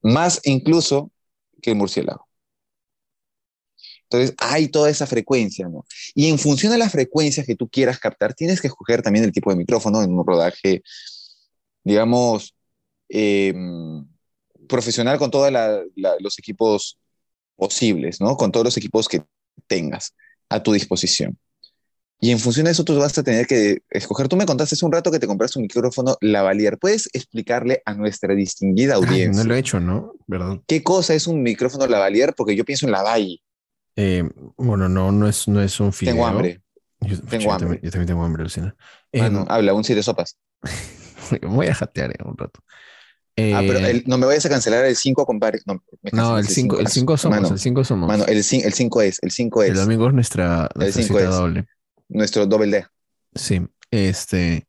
más 0.01 0.39
incluso 0.45 1.11
que 1.61 1.71
el 1.71 1.75
murciélago. 1.77 2.25
Entonces, 4.03 4.33
hay 4.39 4.69
toda 4.69 4.89
esa 4.89 5.05
frecuencia, 5.05 5.67
¿no? 5.67 5.85
Y 6.15 6.29
en 6.29 6.39
función 6.39 6.71
de 6.71 6.79
las 6.79 6.91
frecuencias 6.91 7.45
que 7.45 7.55
tú 7.55 7.67
quieras 7.69 7.99
captar, 7.99 8.33
tienes 8.33 8.59
que 8.61 8.67
escoger 8.67 9.01
también 9.03 9.25
el 9.25 9.31
tipo 9.31 9.51
de 9.51 9.57
micrófono 9.57 10.01
en 10.01 10.11
un 10.11 10.25
rodaje, 10.25 10.81
digamos, 11.89 12.55
eh, 13.09 13.53
profesional 14.67 15.17
con 15.17 15.31
todos 15.31 15.51
los 16.19 16.39
equipos 16.39 16.99
posibles, 17.55 18.21
¿no? 18.21 18.37
Con 18.37 18.51
todos 18.51 18.65
los 18.65 18.77
equipos 18.77 19.07
que 19.07 19.23
tengas 19.67 20.15
a 20.47 20.61
tu 20.63 20.71
disposición. 20.71 21.37
Y 22.21 22.31
en 22.31 22.39
función 22.39 22.65
de 22.65 22.71
eso 22.71 22.83
tú 22.83 22.97
vas 22.97 23.17
a 23.17 23.23
tener 23.23 23.47
que 23.47 23.79
escoger. 23.89 24.27
Tú 24.27 24.35
me 24.35 24.45
contaste 24.45 24.75
hace 24.75 24.85
un 24.85 24.91
rato 24.91 25.09
que 25.09 25.19
te 25.19 25.27
compraste 25.27 25.57
un 25.57 25.63
micrófono 25.63 26.17
lavalier. 26.19 26.77
¿Puedes 26.77 27.09
explicarle 27.13 27.81
a 27.85 27.93
nuestra 27.93 28.35
distinguida 28.35 28.95
Ay, 28.95 29.01
audiencia 29.01 29.43
no 29.43 29.49
lo 29.49 29.55
he 29.55 29.59
hecho, 29.59 29.79
¿no? 29.79 30.13
¿Verdad? 30.27 30.59
qué 30.67 30.83
cosa 30.83 31.13
es 31.13 31.27
un 31.27 31.41
micrófono 31.41 31.87
lavalier? 31.87 32.33
Porque 32.35 32.55
yo 32.55 32.65
pienso 32.65 32.85
en 32.85 32.91
la 32.91 33.03
Valle. 33.03 33.41
Eh, 33.95 34.23
bueno, 34.57 34.89
no, 34.89 35.11
no 35.11 35.27
es, 35.27 35.47
no 35.47 35.61
es 35.61 35.79
un 35.79 35.93
fideo. 35.93 36.13
Tengo 36.13 36.27
hambre. 36.27 36.61
Yo, 37.01 37.21
Tengo 37.21 37.43
yo 37.45 37.51
hambre. 37.51 37.67
También, 37.67 37.81
yo 37.83 37.91
también 37.91 38.07
tengo 38.07 38.23
hambre, 38.23 38.43
Lucina. 38.43 38.75
Eh, 39.13 39.31
habla, 39.47 39.73
un 39.73 39.83
siete 39.83 40.03
sopas. 40.03 40.37
voy 41.43 41.67
a 41.67 41.73
jatear 41.75 42.13
en 42.19 42.27
un 42.27 42.37
rato. 42.37 42.61
ah, 43.53 43.61
pero 43.65 43.79
Eh, 43.79 43.91
el- 43.91 44.03
no 44.07 44.17
me 44.17 44.25
vayas 44.25 44.45
a 44.45 44.49
cancelar 44.49 44.85
el 44.85 44.95
5, 44.95 45.25
compadre. 45.25 45.59
No, 45.65 45.75
me 46.01 46.11
no, 46.11 46.37
el 46.37 46.45
cancelas 46.45 46.53
5 46.55 46.79
el 46.79 46.87
cinco 46.87 47.17
somos, 47.17 47.39
Mano, 47.41 47.53
el 47.53 47.59
5 47.59 47.83
somos. 47.83 48.07
mano, 48.07 48.25
el 48.25 48.43
5 48.43 49.01
es, 49.01 49.19
el 49.23 49.31
5 49.31 49.63
es 49.63 49.69
el 49.69 49.75
domingo 49.77 50.07
es 50.07 50.13
nuestra, 50.13 50.69
nuestra 50.75 51.03
cinco 51.03 51.19
cita 51.19 51.29
es. 51.29 51.35
doble. 51.35 51.65
nuestro 52.09 52.45
doble 52.45 52.67
D. 52.71 52.85
Sí, 53.35 53.61
este. 53.91 54.67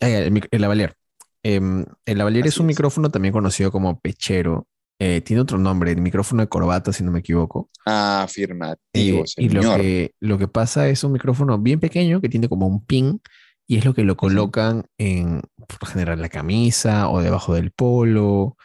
ah, 0.00 0.08
el, 0.08 0.48
el 0.50 0.60
lavalier. 0.60 0.94
Em, 1.42 1.84
el 2.04 2.18
lavalier 2.18 2.46
es 2.46 2.58
un 2.58 2.64
es. 2.64 2.68
micrófono 2.68 3.10
también 3.10 3.32
conocido 3.32 3.70
como 3.70 4.00
pechero. 4.00 4.66
Eh, 5.00 5.20
tiene 5.20 5.42
otro 5.42 5.58
nombre, 5.58 5.92
el 5.92 6.00
micrófono 6.00 6.42
de 6.42 6.48
corbata, 6.48 6.92
si 6.92 7.04
no 7.04 7.12
me 7.12 7.20
equivoco. 7.20 7.70
Afirmativo, 7.86 9.24
Eh, 9.24 9.24
y 9.36 9.48
lo 9.50 9.62
señor. 9.62 9.80
que, 9.80 10.14
lo 10.20 10.38
que 10.38 10.48
pasa 10.48 10.88
es 10.88 11.04
un 11.04 11.12
micrófono 11.12 11.56
bien 11.58 11.78
pequeño 11.78 12.20
que 12.20 12.28
tiene 12.28 12.48
como 12.48 12.66
un 12.66 12.84
pin 12.84 13.20
y 13.68 13.76
es 13.76 13.84
lo 13.84 13.94
que 13.94 14.02
lo 14.02 14.16
colocan 14.16 14.86
en, 14.96 15.42
por 15.56 15.88
general, 15.88 16.20
la 16.20 16.30
camisa 16.30 17.10
o 17.10 17.20
debajo 17.22 17.54
del 17.54 17.70
polo, 17.70 18.56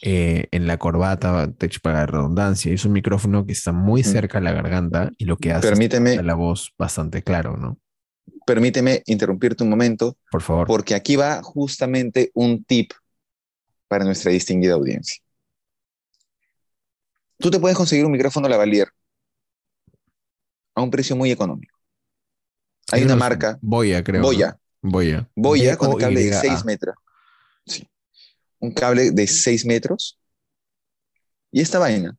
eh, 0.00 0.46
en 0.52 0.68
la 0.68 0.78
corbata, 0.78 1.52
hecho, 1.60 1.80
para 1.82 2.00
la 2.00 2.06
redundancia. 2.06 2.72
Es 2.72 2.84
un 2.84 2.92
micrófono 2.92 3.44
que 3.44 3.52
está 3.52 3.72
muy 3.72 4.04
cerca 4.04 4.38
a 4.38 4.40
la 4.40 4.52
garganta 4.52 5.10
y 5.18 5.24
lo 5.24 5.36
que 5.36 5.52
hace 5.52 5.68
Permíteme, 5.68 6.14
es 6.14 6.24
la 6.24 6.34
voz 6.34 6.72
bastante 6.78 7.22
claro, 7.22 7.56
¿no? 7.56 7.78
permíteme 8.46 9.02
interrumpirte 9.06 9.62
un 9.64 9.70
momento, 9.70 10.16
Por 10.30 10.42
favor. 10.42 10.66
porque 10.66 10.94
aquí 10.94 11.16
va 11.16 11.42
justamente 11.42 12.30
un 12.34 12.64
tip 12.64 12.92
para 13.88 14.04
nuestra 14.04 14.32
distinguida 14.32 14.74
audiencia. 14.74 15.22
Tú 17.38 17.50
te 17.50 17.58
puedes 17.58 17.76
conseguir 17.76 18.04
un 18.04 18.12
micrófono 18.12 18.48
lavalier 18.48 18.88
a 20.74 20.82
un 20.82 20.90
precio 20.90 21.16
muy 21.16 21.30
económico. 21.30 21.71
Hay 22.90 23.04
una 23.04 23.16
marca, 23.16 23.58
Boya, 23.62 24.02
creo. 24.02 24.20
¿no? 24.20 24.26
Boya, 24.26 24.58
Boya. 24.82 25.28
Boya 25.36 25.76
con 25.76 25.90
un 25.92 25.98
cable 25.98 26.20
de 26.20 26.30
B-O-Y-A. 26.30 26.40
6 26.40 26.64
metros. 26.64 26.94
Sí. 27.66 27.88
Un 28.58 28.72
cable 28.72 29.10
de 29.12 29.26
6 29.26 29.64
metros. 29.64 30.18
Y 31.50 31.60
esta 31.60 31.78
vaina 31.78 32.16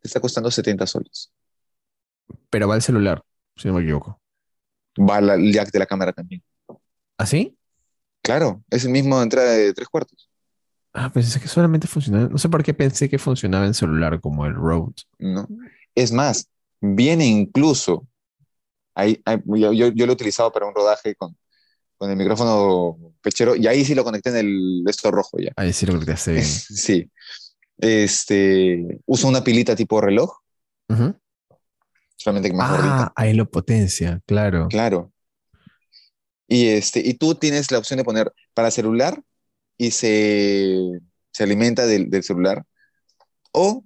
te 0.00 0.08
está 0.08 0.20
costando 0.20 0.50
70 0.50 0.86
soles. 0.86 1.32
Pero 2.50 2.66
va 2.68 2.76
el 2.76 2.82
celular, 2.82 3.22
si 3.56 3.68
no 3.68 3.74
me 3.74 3.82
equivoco. 3.82 4.20
Va 4.98 5.20
la- 5.20 5.34
el 5.34 5.52
jack 5.52 5.70
de 5.70 5.78
la 5.78 5.86
cámara 5.86 6.12
también. 6.12 6.42
¿Así? 7.16 7.56
Claro, 8.22 8.62
es 8.70 8.84
el 8.84 8.90
mismo 8.90 9.16
de 9.18 9.22
entrada 9.24 9.52
de 9.52 9.72
tres 9.74 9.88
cuartos. 9.88 10.28
Ah, 10.92 11.10
pensé 11.10 11.40
que 11.40 11.48
solamente 11.48 11.86
funcionaba. 11.86 12.28
No 12.28 12.38
sé 12.38 12.48
por 12.48 12.62
qué 12.62 12.74
pensé 12.74 13.08
que 13.08 13.18
funcionaba 13.18 13.66
en 13.66 13.74
celular 13.74 14.20
como 14.20 14.44
el 14.46 14.54
Rode. 14.54 14.92
¿no? 15.18 15.48
Es 15.94 16.12
más, 16.12 16.48
viene 16.80 17.26
incluso, 17.26 18.06
ahí, 18.94 19.20
ahí- 19.24 19.42
yo, 19.46 19.72
yo- 19.72 19.92
yo 19.92 20.06
lo 20.06 20.12
he 20.12 20.14
utilizado 20.14 20.52
para 20.52 20.66
un 20.66 20.74
rodaje 20.74 21.14
con, 21.14 21.36
con 21.96 22.10
el 22.10 22.16
micrófono 22.16 22.96
pechero 23.22 23.54
y 23.56 23.66
ahí 23.66 23.84
sí 23.84 23.94
lo 23.94 24.04
conecté 24.04 24.30
en 24.30 24.36
el 24.36 24.84
esto 24.88 25.10
rojo 25.10 25.38
ya. 25.38 25.52
Ahí 25.56 25.72
sí 25.72 25.86
lo 25.86 25.98
que 25.98 26.06
te 26.06 26.12
hace 26.12 26.32
bien. 26.32 26.44
Sí. 26.84 27.10
Este, 27.78 29.00
uso 29.06 29.26
una 29.28 29.42
pilita 29.42 29.74
tipo 29.74 30.00
reloj, 30.00 30.30
Ujú. 30.88 31.16
solamente 32.16 32.50
que 32.50 32.56
más 32.56 32.70
gordita. 32.70 33.02
Ah, 33.04 33.12
ahí 33.16 33.34
lo 33.34 33.50
potencia, 33.50 34.20
claro. 34.26 34.68
Claro. 34.68 35.12
Y, 36.46 36.68
este, 36.68 37.00
y 37.00 37.14
tú 37.14 37.34
tienes 37.34 37.70
la 37.70 37.78
opción 37.78 37.96
de 37.98 38.04
poner 38.04 38.32
para 38.54 38.70
celular 38.70 39.20
y 39.78 39.90
se, 39.90 41.00
se 41.32 41.42
alimenta 41.42 41.86
del, 41.86 42.10
del 42.10 42.22
celular. 42.22 42.64
O 43.52 43.84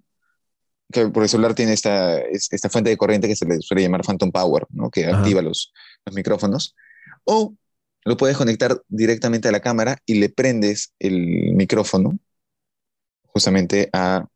que 0.93 1.09
por 1.09 1.23
el 1.25 1.29
celular 1.29 1.55
tiene 1.55 1.73
esta, 1.73 2.19
es- 2.21 2.49
esta 2.53 2.69
fuente 2.71 2.91
de 2.91 2.97
corriente 2.97 3.29
que 3.29 3.37
se 3.37 3.47
le 3.47 3.61
suele 3.61 3.83
llamar 3.83 4.03
Phantom 4.05 4.31
Power, 4.31 4.67
¿no? 4.71 4.91
que 4.91 5.05
Ajá. 5.07 5.19
activa 5.19 5.43
los, 5.43 5.73
los 6.05 6.15
micrófonos. 6.15 6.75
O 7.25 7.55
lo 8.05 8.17
puedes 8.17 8.37
conectar 8.37 8.81
directamente 8.89 9.49
a 9.49 9.53
la 9.53 9.61
cámara 9.61 9.99
y 10.07 10.15
le 10.21 10.29
prendes 10.29 10.95
el 11.01 11.55
micrófono 11.55 12.19
justamente 13.27 13.89
a, 13.93 14.27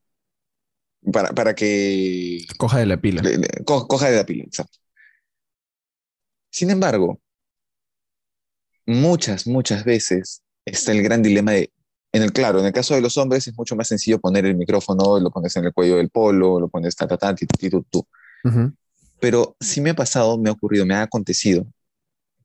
para, 1.13 1.31
para 1.33 1.55
que 1.55 2.47
Coja 2.59 2.79
de 2.79 2.87
la 2.87 3.01
pila. 3.01 3.23
le- 3.23 3.39
le- 3.39 3.49
co- 3.65 3.87
coja 3.87 4.11
de 4.11 4.17
la 4.17 4.25
pila, 4.27 4.45
exacto. 4.45 4.79
Sin 6.51 6.71
embargo, 6.71 7.21
muchas, 8.87 9.47
muchas 9.47 9.85
veces 9.85 10.43
está 10.65 10.93
el 10.93 11.03
gran 11.03 11.23
dilema 11.23 11.53
de, 11.53 11.73
en 12.13 12.23
el 12.23 12.33
claro, 12.33 12.59
en 12.61 12.67
el 12.67 12.73
caso 12.73 12.95
de 12.95 13.01
los 13.01 13.17
hombres 13.17 13.47
es 13.47 13.57
mucho 13.57 13.77
más 13.77 13.89
sencillo 13.89 14.19
poner 14.21 14.45
el 14.47 14.57
micrófono, 14.57 15.19
lo 15.21 15.31
pones 15.31 15.55
en 15.57 15.65
el 15.67 15.73
cuello 15.73 15.97
del 15.97 16.11
polo, 16.11 16.59
lo 16.61 16.69
pones 16.69 16.97
ta, 16.97 17.07
ta, 17.07 17.17
ta, 17.17 17.35
ti, 17.35 17.47
ti, 17.47 17.71
tu, 17.71 17.83
tu. 17.85 18.07
Ujú. 18.45 18.73
Pero 19.21 19.57
sí 19.61 19.81
me 19.81 19.91
ha 19.91 19.95
pasado, 19.95 20.39
me 20.39 20.49
ha 20.49 20.53
ocurrido, 20.53 20.87
me 20.87 20.95
ha 20.95 21.03
acontecido 21.03 21.67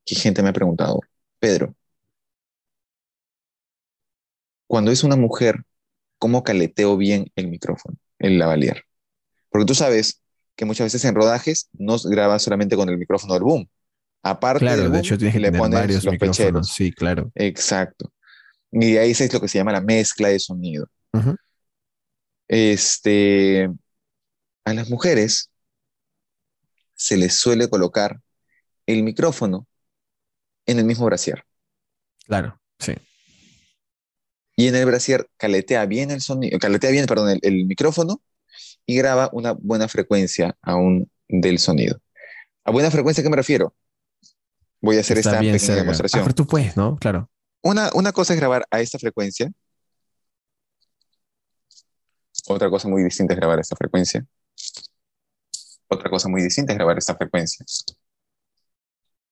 que 0.05 0.15
gente 0.15 0.43
me 0.43 0.49
ha 0.49 0.53
preguntado, 0.53 1.01
Pedro, 1.39 1.75
cuando 4.67 4.91
es 4.91 5.03
una 5.03 5.15
mujer, 5.15 5.63
¿cómo 6.17 6.43
caleteo 6.43 6.97
bien 6.97 7.31
el 7.35 7.47
micrófono, 7.47 7.97
el 8.19 8.39
lavalier? 8.39 8.83
Porque 9.49 9.65
tú 9.65 9.75
sabes 9.75 10.21
que 10.55 10.65
muchas 10.65 10.85
veces 10.85 11.05
en 11.05 11.15
rodajes 11.15 11.69
no 11.73 11.97
grabas 12.05 12.43
solamente 12.43 12.75
con 12.75 12.89
el 12.89 12.97
micrófono 12.97 13.33
del 13.35 13.43
boom. 13.43 13.69
Aparte 14.23 14.65
Claro, 14.65 14.83
del 14.83 14.83
de 14.83 14.89
boom, 14.89 14.99
hecho 15.01 15.17
tienes 15.17 15.35
que 15.35 15.39
le 15.41 15.51
pones 15.51 15.79
varios 15.79 16.05
los 16.05 16.13
micrófonos. 16.13 16.43
pecheros. 16.43 16.69
Sí, 16.73 16.91
claro. 16.91 17.31
Exacto. 17.35 18.11
Y 18.77 18.97
ahí 18.97 19.11
es 19.11 19.33
lo 19.33 19.39
que 19.39 19.47
se 19.47 19.57
llama 19.57 19.71
la 19.71 19.79
mezcla 19.79 20.27
de 20.27 20.37
sonido. 20.37 20.87
Este, 22.49 23.69
a 24.65 24.73
las 24.73 24.89
mujeres 24.89 25.49
se 26.93 27.15
les 27.15 27.35
suele 27.35 27.69
colocar 27.69 28.19
el 28.85 29.01
micrófono 29.03 29.65
en 30.65 30.79
el 30.79 30.85
mismo 30.85 31.05
brasier. 31.05 31.45
Claro, 32.25 32.59
sí. 32.77 32.93
Y 34.57 34.67
en 34.67 34.75
el 34.75 34.85
brasier 34.85 35.29
caletea 35.37 35.85
bien 35.85 36.11
el 36.11 36.19
sonido, 36.21 36.59
caletea 36.59 36.91
bien, 36.91 37.05
perdón, 37.05 37.29
el, 37.29 37.39
el 37.43 37.65
micrófono 37.65 38.21
y 38.85 38.97
graba 38.97 39.29
una 39.31 39.53
buena 39.53 39.87
frecuencia 39.87 40.57
aún 40.61 41.09
del 41.29 41.59
sonido. 41.59 41.99
¿A 42.65 42.71
buena 42.71 42.91
frecuencia 42.91 43.21
a 43.21 43.23
qué 43.23 43.29
me 43.29 43.37
refiero? 43.37 43.73
Voy 44.81 44.97
a 44.97 44.99
hacer 44.99 45.17
Está 45.17 45.29
esta 45.31 45.39
pequeña 45.39 45.59
cerca. 45.59 45.73
Ah, 45.73 45.83
demostración. 45.83 46.23
pero 46.23 46.35
tú 46.35 46.45
puedes, 46.45 46.75
¿no? 46.75 46.97
Claro. 46.97 47.29
Una, 47.65 47.89
una 47.95 48.11
cosa 48.11 48.33
es 48.33 48.39
grabar 48.39 48.63
a 48.69 48.79
esta 48.79 48.99
frecuencia. 48.99 49.51
Otra 52.47 52.69
cosa 52.69 52.87
muy 52.87 53.01
distinta 53.03 53.33
es 53.33 53.39
grabar 53.39 53.57
a 53.57 53.61
esta 53.61 53.75
frecuencia. 53.75 54.23
Otra 55.87 56.11
cosa 56.11 56.29
muy 56.29 56.43
distinta 56.43 56.73
es 56.73 56.77
grabar 56.77 56.95
a 56.95 56.99
esta 56.99 57.15
frecuencia. 57.15 57.65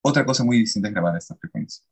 Otra 0.02 0.26
cosa 0.26 0.42
muy 0.42 0.58
distinta 0.58 0.88
es 0.88 0.94
grabar 0.94 1.14
a 1.14 1.18
esta 1.18 1.36
frecuencia. 1.36 1.84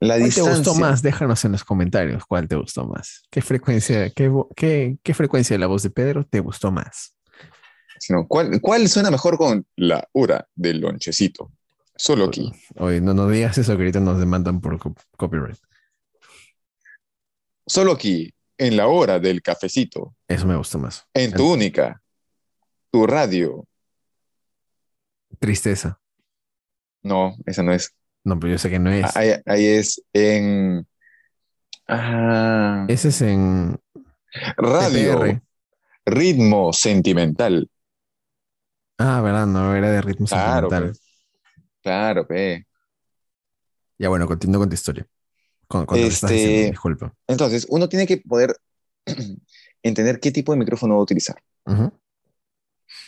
La 0.00 0.18
¿Cuál 0.18 0.34
te 0.34 0.40
gustó 0.40 0.74
más? 0.76 1.02
Déjanos 1.02 1.44
en 1.44 1.52
los 1.52 1.64
comentarios 1.64 2.24
cuál 2.24 2.48
te 2.48 2.56
gustó 2.56 2.86
más. 2.86 3.24
¿Qué 3.30 3.42
frecuencia, 3.42 4.08
qué, 4.08 4.32
qué, 4.56 4.96
qué 5.02 5.12
frecuencia 5.12 5.52
de 5.52 5.58
la 5.58 5.66
voz 5.66 5.82
de 5.82 5.90
Pedro 5.90 6.24
te 6.24 6.40
gustó 6.40 6.72
más? 6.72 7.14
sino, 7.98 8.26
¿cuál, 8.26 8.60
¿Cuál 8.62 8.88
suena 8.88 9.10
mejor 9.10 9.36
con 9.36 9.66
la 9.76 10.08
hora 10.12 10.48
del 10.54 10.80
lonchecito? 10.80 11.52
Solo 11.96 12.24
aquí. 12.24 12.52
Oye, 12.76 13.00
no, 13.00 13.14
no 13.14 13.28
digas 13.28 13.56
eso 13.58 13.72
que 13.76 13.82
ahorita 13.82 14.00
nos 14.00 14.18
demandan 14.18 14.60
por 14.60 14.78
co- 14.78 14.94
copyright. 15.16 15.58
Solo 17.66 17.92
aquí, 17.92 18.32
en 18.58 18.76
la 18.76 18.88
hora 18.88 19.18
del 19.18 19.42
cafecito. 19.42 20.14
Eso 20.28 20.46
me 20.46 20.56
gustó 20.56 20.78
más. 20.78 21.06
En 21.14 21.32
tu 21.32 21.52
única. 21.52 22.02
Tu 22.90 23.06
radio. 23.06 23.66
Tristeza. 25.38 25.98
No, 27.02 27.36
esa 27.46 27.62
no 27.62 27.72
es. 27.72 27.94
No, 28.24 28.38
pero 28.38 28.52
yo 28.52 28.58
sé 28.58 28.70
que 28.70 28.78
no 28.78 28.90
es. 28.90 29.14
Ahí, 29.16 29.30
ahí 29.46 29.66
es 29.66 30.02
en 30.12 30.86
ah, 31.88 32.86
Ese 32.88 33.08
es 33.08 33.20
en 33.22 33.78
radio, 34.56 35.18
TPR. 35.18 35.42
ritmo 36.06 36.72
sentimental. 36.72 37.68
Ah, 38.98 39.20
verdad, 39.20 39.46
no, 39.46 39.74
era 39.74 39.90
de 39.90 40.00
ritmo 40.02 40.26
Claro, 40.26 40.70
sentimental. 40.70 40.98
Claro, 41.84 42.26
pe. 42.26 42.66
Ya 43.98 44.08
bueno, 44.08 44.26
continúo 44.26 44.60
con 44.60 44.70
tu 44.70 44.74
historia. 44.74 45.06
Con, 45.68 45.84
con 45.84 45.98
Este- 45.98 46.32
diciendo, 46.32 46.70
disculpa. 46.70 47.14
Entonces, 47.26 47.66
uno 47.68 47.90
tiene 47.90 48.06
que 48.06 48.16
poder 48.16 48.56
entender 49.82 50.18
qué 50.18 50.32
tipo 50.32 50.52
de 50.52 50.58
micrófono 50.58 50.94
va 50.94 51.00
a 51.00 51.02
utilizar 51.02 51.36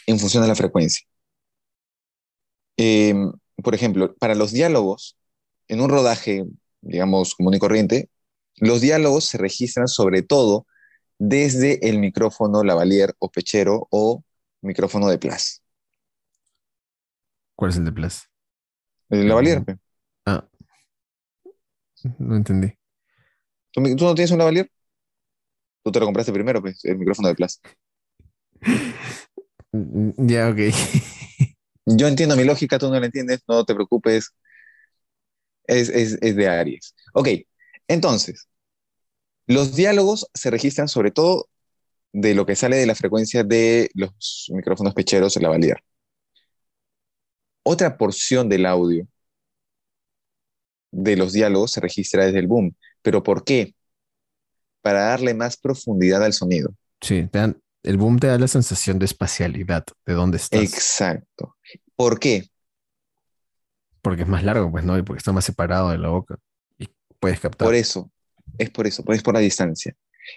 en 0.07 0.19
función 0.19 0.43
de 0.43 0.49
la 0.49 0.55
frecuencia. 0.55 1.07
Eh, 2.77 3.15
por 3.63 3.75
ejemplo, 3.75 4.15
para 4.17 4.35
los 4.35 4.53
diálogos, 4.53 5.17
en 5.69 5.81
un 5.81 5.89
rodaje, 5.89 6.45
digamos, 6.83 7.35
común 7.35 7.55
y 7.55 7.59
corriente, 7.59 8.11
los 8.57 8.83
diálogos 8.83 9.25
se 9.25 9.39
registran 9.39 9.89
sobre 9.89 10.23
todo 10.23 10.67
desde 11.19 11.89
el 11.89 11.99
micrófono 11.99 12.63
lavalier 12.63 13.15
o 13.21 13.31
pechero 13.31 13.89
o 13.91 14.23
micrófono 14.61 15.09
de 15.09 15.19
plas. 15.19 15.63
¿Cuál 17.57 17.71
es 17.71 17.79
el 17.79 17.87
de 17.87 17.93
Plus? 17.93 18.29
El 19.11 19.29
lavalier. 19.29 19.63
Ah. 20.25 20.47
No 22.19 22.37
entendí. 22.37 22.73
¿Tú, 23.73 23.81
no 23.81 24.15
tienes 24.15 24.31
un 24.31 24.39
lavalier? 24.39 24.71
Tú 25.83 25.93
te 25.93 26.01
lo 26.01 26.07
compraste 26.07 26.33
primero, 26.33 26.61
pues, 26.61 26.85
el 26.85 26.99
micrófono 26.99 27.29
de 27.29 27.35
Plus. 27.35 27.61
Mm, 29.73 30.13
Ya, 30.29 30.49
ok. 30.49 30.59
Yo 31.87 32.09
entiendo 32.09 32.37
mi 32.37 32.45
lógica, 32.45 32.79
tú 32.79 32.89
no 32.89 32.99
la 32.99 33.07
entiendes, 33.07 33.43
no 33.47 33.65
te 33.65 33.75
preocupes. 33.75 34.33
Es, 35.67 35.89
es, 35.89 36.19
es 36.23 36.37
de 36.37 36.49
Aries. 36.49 36.95
Ok, 37.13 37.29
entonces, 37.89 38.49
los 39.47 39.75
diálogos 39.77 40.29
se 40.35 40.51
registran 40.51 40.89
sobre 40.89 41.11
todo 41.11 41.49
de 42.13 42.35
lo 42.35 42.47
que 42.47 42.57
sale 42.57 42.77
de 42.77 42.87
la 42.87 42.95
frecuencia 42.95 43.45
de 43.45 43.91
los 43.95 44.51
micrófonos 44.55 44.95
pecheros, 44.95 45.37
el 45.37 45.43
lavalier. 45.45 45.83
Otra 47.69 47.99
porción 47.99 48.49
del 48.49 48.65
audio 48.65 49.09
de 50.93 51.17
los 51.17 51.33
diálogos 51.33 51.73
se 51.73 51.81
registra 51.81 52.25
desde 52.25 52.39
el 52.39 52.47
boom. 52.47 52.77
¿Pero 53.03 53.25
por 53.25 53.43
qué? 53.43 53.75
Para 54.83 55.07
darle 55.07 55.35
más 55.35 55.57
profundidad 55.57 56.23
al 56.23 56.33
sonido. 56.33 56.71
Sí, 57.01 57.27
te 57.27 57.41
dan- 57.41 57.61
el 57.83 57.97
boom 57.97 58.21
te 58.21 58.29
da 58.29 58.39
la 58.39 58.47
sensación 58.47 59.01
de 59.01 59.07
espacialidad, 59.07 59.85
de 60.07 60.13
dónde 60.13 60.37
estás. 60.37 60.61
Exacto. 60.61 61.57
¿Por 61.97 62.21
qué? 62.21 62.49
Porque 64.01 64.23
es 64.23 64.29
más 64.29 64.45
largo, 64.45 64.71
pues, 64.71 64.85
¿no? 64.85 64.97
Y 64.97 65.03
porque 65.03 65.19
está 65.19 65.33
más 65.33 65.45
separado 65.45 65.91
de 65.91 65.99
la 65.99 66.11
boca. 66.11 66.37
Y 66.79 66.89
puedes 67.19 67.41
captar. 67.41 67.67
Por 67.67 67.75
eso, 67.75 68.13
es 68.59 68.71
por 68.71 68.87
eso, 68.87 69.03
es 69.09 69.25
por 69.25 69.35
la 69.35 69.41
distancia. 69.41 69.93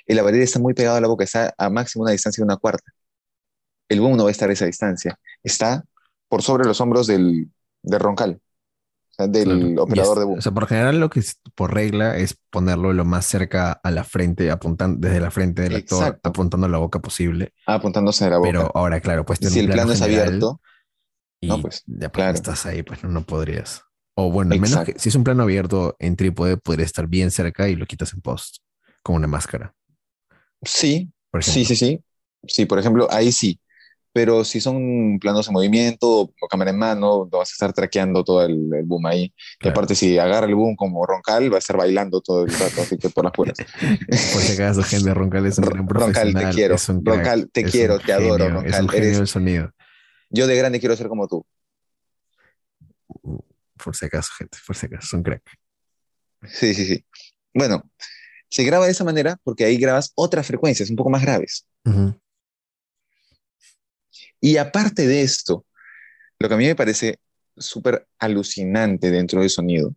El 0.07 0.15
lavalier 0.17 0.41
está 0.41 0.57
muy 0.57 0.73
pegado 0.73 0.97
a 0.97 1.01
la 1.01 1.07
boca, 1.07 1.25
está 1.25 1.53
a 1.59 1.69
máximo 1.69 2.05
una 2.05 2.11
distancia 2.11 2.41
de 2.41 2.45
una 2.45 2.57
cuarta. 2.57 2.91
El 3.87 4.01
boom 4.01 4.17
no 4.17 4.23
va 4.23 4.29
a 4.29 4.31
estar 4.31 4.49
a 4.49 4.53
esa 4.53 4.65
distancia, 4.65 5.19
está 5.43 5.83
por 6.29 6.41
sobre 6.43 6.65
los 6.65 6.79
hombros 6.81 7.07
del, 7.07 7.49
del 7.83 7.99
roncal, 7.99 8.41
o 9.11 9.13
sea, 9.13 9.27
del 9.27 9.45
Claro. 9.59 9.83
Operador 9.83 10.17
es- 10.17 10.19
de 10.19 10.25
boom. 10.25 10.37
O 10.39 10.41
sea, 10.41 10.51
por 10.53 10.67
general 10.67 10.99
lo 10.99 11.09
que 11.09 11.19
es 11.19 11.39
por 11.55 11.73
regla 11.73 12.17
es 12.17 12.37
ponerlo 12.49 12.93
lo 12.93 13.05
más 13.05 13.25
cerca 13.25 13.71
a 13.73 13.91
la 13.91 14.03
frente, 14.03 14.51
apuntando 14.51 14.99
desde 15.07 15.19
la 15.19 15.31
frente 15.31 15.63
del 15.63 15.75
actor, 15.75 16.19
apuntando 16.23 16.67
a 16.67 16.69
la 16.69 16.77
boca 16.77 16.99
posible. 16.99 17.53
apuntándose 17.65 18.25
a 18.25 18.29
la 18.29 18.37
boca. 18.37 18.49
Pero 18.49 18.71
ahora, 18.75 18.99
claro, 19.01 19.25
pues 19.25 19.39
si 19.39 19.59
el 19.59 19.67
plano 19.67 19.91
es 19.91 19.99
general 19.99 20.29
abierto, 20.29 20.61
y 21.41 21.47
no, 21.47 21.61
pues, 21.61 21.83
ya 21.87 22.09
pues, 22.09 22.11
claro. 22.11 22.35
estás 22.35 22.65
ahí, 22.65 22.83
pues 22.83 23.03
no, 23.03 23.09
no 23.09 23.23
podrías. 23.23 23.83
O 24.15 24.31
bueno, 24.31 24.53
al 24.53 24.59
menos 24.59 24.83
que 24.85 24.99
si 24.99 25.09
es 25.09 25.15
un 25.15 25.23
plano 25.23 25.43
abierto 25.43 25.95
en 25.99 26.15
trípode, 26.15 26.57
podría 26.57 26.85
estar 26.85 27.07
bien 27.07 27.31
cerca 27.31 27.69
y 27.69 27.75
lo 27.75 27.85
quitas 27.85 28.13
en 28.13 28.21
post, 28.21 28.57
con 29.03 29.15
una 29.15 29.27
máscara, 29.27 29.73
sí, 30.63 31.11
sí, 31.39 31.65
sí, 31.65 31.75
sí. 31.75 32.03
Sí, 32.47 32.65
por 32.65 32.79
ejemplo, 32.79 33.07
ahí 33.11 33.31
sí. 33.31 33.59
Pero 34.21 34.43
si 34.43 34.59
son 34.59 35.17
planos 35.17 35.47
en 35.47 35.53
movimiento 35.53 36.09
o 36.41 36.47
cámara 36.49 36.71
en 36.71 36.77
mano, 36.77 37.29
no 37.31 37.37
vas 37.37 37.51
a 37.51 37.53
estar 37.53 37.71
traqueando 37.71 38.21
todo 38.25 38.43
el, 38.43 38.69
el 38.73 38.83
boom 38.83 39.05
ahí. 39.05 39.33
Claro. 39.59 39.71
aparte, 39.71 39.95
si 39.95 40.17
agarra 40.17 40.45
el 40.45 40.55
boom 40.55 40.75
como 40.75 41.05
roncal, 41.05 41.49
va 41.49 41.55
a 41.55 41.59
estar 41.59 41.77
bailando 41.77 42.19
todo 42.19 42.43
el 42.43 42.51
rato, 42.51 42.81
así 42.81 42.97
que 42.97 43.09
por 43.09 43.23
las 43.23 43.31
puras. 43.31 43.57
Por 43.79 44.41
si 44.41 44.51
acaso, 44.61 44.83
gente, 44.83 45.13
Roncal 45.13 45.45
es 45.45 45.57
un 45.57 45.65
gran 45.67 45.87
Roncal, 45.87 46.11
profesional. 46.11 46.49
te 46.49 46.55
quiero. 46.55 46.75
es 46.75 46.87
Roncal, 46.89 47.49
te 47.49 47.61
es 47.61 47.71
quiero, 47.71 47.97
te 47.99 48.11
adoro, 48.11 48.43
genio, 48.43 48.59
Es 48.59 48.63
Roncal. 48.63 48.81
un 48.83 48.89
genio 48.89 49.05
Eres- 49.07 49.17
del 49.19 49.27
sonido. 49.27 49.71
Yo 50.29 50.47
de 50.47 50.55
grande 50.57 50.79
quiero 50.81 50.97
ser 50.97 51.07
como 51.07 51.25
tú. 51.29 51.45
Por 53.81 53.95
si 53.95 54.05
acaso, 54.05 54.31
gente, 54.37 54.57
por 54.67 54.75
si 54.75 54.85
acaso, 54.87 55.05
es 55.05 55.13
un 55.13 55.23
crack. 55.23 55.43
Sí, 56.45 56.73
sí, 56.73 56.83
sí. 56.85 57.05
Bueno, 57.53 57.89
se 58.49 58.63
graba 58.65 58.85
de 58.85 58.91
esa 58.91 59.05
manera 59.05 59.37
porque 59.45 59.63
ahí 59.63 59.77
grabas 59.77 60.11
otras 60.15 60.45
frecuencias 60.45 60.89
un 60.89 60.97
poco 60.97 61.09
más 61.09 61.21
graves. 61.21 61.65
Ujú. 61.85 62.19
Y 64.41 64.57
aparte 64.57 65.07
de 65.07 65.21
esto, 65.21 65.65
lo 66.39 66.47
que 66.49 66.55
a 66.55 66.57
mí 66.57 66.65
me 66.67 66.75
parece 66.75 67.19
súper 67.57 68.07
alucinante 68.19 69.11
dentro 69.11 69.41
del 69.41 69.49
sonido 69.49 69.95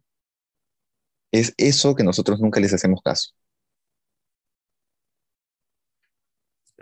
es 1.33 1.53
eso 1.57 1.95
que 1.95 2.05
nosotros 2.05 2.41
nunca 2.41 2.61
les 2.61 2.73
hacemos 2.73 3.01
caso. 3.03 3.31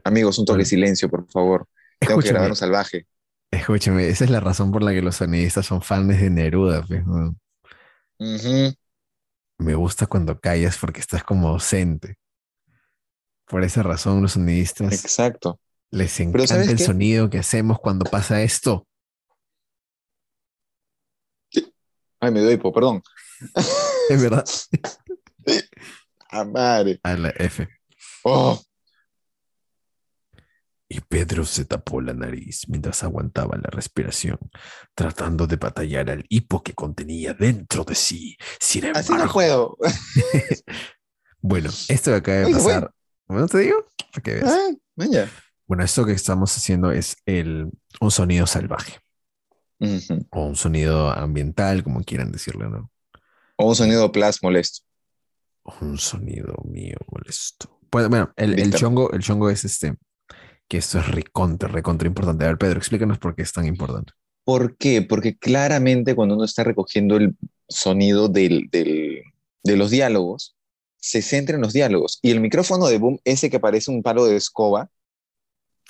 Amigos, 0.04 0.38
un 0.38 0.46
toque 0.46 0.60
de 0.60 0.64
silencio, 0.64 1.08
por 1.08 1.30
favor. 1.30 1.66
Tengo 1.98 2.20
que 2.20 2.28
Escúchame, 2.28 2.32
grabar 2.32 2.50
un 2.50 2.56
salvaje. 2.56 3.06
escúchame, 3.50 4.08
esa 4.08 4.24
es 4.24 4.30
la 4.30 4.40
razón 4.40 4.72
por 4.72 4.82
la 4.82 4.92
que 4.92 5.02
los 5.02 5.16
sonidistas 5.16 5.66
son 5.66 5.82
fans 5.82 6.08
de 6.18 6.30
Neruda. 6.30 6.84
pues. 6.86 7.02
Me 9.58 9.74
gusta 9.74 10.06
cuando 10.06 10.40
callas 10.40 10.78
porque 10.78 11.00
estás 11.00 11.22
como 11.22 11.48
ausente. 11.48 12.16
Por 13.46 13.64
esa 13.64 13.82
razón, 13.82 14.22
los 14.22 14.32
sonidistas 14.32 14.92
Exacto. 14.92 15.58
Les 15.90 16.20
encanta 16.20 16.46
¿sabes 16.46 16.68
el 16.68 16.76
qué? 16.76 16.84
sonido 16.84 17.30
que 17.30 17.38
hacemos 17.38 17.78
cuando 17.80 18.04
pasa 18.04 18.42
esto. 18.42 18.86
Ay, 22.20 22.30
me 22.30 22.40
doy 22.40 22.54
hipo, 22.54 22.72
perdón. 22.72 23.02
Es 24.10 24.20
verdad. 24.20 24.44
Madre. 26.52 27.00
A 27.02 27.14
la 27.14 27.30
F. 27.30 27.68
Oh, 28.24 28.60
Y 30.88 31.00
Pedro 31.00 31.44
se 31.44 31.64
tapó 31.64 32.00
la 32.00 32.12
nariz 32.12 32.68
mientras 32.68 33.04
aguantaba 33.04 33.56
la 33.56 33.70
respiración, 33.70 34.38
tratando 34.94 35.46
de 35.46 35.56
batallar 35.56 36.10
al 36.10 36.24
hipo 36.28 36.62
que 36.62 36.74
contenía 36.74 37.34
dentro 37.34 37.84
de 37.84 37.94
sí. 37.94 38.36
Sin 38.58 38.86
así 38.86 39.10
no 39.10 39.14
embargo, 39.14 39.32
puedo. 39.32 39.76
bueno, 41.40 41.70
esto 41.88 42.10
que 42.10 42.16
acaba 42.16 42.38
de 42.38 42.52
pasar, 42.52 42.94
bueno, 43.26 43.46
te 43.46 43.58
digo, 43.58 43.86
para 44.12 44.22
que 44.22 44.34
veas. 44.34 44.52
Ah. 44.52 45.49
Bueno, 45.70 45.84
esto 45.84 46.04
que 46.04 46.10
estamos 46.10 46.56
haciendo 46.56 46.90
es 46.90 47.16
el, 47.26 47.70
un 48.00 48.10
sonido 48.10 48.44
salvaje 48.44 48.98
Ujú. 49.78 50.26
o 50.32 50.46
un 50.46 50.56
sonido 50.56 51.10
ambiental, 51.10 51.84
como 51.84 52.02
quieran 52.02 52.32
decirlo, 52.32 52.68
¿no? 52.68 52.90
O 53.56 53.68
un 53.68 53.76
sonido 53.76 54.10
plus 54.10 54.42
molesto. 54.42 54.84
Un 55.80 55.96
sonido 55.96 56.54
mío 56.64 56.96
molesto. 57.06 57.78
Bueno, 57.88 58.08
bueno, 58.08 58.32
el, 58.34 58.58
el 58.58 58.74
chongo, 58.74 59.12
el 59.12 59.20
chongo 59.20 59.48
es 59.48 59.64
este, 59.64 59.94
que 60.66 60.78
esto 60.78 60.98
es 60.98 61.06
recontra, 61.06 61.68
recontra 61.68 62.08
importante. 62.08 62.44
A 62.46 62.48
ver, 62.48 62.58
Pedro, 62.58 62.78
explícanos 62.80 63.18
por 63.20 63.36
qué 63.36 63.42
es 63.42 63.52
tan 63.52 63.64
importante. 63.64 64.12
¿Por 64.42 64.76
qué? 64.76 65.02
Porque 65.02 65.38
claramente 65.38 66.16
cuando 66.16 66.34
uno 66.34 66.42
está 66.46 66.64
recogiendo 66.64 67.16
el 67.16 67.36
sonido 67.68 68.26
del, 68.26 68.68
del- 68.72 69.22
de 69.62 69.76
los 69.76 69.90
diálogos, 69.92 70.56
se 70.96 71.22
centra 71.22 71.54
en 71.54 71.62
los 71.62 71.72
diálogos. 71.72 72.18
Y 72.22 72.32
el 72.32 72.40
micrófono 72.40 72.88
de 72.88 72.98
boom, 72.98 73.20
ese 73.22 73.50
que 73.50 73.60
parece 73.60 73.92
un 73.92 74.02
palo 74.02 74.24
de 74.24 74.34
escoba, 74.34 74.90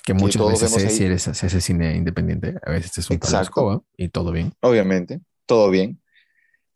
Que 0.05 0.15
muchas 0.15 0.43
veces 0.47 0.73
si 0.97 1.05
eres- 1.05 1.29
hace 1.29 1.61
cine 1.61 1.95
independiente, 1.95 2.55
a 2.65 2.71
veces 2.71 2.97
es 2.99 3.11
un 3.11 3.17
escoba 3.17 3.83
y 3.97 4.09
todo 4.09 4.33
bien. 4.33 4.53
obviamente, 4.61 5.21
todo 5.47 5.71
bien. 5.71 6.01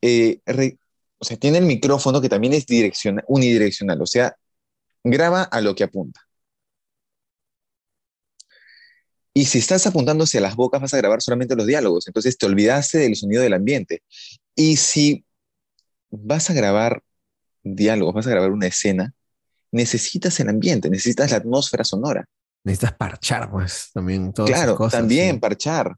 eh, 0.03 0.41
re- 0.45 0.79
o 1.18 1.25
sea, 1.25 1.39
tiene 1.39 1.57
el 1.59 1.64
micrófono 1.64 2.20
que 2.20 2.29
también 2.29 2.53
es 2.53 2.66
direcciona- 2.66 3.25
unidireccional, 3.27 4.03
o 4.03 4.07
sea, 4.07 4.37
graba 5.03 5.43
a 5.45 5.61
lo 5.62 5.75
que 5.75 5.85
apunta. 5.85 6.20
Y 9.33 9.47
si 9.47 9.59
estás 9.59 9.87
apuntando 9.87 10.25
hacia 10.25 10.41
las 10.41 10.55
bocas, 10.55 10.81
vas 10.81 10.95
a 10.95 10.99
grabar 10.99 11.20
solamente 11.22 11.57
los 11.57 11.66
diálogos, 11.66 12.07
entonces 12.07 12.37
te 12.39 12.47
olvidaste 12.47 12.99
del 12.99 13.16
sonido 13.16 13.43
del 13.43 13.55
ambiente. 13.55 14.03
Y 14.55 14.77
si 14.77 15.25
vas 16.11 16.51
a 16.51 16.55
grabar 16.55 17.03
diálogos, 17.62 18.14
vas 18.14 18.27
a 18.27 18.31
grabar 18.31 18.51
una 18.53 18.66
escena, 18.68 19.12
necesitas 19.72 20.39
el 20.41 20.51
ambiente, 20.51 20.89
necesitas 20.91 21.31
la 21.33 21.39
atmósfera 21.39 21.83
sonora. 21.83 22.27
Necesitas 22.65 22.95
parchar, 22.95 23.51
pues, 23.51 23.91
también 23.93 24.33
todas 24.33 24.51
esas 24.51 24.62
Claro, 24.62 24.77
cosas. 24.77 25.01
también 25.01 25.35
sí. 25.35 25.41
parchar. 25.41 25.95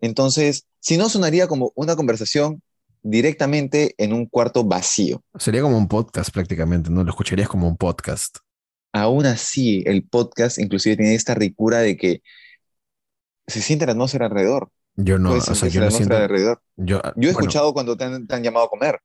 Entonces, 0.00 0.66
si 0.80 0.96
no 0.96 1.08
sonaría 1.08 1.46
como 1.48 1.72
una 1.74 1.96
conversación 1.96 2.62
directamente 3.02 3.94
en 3.98 4.12
un 4.12 4.26
cuarto 4.26 4.62
vacío. 4.64 5.22
Sería 5.38 5.62
como 5.62 5.76
un 5.76 5.88
podcast 5.88 6.30
prácticamente, 6.30 6.90
¿no? 6.90 7.02
Lo 7.02 7.10
escucharías 7.10 7.48
como 7.48 7.66
un 7.66 7.76
podcast. 7.76 8.36
Aún 8.92 9.26
así, 9.26 9.82
el 9.86 10.04
podcast 10.06 10.58
inclusive 10.58 10.96
tiene 10.96 11.14
esta 11.14 11.34
ricura 11.34 11.78
de 11.78 11.96
que 11.96 12.22
se 13.46 13.60
siente 13.60 13.86
la 13.86 13.92
atmósfera 13.92 14.26
alrededor. 14.26 14.68
Yo 14.94 15.18
no, 15.18 15.32
o 15.32 15.40
sea, 15.40 15.68
yo 15.68 15.80
no 15.80 15.90
siento. 15.90 16.16
alrededor. 16.16 16.60
Yo, 16.76 17.00
Yo 17.02 17.30
he 17.30 17.32
bueno, 17.32 17.38
escuchado 17.40 17.72
cuando 17.72 17.96
te 17.96 18.04
han, 18.04 18.26
te 18.26 18.34
han 18.34 18.42
llamado 18.42 18.66
a 18.66 18.68
comer. 18.70 19.00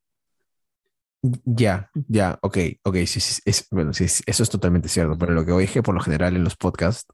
Ya, 1.46 1.90
ya, 2.08 2.38
ok, 2.42 2.58
ok, 2.84 2.96
sí, 3.06 3.20
sí, 3.20 3.42
es, 3.46 3.68
bueno, 3.72 3.94
sí, 3.94 4.06
eso 4.06 4.44
es 4.44 4.50
totalmente 4.50 4.90
cierto, 4.90 5.18
pero 5.18 5.34
lo 5.34 5.46
que 5.46 5.52
dije 5.54 5.82
por 5.84 5.96
lo 5.96 6.02
general 6.02 6.36
en 6.36 6.44
los 6.44 6.56
podcasts, 6.56 7.06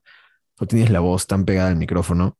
tú 0.56 0.66
tienes 0.68 0.90
la 0.92 1.00
voz 1.00 1.28
tan 1.28 1.46
pegada 1.46 1.70
al 1.70 1.78
micrófono 1.78 2.38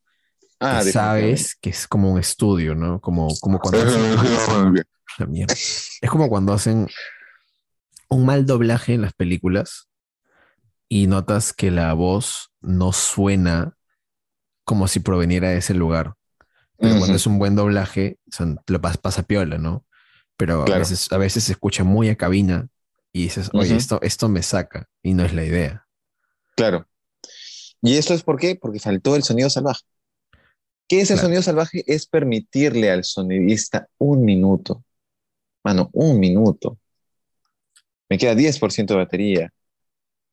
Ah, 0.60 0.80
que 0.80 0.92
sabes 0.92 1.58
que 1.62 1.70
es 1.72 1.88
como 1.88 2.12
un 2.12 2.20
estudio, 2.20 2.76
¿no? 2.76 3.02
Como, 3.02 3.40
como 3.42 3.60
cuando 3.60 3.80
hacen, 3.84 4.04
definitivamente. 4.12 4.84
La 5.20 5.26
mierda. 5.28 5.54
es 5.54 6.10
como 6.10 6.30
cuando 6.30 6.54
hacen 6.54 6.88
un 8.10 8.26
mal 8.26 8.46
doblaje 8.46 8.94
en 8.94 9.02
las 9.02 9.14
películas 9.14 9.90
y 10.90 11.08
notas 11.08 11.54
que 11.54 11.72
la 11.72 11.94
voz 11.94 12.52
no 12.62 12.92
suena 12.94 13.76
como 14.66 14.88
si 14.88 15.00
proveniera 15.00 15.50
de 15.50 15.58
ese 15.58 15.74
lugar. 15.74 16.16
Pero 16.80 16.98
cuando 16.98 17.14
Ujú. 17.14 17.16
es 17.18 17.28
un 17.28 17.40
buen 17.40 17.56
doblaje, 17.56 18.20
son, 18.32 18.60
lo 18.68 18.82
pas- 18.82 19.00
pasa 19.00 19.24
piola, 19.24 19.58
¿no? 19.58 19.86
Pero 20.46 20.62
a, 20.64 20.78
veces, 20.78 21.10
a 21.12 21.18
veces 21.18 21.46
se 21.46 21.54
escucha 21.54 21.84
muy 21.86 22.10
a 22.10 22.16
cabina 22.16 22.68
y 23.14 23.24
dices, 23.24 23.50
oye, 23.54 23.76
esto, 23.78 24.00
esto 24.02 24.28
me 24.28 24.44
saca 24.44 24.90
y 25.02 25.14
no 25.14 25.24
es 25.24 25.34
la 25.34 25.46
idea. 25.46 25.88
Claro. 26.58 26.86
¿Y 27.82 27.96
esto 27.96 28.14
es 28.14 28.24
por 28.24 28.38
qué? 28.38 28.56
Porque 28.56 28.80
faltó 28.80 29.16
el 29.16 29.24
sonido 29.24 29.50
salvaje. 29.50 29.84
¿Qué 30.90 31.00
es 31.00 31.12
el 31.12 31.16
Claro. 31.16 31.28
sonido 31.28 31.42
salvaje? 31.42 31.84
Es 31.88 32.08
permitirle 32.08 32.92
al 32.92 33.06
sonidista 33.06 33.88
un 33.98 34.26
minuto. 34.26 34.84
Mano, 35.64 35.90
un 35.94 36.20
minuto. 36.20 36.78
Me 38.10 38.18
queda 38.18 38.36
10% 38.36 38.94
de 38.96 39.00
batería. 39.00 39.50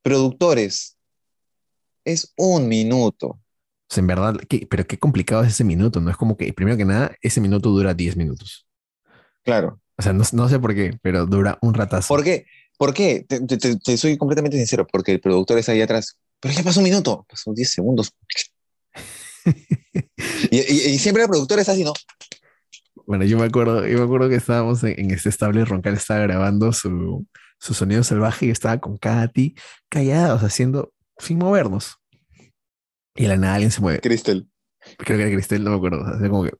Productores, 0.03 0.97
es 2.05 2.33
un 2.37 2.67
minuto. 2.69 3.29
O 3.29 3.41
sea, 3.89 4.01
en 4.01 4.07
verdad, 4.09 4.37
¿qué- 4.49 4.67
pero 4.69 4.87
qué 4.87 4.99
complicado 4.99 5.43
es 5.45 5.51
ese 5.51 5.65
minuto, 5.65 6.01
¿no? 6.01 6.11
Es 6.11 6.17
como 6.17 6.37
que, 6.37 6.53
primero 6.53 6.77
que 6.77 6.85
nada, 6.85 7.15
ese 7.23 7.41
minuto 7.41 7.71
dura 7.71 7.95
10 7.95 8.17
minutos. 8.17 8.67
Claro. 9.43 9.80
O 10.01 10.03
sea, 10.03 10.15
no, 10.15 10.25
no 10.33 10.49
sé 10.49 10.59
por 10.59 10.75
qué, 10.75 10.99
pero 11.03 11.27
dura 11.27 11.59
un 11.61 11.75
ratazo. 11.75 12.09
¿Por 12.09 12.25
qué? 12.25 12.47
¿Por 12.79 12.95
qué? 12.95 13.23
Te, 13.29 13.39
te- 13.47 13.77
te- 13.77 13.97
soy 13.99 14.17
completamente 14.17 14.57
sincero, 14.57 14.87
porque 14.91 15.13
el 15.13 15.21
productor 15.21 15.59
está 15.59 15.73
ahí 15.73 15.83
atrás. 15.83 16.17
Pero 16.41 16.55
ya 16.55 16.63
pasó 16.63 16.81
un 16.81 16.85
minuto, 16.85 17.27
pasó 17.29 17.53
10 17.53 17.71
segundos. 17.71 18.11
Y, 20.51 20.57
y- 20.59 20.89
y 20.95 20.99
siempre 20.99 21.23
el 21.23 21.29
productor 21.29 21.59
está 21.59 21.73
así, 21.73 21.85
¿no? 21.85 21.93
Bueno, 23.07 23.25
yo 23.27 23.39
me 23.39 23.45
acuerdo, 23.45 23.87
yo 23.87 23.99
me 23.99 24.05
acuerdo 24.05 24.29
que 24.31 24.37
estábamos 24.37 24.83
en, 24.85 24.99
en 24.99 25.11
este 25.11 25.29
estable, 25.29 25.65
Roncal 25.67 25.95
estaba 25.95 26.21
grabando 26.21 26.73
su, 26.73 27.27
su 27.59 27.75
sonido 27.75 28.03
salvaje 28.03 28.47
y 28.47 28.51
estaba 28.51 28.79
con 28.79 28.97
Katy 28.97 29.55
callados, 29.91 30.43
haciendo, 30.43 30.93
sin 31.19 31.39
movernos. 31.39 31.97
Y 33.15 33.23
de 33.25 33.29
la 33.29 33.37
nada 33.37 33.55
alguien 33.55 33.71
se 33.71 33.81
mueve. 33.83 34.01
Cristel. 34.01 34.49
Creo 34.99 35.19
que 35.19 35.25
era 35.25 35.33
Cristel, 35.33 35.63
no 35.63 35.71
me 35.71 35.77
acuerdo. 35.77 36.05
Hace 36.07 36.29
como 36.31 36.45
que. 36.45 36.53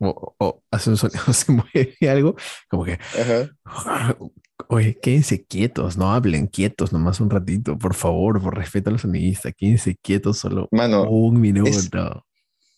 O, 0.00 0.34
o 0.38 0.62
hace 0.70 0.90
un 0.90 0.96
sonido, 0.96 1.20
se 1.32 1.52
mueve 1.52 1.96
algo, 2.08 2.36
como 2.68 2.84
que. 2.84 2.98
Ajá. 3.12 3.48
Oye, 4.68 4.98
quédense 5.00 5.44
quietos, 5.46 5.96
no 5.96 6.12
hablen 6.12 6.46
quietos 6.46 6.92
nomás 6.92 7.20
un 7.20 7.30
ratito, 7.30 7.78
por 7.78 7.94
favor, 7.94 8.42
por 8.42 8.56
respeto 8.56 8.90
a 8.90 8.92
los 8.92 9.02
sonidistas, 9.02 9.52
quédense 9.56 9.96
quietos 10.02 10.38
solo 10.38 10.68
Mano, 10.70 11.04
un 11.10 11.40
minuto. 11.40 11.70
es- 11.70 11.90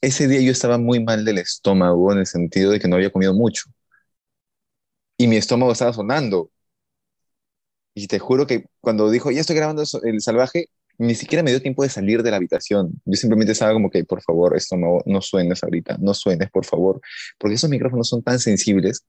ese 0.02 0.28
día 0.28 0.40
yo 0.42 0.52
estaba 0.52 0.78
muy 0.78 1.02
mal 1.02 1.24
del 1.24 1.38
estómago 1.38 2.12
en 2.12 2.20
el 2.20 2.26
sentido 2.26 2.72
de 2.72 2.80
que 2.80 2.88
no 2.88 2.96
había 2.96 3.10
comido 3.12 3.34
mucho. 3.34 3.64
Y 5.18 5.28
mi 5.28 5.36
estómago 5.36 5.70
estaba 5.72 5.92
sonando. 5.92 6.50
Y 7.94 8.06
te 8.06 8.18
juro 8.18 8.46
que 8.46 8.66
cuando 8.80 9.10
dijo, 9.10 9.30
ya 9.30 9.40
estoy 9.40 9.56
grabando 9.56 9.82
el 10.04 10.20
salvaje, 10.20 10.66
ni 11.00 11.14
siquiera 11.14 11.42
me 11.42 11.50
dio 11.50 11.62
tiempo 11.62 11.82
de 11.82 11.88
salir 11.88 12.22
de 12.22 12.30
la 12.30 12.36
habitación. 12.36 12.92
Yo 13.04 13.14
simplemente 13.16 13.52
estaba 13.52 13.72
como 13.72 13.90
que, 13.90 14.04
por 14.04 14.20
favor, 14.22 14.56
estómago, 14.56 15.02
no 15.06 15.20
suenes 15.22 15.62
ahorita, 15.64 15.96
no 16.00 16.12
suenes, 16.14 16.50
por 16.50 16.64
favor. 16.66 17.00
Porque 17.38 17.54
esos 17.54 17.70
micrófonos 17.70 18.08
son 18.08 18.22
tan 18.22 18.38
sensibles 18.38 19.04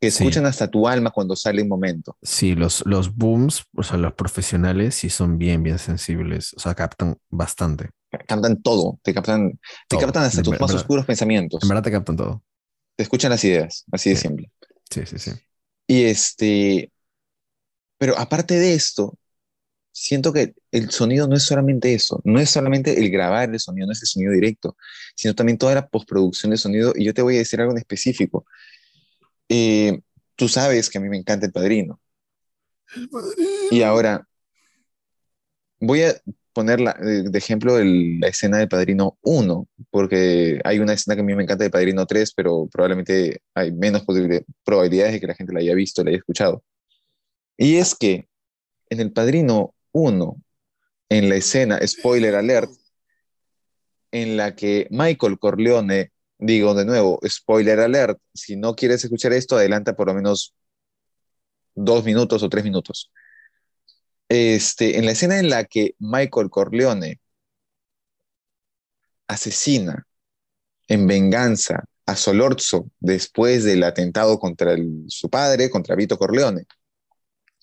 que 0.00 0.10
Sí. 0.10 0.22
escuchan 0.22 0.46
hasta 0.46 0.70
tu 0.70 0.88
alma 0.88 1.10
cuando 1.10 1.36
sale 1.36 1.60
un 1.62 1.68
momento. 1.68 2.16
Sí, 2.22 2.54
los, 2.54 2.84
los 2.86 3.14
booms, 3.14 3.64
o 3.76 3.82
sea, 3.82 3.98
los 3.98 4.14
profesionales 4.14 4.94
sí 4.94 5.10
son 5.10 5.38
bien, 5.38 5.62
bien 5.62 5.78
sensibles, 5.78 6.54
o 6.54 6.60
sea, 6.60 6.74
captan 6.74 7.16
bastante. 7.28 7.90
Captan 8.26 8.62
todo, 8.62 8.98
te 9.02 9.12
captan, 9.12 9.50
te 9.50 9.58
Todo. 9.88 10.00
captan 10.00 10.24
hasta 10.24 10.38
En 10.38 10.44
tus 10.44 10.52
más 10.52 10.60
verdad- 10.70 10.76
oscuros 10.76 11.04
pensamientos. 11.04 11.62
En 11.62 11.68
verdad 11.68 11.82
te 11.82 11.90
captan 11.90 12.16
todo. 12.16 12.42
Te 12.96 13.02
escuchan 13.02 13.30
las 13.30 13.44
ideas, 13.44 13.84
así 13.92 14.10
de 14.10 14.16
Sí. 14.16 14.22
simple. 14.28 14.50
Sí, 14.90 15.02
sí, 15.04 15.18
sí. 15.18 15.30
Y 15.86 16.04
este, 16.04 16.90
pero 17.98 18.16
aparte 18.18 18.54
de 18.58 18.74
esto, 18.74 19.18
siento 19.92 20.32
que 20.32 20.54
el 20.70 20.90
sonido 20.90 21.26
no 21.28 21.36
es 21.36 21.42
solamente 21.42 21.92
eso, 21.94 22.20
no 22.24 22.38
es 22.40 22.50
solamente 22.50 22.98
el 22.98 23.10
grabar 23.10 23.50
el 23.50 23.58
sonido, 23.60 23.86
no 23.86 23.92
es 23.92 24.02
el 24.02 24.08
sonido 24.08 24.32
directo, 24.32 24.76
sino 25.16 25.34
también 25.34 25.58
toda 25.58 25.74
la 25.74 25.88
postproducción 25.88 26.50
de 26.50 26.56
sonido. 26.56 26.92
Y 26.94 27.04
yo 27.04 27.14
te 27.14 27.22
voy 27.22 27.34
a 27.36 27.38
decir 27.38 27.60
algo 27.60 27.72
en 27.72 27.78
específico. 27.78 28.46
Eh, 29.48 30.00
tú 30.36 30.48
sabes 30.48 30.88
que 30.90 30.98
a 30.98 31.00
mí 31.00 31.08
me 31.08 31.16
encanta 31.16 31.46
El 31.46 31.52
Padrino. 31.52 32.00
Y 33.70 33.82
ahora 33.82 34.26
voy 35.80 36.02
a 36.02 36.14
poner 36.52 36.80
la- 36.80 36.96
eh, 37.00 37.24
de 37.30 37.38
ejemplo 37.38 37.78
el- 37.78 38.18
la 38.20 38.28
escena 38.28 38.58
del 38.58 38.68
Padrino 38.68 39.16
1, 39.22 39.68
porque 39.90 40.60
hay 40.64 40.78
una 40.80 40.92
escena 40.94 41.14
que 41.14 41.20
a 41.20 41.24
mí 41.24 41.34
me 41.34 41.42
encanta 41.44 41.64
del 41.64 41.70
Padrino 41.70 42.06
3, 42.06 42.32
pero 42.34 42.66
probablemente 42.70 43.40
hay 43.54 43.72
menos 43.72 44.02
probabilidades 44.64 45.12
de 45.14 45.20
que 45.20 45.26
la 45.26 45.34
gente 45.34 45.52
la 45.52 45.60
haya 45.60 45.74
visto, 45.74 46.02
la 46.02 46.10
haya 46.10 46.18
escuchado. 46.18 46.62
Y 47.56 47.76
es 47.76 47.94
que 47.94 48.28
en 48.90 49.00
el 49.00 49.12
Padrino 49.12 49.74
1, 49.98 50.36
en 51.08 51.28
la 51.28 51.36
escena, 51.36 51.80
spoiler 51.86 52.34
alert, 52.34 52.70
en 54.12 54.36
la 54.36 54.54
que 54.54 54.86
Michael 54.90 55.38
Corleone, 55.38 56.12
digo 56.38 56.74
de 56.74 56.84
nuevo, 56.84 57.20
spoiler 57.26 57.80
alert, 57.80 58.20
si 58.32 58.56
no 58.56 58.74
quieres 58.74 59.04
escuchar 59.04 59.32
esto, 59.32 59.56
adelanta 59.56 59.96
por 59.96 60.06
lo 60.06 60.14
menos 60.14 60.54
dos 61.74 62.04
minutos 62.04 62.42
o 62.42 62.48
tres 62.48 62.64
minutos. 62.64 63.10
Este, 64.28 64.98
en 64.98 65.06
la 65.06 65.12
escena 65.12 65.38
en 65.38 65.48
la 65.48 65.64
que 65.64 65.94
Michael 65.98 66.50
Corleone 66.50 67.20
asesina 69.26 70.06
en 70.86 71.06
venganza 71.06 71.84
a 72.06 72.16
Solorzo 72.16 72.90
después 73.00 73.64
del 73.64 73.82
atentado 73.82 74.38
contra 74.38 74.72
el- 74.72 75.04
su 75.08 75.28
padre, 75.28 75.68
contra 75.70 75.94
Vito 75.96 76.16
Corleone, 76.16 76.64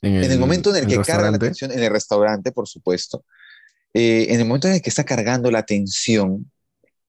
en 0.02 0.32
el 0.32 0.40
momento 0.40 0.76
en 0.76 0.84
el 0.84 0.88
que 0.88 1.02
carga 1.02 1.32
la 1.32 1.40
tensión, 1.40 1.72
en 1.72 1.82
el 1.82 1.90
restaurante, 1.90 2.52
por 2.52 2.68
supuesto, 2.68 3.26
eh, 3.94 4.28
en 4.30 4.40
el 4.40 4.46
momento 4.46 4.68
en 4.68 4.76
el 4.76 4.82
que 4.82 4.90
está 4.90 5.04
cargando 5.04 5.50
la 5.50 5.64
tensión, 5.64 6.52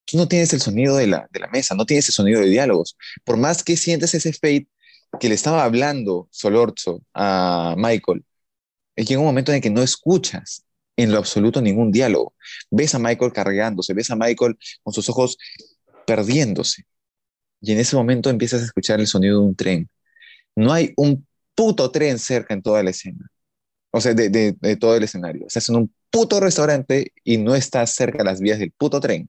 tú 0.04 0.16
no 0.16 0.28
tienes 0.28 0.52
el 0.52 0.60
sonido 0.60 0.96
de 0.96 1.08
la, 1.08 1.28
de 1.32 1.40
la 1.40 1.48
mesa, 1.48 1.74
no 1.74 1.84
tienes 1.84 2.08
el 2.08 2.14
sonido 2.14 2.40
de 2.40 2.46
diálogos. 2.46 2.96
Por 3.24 3.36
más 3.36 3.62
que 3.64 3.76
sientes 3.76 4.14
ese 4.14 4.32
fade 4.32 4.68
que 5.18 5.28
le 5.28 5.34
estaba 5.34 5.64
hablando 5.64 6.28
Solorzo 6.30 7.02
a 7.12 7.74
Michael, 7.76 8.24
eh, 8.94 9.04
llega 9.04 9.20
un 9.20 9.26
momento 9.26 9.50
en 9.50 9.56
el 9.56 9.62
que 9.62 9.70
no 9.70 9.82
escuchas 9.82 10.64
en 10.96 11.12
lo 11.12 11.18
absoluto 11.18 11.60
ningún 11.60 11.90
diálogo. 11.92 12.34
Ves 12.70 12.94
a 12.94 12.98
Michael 12.98 13.32
cargándose, 13.32 13.92
ves 13.92 14.10
a 14.10 14.16
Michael 14.16 14.56
con 14.82 14.94
sus 14.94 15.08
ojos 15.08 15.36
perdiéndose. 16.06 16.84
Y 17.60 17.72
en 17.72 17.80
ese 17.80 17.96
momento 17.96 18.30
empiezas 18.30 18.62
a 18.62 18.64
escuchar 18.64 19.00
el 19.00 19.06
sonido 19.06 19.40
de 19.40 19.46
un 19.46 19.56
tren. 19.56 19.90
No 20.54 20.72
hay 20.72 20.92
un 20.96 21.25
puto 21.56 21.90
tren 21.90 22.20
cerca 22.20 22.54
en 22.54 22.62
toda 22.62 22.84
la 22.84 22.90
escena. 22.90 23.28
O 23.92 24.00
sea, 24.00 24.14
de, 24.14 24.30
de- 24.30 24.56
de 24.60 24.76
todo 24.76 24.96
el 24.96 25.04
escenario. 25.04 25.46
Estás 25.48 25.68
en 25.70 25.76
un 25.76 25.94
puto 26.10 26.40
restaurante 26.40 27.12
y 27.24 27.38
no 27.38 27.56
estás 27.56 27.92
cerca 27.94 28.18
de 28.18 28.24
las 28.24 28.40
vías 28.40 28.58
del 28.60 28.72
puto 28.72 29.00
tren. 29.00 29.28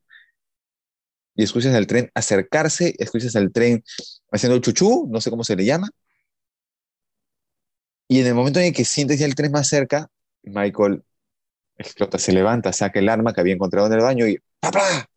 Y 1.35 1.43
escuchas 1.43 1.73
al 1.75 1.87
tren 1.87 2.11
acercarse, 2.15 2.95
escuchas 2.97 3.35
al 3.35 3.51
tren 3.51 3.83
haciendo 4.31 4.55
el 4.55 4.61
chuchú, 4.61 5.07
no 5.09 5.21
sé 5.21 5.29
cómo 5.29 5.43
se 5.43 5.55
le 5.55 5.65
llama. 5.65 5.89
Y 8.07 8.21
en 8.21 8.27
el 8.27 8.35
momento 8.35 8.59
en 8.59 8.67
el 8.67 8.73
que 8.73 8.85
sientes 8.85 9.19
ya 9.19 9.25
el 9.25 9.35
tren 9.35 9.51
más 9.51 9.67
cerca, 9.67 10.07
Michael 10.43 11.03
explota, 11.77 12.19
se 12.19 12.33
levanta, 12.33 12.73
saca 12.73 12.99
el 12.99 13.09
arma 13.09 13.33
que 13.33 13.41
había 13.41 13.55
encontrado 13.55 13.87
en 13.87 13.93
el 13.93 14.01
baño 14.01 14.27
y 14.27 14.39
¡papá! 14.61 15.07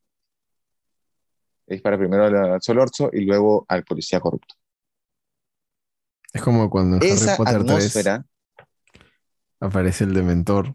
Dispara 1.66 1.96
primero 1.96 2.24
al 2.26 2.60
Solorzo 2.60 3.08
y 3.12 3.20
luego 3.24 3.64
al 3.68 3.84
policía 3.84 4.20
corrupto. 4.20 4.56
Es 6.32 6.42
como 6.42 6.70
cuando 6.70 6.96
en 6.96 7.02
Harry 7.02 7.12
Esa 7.12 7.36
Potter 7.36 7.64
3 7.64 7.70
atmósfera, 7.70 8.24
aparece 9.60 10.04
el 10.04 10.14
dementor 10.14 10.74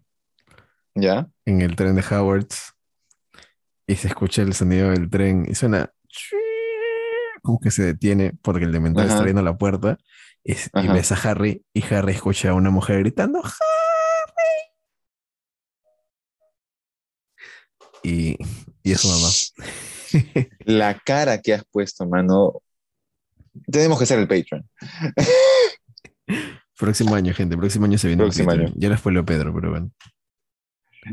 ¿ya? 0.94 1.28
en 1.46 1.62
el 1.62 1.76
tren 1.76 1.96
de 1.96 2.04
Howards 2.04 2.74
y 3.88 3.96
se 3.96 4.08
escucha 4.08 4.42
el 4.42 4.54
sonido 4.54 4.90
del 4.90 5.10
tren 5.10 5.46
y 5.48 5.56
suena 5.56 5.92
como 7.42 7.60
que 7.60 7.72
se 7.72 7.84
detiene 7.84 8.34
porque 8.42 8.66
el 8.66 8.72
dementor 8.72 9.04
Ajá. 9.04 9.10
está 9.10 9.20
abriendo 9.20 9.44
la 9.44 9.58
puerta 9.58 9.98
y, 10.44 10.54
y 10.54 10.88
ves 10.88 11.12
a 11.12 11.16
Harry 11.30 11.64
y 11.74 11.84
Harry 11.94 12.14
escucha 12.14 12.50
a 12.50 12.54
una 12.54 12.70
mujer 12.70 13.00
gritando 13.00 13.40
¡Harry! 13.40 13.56
Y, 18.04 18.38
y 18.84 18.92
es 18.92 19.02
su 19.02 19.08
mamá. 19.08 19.30
La 20.60 21.00
cara 21.00 21.42
que 21.42 21.56
has 21.56 21.66
puesto, 21.66 22.06
mano. 22.06 22.62
Tenemos 23.72 23.98
que 23.98 24.04
hacer 24.04 24.20
el 24.20 24.28
Patreon. 24.28 24.68
Próximo 26.78 27.16
año, 27.16 27.34
gente. 27.34 27.56
Próximo 27.58 27.86
año 27.86 27.98
se 27.98 28.08
viene. 28.08 28.24
el 28.24 28.28
Próximo 28.28 28.48
Patreon. 28.48 28.68
año. 28.72 28.76
Ya 28.78 28.90
lo 28.90 28.98
spoileó 28.98 29.26
Pedro, 29.26 29.54
pero 29.54 29.70
bueno. 29.72 29.92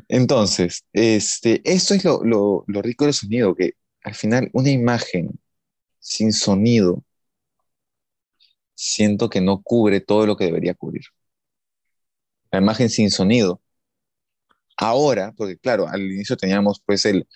Entonces, 0.09 0.85
este, 0.93 1.61
esto 1.65 1.95
es 1.95 2.05
lo, 2.05 2.25
lo- 2.25 2.65
lo 2.67 2.83
rico 2.83 3.05
del 3.05 3.15
sonido, 3.15 3.55
que 3.55 3.75
al 4.03 4.15
final 4.15 4.51
una 4.55 4.71
imagen 4.71 5.31
sin 6.01 6.33
sonido, 6.33 7.05
siento 8.75 9.29
que 9.31 9.41
no 9.41 9.63
cubre 9.63 10.01
todo 10.01 10.27
lo 10.27 10.37
que 10.37 10.47
debería 10.47 10.75
cubrir. 10.75 11.03
La 12.51 12.59
imagen 12.59 12.89
sin 12.91 13.11
sonido. 13.11 13.61
Ahora, 14.77 15.33
porque 15.37 15.59
claro, 15.59 15.87
al 15.87 16.01
inicio 16.03 16.37
teníamos 16.37 16.83
pues 16.85 17.05
el, 17.05 17.27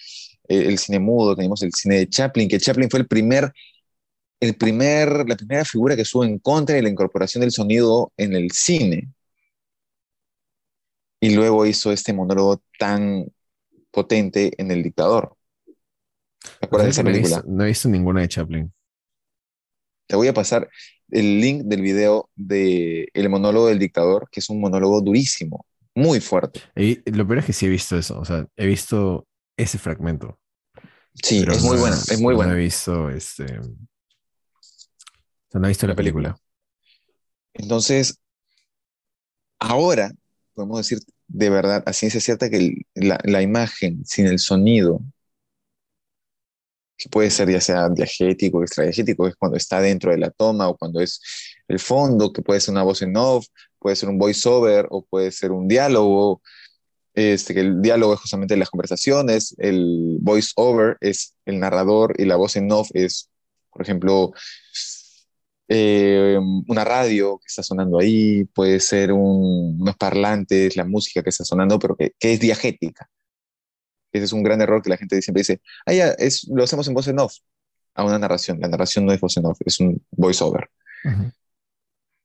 el, 0.49 0.63
el 0.67 0.79
cine 0.79 0.99
mudo, 0.99 1.37
teníamos 1.37 1.63
el 1.63 1.73
cine 1.73 1.97
de 1.99 2.09
Chaplin, 2.09 2.49
que 2.49 2.59
Chaplin 2.59 2.91
fue 2.91 3.01
el 3.01 3.07
primer, 3.07 3.53
el 4.41 4.57
primer, 4.57 5.29
la 5.29 5.37
primera 5.37 5.65
figura 5.65 5.97
que 5.97 6.03
estuvo 6.03 6.25
en 6.25 6.39
contra 6.39 6.75
de 6.77 6.83
la 6.83 6.89
incorporación 6.89 7.41
del 7.41 7.53
sonido 7.53 8.13
en 8.17 8.35
el 8.35 8.51
cine. 8.53 9.09
Y 11.21 11.35
luego 11.35 11.65
hizo 11.67 11.91
este 11.93 12.13
monólogo 12.13 12.63
tan 12.79 13.27
potente 13.91 14.53
en 14.59 14.71
El 14.71 14.83
Dictador. 14.83 15.35
¿Te 16.61 16.67
acuerdas 16.67 16.87
de 16.87 16.91
esa 16.91 17.03
No 17.03 17.11
he 17.11 17.13
visto- 17.15 17.37
película? 17.37 17.57
No 17.57 17.65
he 17.65 17.69
visto 17.69 17.89
ninguna 17.89 18.21
de 18.21 18.29
Chaplin. 18.29 18.73
Te 20.07 20.15
voy 20.17 20.29
a 20.29 20.35
pasar 20.35 20.69
el 21.11 21.41
link 21.41 21.63
del 21.65 21.81
video 21.83 22.31
de 22.37 23.09
El 23.15 23.29
monólogo 23.29 23.69
del 23.69 23.79
dictador, 23.79 24.29
que 24.31 24.41
es 24.41 24.49
un 24.51 24.61
monólogo 24.61 25.01
durísimo, 25.01 25.67
muy 25.95 26.21
fuerte. 26.21 26.61
Y 26.77 27.11
lo 27.11 27.27
peor 27.27 27.39
es 27.39 27.47
que 27.47 27.53
sí 27.53 27.67
he 27.67 27.71
visto 27.71 27.97
eso. 27.97 28.21
O 28.21 28.25
sea, 28.25 28.47
he 28.57 28.67
visto 28.67 29.27
ese 29.57 29.79
fragmento. 29.79 30.39
Sí, 31.15 31.45
es 31.51 31.63
muy 31.63 31.77
no- 31.77 31.81
buena, 31.81 31.97
es 31.97 32.21
muy 32.21 32.35
he 32.35 32.55
visto 32.55 33.11
este. 33.11 33.47
O 35.49 35.51
sea, 35.53 35.61
no 35.61 35.67
he 35.67 35.71
visto 35.71 35.87
la 35.89 35.97
La 35.97 35.97
película. 35.97 36.13
película. 36.13 36.41
Entonces, 37.55 38.21
ahora 39.59 40.13
podemos 40.55 40.79
decir 40.79 40.99
de 41.29 41.51
verdad, 41.51 41.83
a 41.87 41.93
ciencia 41.93 42.21
cierta, 42.21 42.49
que 42.51 42.57
el- 42.59 42.87
la, 42.95 43.19
la 43.25 43.43
imagen 43.43 44.05
sin 44.07 44.27
el 44.27 44.39
sonido, 44.39 45.01
que 46.97 47.09
puede 47.11 47.31
ser 47.31 47.51
ya 47.51 47.61
sea 47.61 47.89
diegético 47.91 48.59
o 48.59 48.63
extradiegético, 48.63 49.27
es 49.29 49.37
cuando 49.37 49.57
está 49.59 49.81
dentro 49.81 50.11
de 50.13 50.19
la 50.19 50.31
toma 50.31 50.69
o 50.69 50.77
cuando 50.77 51.01
es 51.01 51.21
el 51.69 51.79
fondo, 51.79 52.33
que 52.33 52.43
puede 52.43 52.61
ser 52.61 52.73
una 52.73 52.83
voz 52.85 53.03
en 53.03 53.17
off, 53.17 53.47
puede 53.79 53.97
ser 53.97 54.09
un 54.09 54.19
voiceover 54.19 54.87
o 54.91 55.05
puede 55.05 55.31
ser 55.33 55.53
un 55.53 55.69
diálogo. 55.69 56.43
Este, 57.15 57.55
que 57.55 57.61
el 57.61 57.83
diálogo 57.83 58.15
es 58.15 58.21
justamente 58.21 58.57
las 58.57 58.71
conversaciones, 58.71 59.55
el 59.59 60.19
voiceover 60.21 60.99
es 61.01 61.35
el 61.47 61.61
narrador 61.61 62.15
y 62.21 62.27
la 62.27 62.37
voz 62.37 62.57
en 62.57 62.71
off 62.73 62.91
es, 62.95 63.31
por 63.73 63.83
ejemplo, 63.83 64.33
eh, 65.69 66.39
una 66.69 66.85
radio 66.85 67.39
que 67.39 67.47
está 67.47 67.63
sonando 67.63 67.99
ahí, 67.99 68.45
puede 68.45 68.81
ser 68.81 69.13
un- 69.13 69.79
unos 69.81 69.97
parlantes, 69.97 70.77
la 70.77 70.85
música 70.85 71.23
que 71.23 71.31
está 71.31 71.45
sonando, 71.45 71.79
pero 71.79 71.97
que, 71.97 72.13
que 72.19 72.33
es 72.33 72.41
diegética. 72.41 73.09
Ese 74.13 74.25
es 74.25 74.33
un 74.33 74.43
gran 74.43 74.61
error 74.61 74.83
que 74.83 74.91
la 74.91 74.97
gente 74.97 75.21
siempre 75.21 75.41
dice, 75.41 75.61
ah, 75.85 75.93
ya, 75.93 76.09
es, 76.13 76.47
lo 76.49 76.65
hacemos 76.65 76.87
en 76.89 76.95
voz 76.95 77.09
en 77.09 77.19
off, 77.19 77.35
a 77.95 78.05
una 78.05 78.19
narración. 78.19 78.59
La 78.61 78.69
narración 78.69 79.05
no 79.05 79.13
es 79.13 79.21
voz 79.21 79.37
en 79.37 79.47
off, 79.47 79.59
es 79.65 79.79
un 79.81 80.03
voiceover. 80.11 80.71
Ujú. 81.05 81.33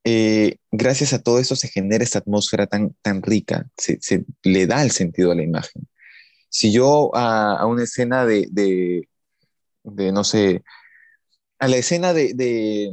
Eh, 0.03 0.57
gracias 0.71 1.13
a 1.13 1.21
todo 1.21 1.37
eso 1.39 1.55
se 1.55 1.67
genera 1.67 2.03
esta 2.03 2.19
atmósfera 2.19 2.65
tan, 2.65 2.95
tan 3.03 3.21
rica, 3.21 3.67
se, 3.77 3.99
se 4.01 4.25
le 4.43 4.65
da 4.65 4.81
el 4.81 4.91
sentido 4.91 5.31
a 5.31 5.35
la 5.35 5.43
imagen. 5.43 5.87
Si 6.49 6.71
yo 6.71 7.15
a, 7.15 7.57
a 7.57 7.65
una 7.67 7.83
escena 7.83 8.25
de, 8.25 8.47
de, 8.51 9.07
de, 9.83 10.11
no 10.11 10.23
sé, 10.23 10.63
a 11.59 11.67
la 11.67 11.77
escena 11.77 12.13
de, 12.13 12.33
de 12.33 12.91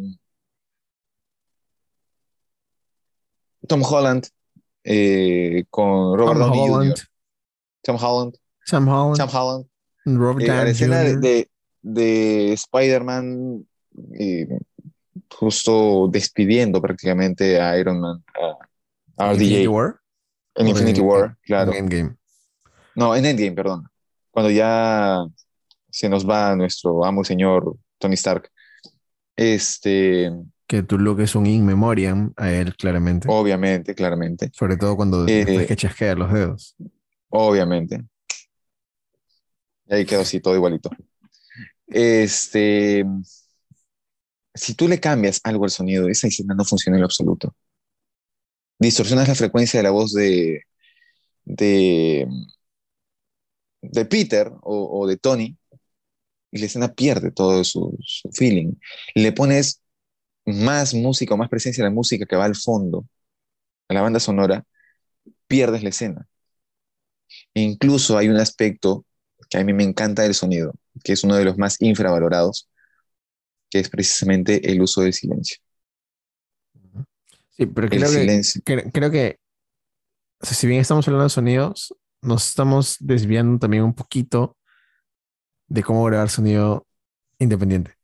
Tom 3.68 3.82
Holland 3.84 4.26
eh, 4.84 5.64
con 5.70 6.16
Robert 6.18 6.38
Tom 6.38 6.48
Downey 6.50 6.70
Holland, 6.70 6.94
Jr., 6.96 7.06
Tom 7.82 7.96
Holland, 8.00 8.34
Sam 8.64 8.88
Holland, 8.88 9.18
Tom 9.18 9.30
Holland, 9.32 9.66
Robert 10.04 10.46
eh, 10.46 10.50
a 10.50 10.54
la 10.54 10.58
Downey 10.60 10.72
escena 10.72 10.98
de, 11.00 11.10
Jr. 11.12 11.20
de, 11.20 11.50
de 11.82 12.52
Spider-Man 12.54 13.66
eh, 14.18 14.48
justo 15.30 16.08
despidiendo 16.10 16.80
prácticamente 16.80 17.60
a 17.60 17.78
Iron 17.78 18.00
Man, 18.00 18.24
a, 19.18 19.24
a 19.28 19.32
Infinity 19.34 19.66
RDJ, 19.66 19.68
War. 19.68 20.00
en 20.56 20.68
Infinity 20.68 21.00
en- 21.00 21.06
War, 21.06 21.36
claro. 21.42 21.72
en 21.72 21.78
Endgame. 21.78 22.16
No, 22.94 23.14
en 23.14 23.24
Endgame, 23.26 23.52
perdón. 23.52 23.88
Cuando 24.30 24.50
ya 24.50 25.24
se 25.90 26.08
nos 26.08 26.28
va 26.28 26.54
nuestro 26.56 27.04
amo 27.04 27.22
y 27.22 27.24
señor 27.24 27.76
Tony 27.98 28.14
Stark. 28.14 28.50
Este, 29.36 30.32
Que 30.68 30.82
tu 30.82 30.98
look 30.98 31.20
es 31.20 31.34
un 31.34 31.46
in 31.46 31.64
memoriam 31.64 32.32
a 32.36 32.52
él, 32.52 32.76
claramente. 32.76 33.26
obviamente, 33.30 33.94
claramente, 33.94 34.50
Sobre 34.52 34.76
todo 34.76 34.96
cuando. 34.96 35.26
Eh, 35.26 35.44
después 35.44 35.66
que 35.66 35.76
chasquea 35.76 36.14
los 36.14 36.32
dedos. 36.32 36.76
obviamente. 37.30 38.04
Y 39.86 39.94
ahí 39.94 40.04
quedó 40.04 40.20
así, 40.20 40.40
todo 40.40 40.54
igualito. 40.54 40.90
Este, 41.86 43.04
si 44.54 44.74
tú 44.74 44.88
le 44.88 45.00
cambias 45.00 45.40
algo 45.44 45.64
al 45.64 45.70
sonido, 45.70 46.08
esa 46.08 46.26
escena 46.28 46.54
no 46.54 46.64
funciona 46.64 46.96
en 46.96 47.00
lo 47.02 47.06
absoluto. 47.06 47.54
Distorsionas 48.78 49.28
la 49.28 49.34
frecuencia 49.34 49.78
de 49.78 49.84
la 49.84 49.90
voz 49.90 50.12
de, 50.12 50.62
de, 51.44 52.28
de 53.82 54.04
Peter 54.04 54.50
o, 54.62 55.00
o 55.00 55.06
de 55.06 55.16
Tony 55.16 55.56
y 56.50 56.58
la 56.58 56.66
escena 56.66 56.92
pierde 56.94 57.30
todo 57.30 57.64
su, 57.64 57.96
su 58.00 58.30
feeling. 58.32 58.74
Le 59.14 59.32
pones 59.32 59.82
más 60.48 60.94
música 60.94 61.34
o 61.34 61.36
más 61.36 61.48
presencia 61.48 61.84
de 61.84 61.90
la 61.90 61.94
música 61.94 62.26
que 62.26 62.36
va 62.36 62.44
al 62.44 62.56
fondo, 62.56 63.06
a 63.88 63.94
la 63.94 64.02
banda 64.02 64.20
sonora, 64.20 64.64
pierdes 65.46 65.82
la 65.82 65.90
escena. 65.90 66.26
E 67.54 67.60
incluso 67.60 68.16
hay 68.16 68.28
un 68.28 68.36
aspecto 68.36 69.04
que 69.48 69.58
a 69.58 69.64
mí 69.64 69.72
me 69.72 69.84
encanta 69.84 70.22
del 70.22 70.34
sonido, 70.34 70.72
que 71.02 71.12
es 71.12 71.24
uno 71.24 71.36
de 71.36 71.44
los 71.44 71.56
más 71.56 71.80
infravalorados, 71.80 72.68
que 73.70 73.78
es 73.78 73.88
precisamente 73.88 74.70
el 74.70 74.80
uso 74.80 75.02
del 75.02 75.12
silencio. 75.12 75.58
Sí, 77.50 77.66
pero 77.66 77.88
creo 77.88 78.10
que, 78.64 78.90
creo 78.92 79.10
que, 79.10 79.38
o 80.40 80.46
sea, 80.46 80.56
si 80.56 80.66
bien 80.66 80.80
estamos 80.80 81.06
hablando 81.08 81.24
de 81.24 81.30
sonidos, 81.30 81.94
nos 82.22 82.48
estamos 82.48 82.96
desviando 83.00 83.58
también 83.58 83.82
un 83.82 83.94
poquito 83.94 84.56
de 85.66 85.82
cómo 85.82 86.04
grabar 86.04 86.30
sonido 86.30 86.86
independiente. 87.38 87.94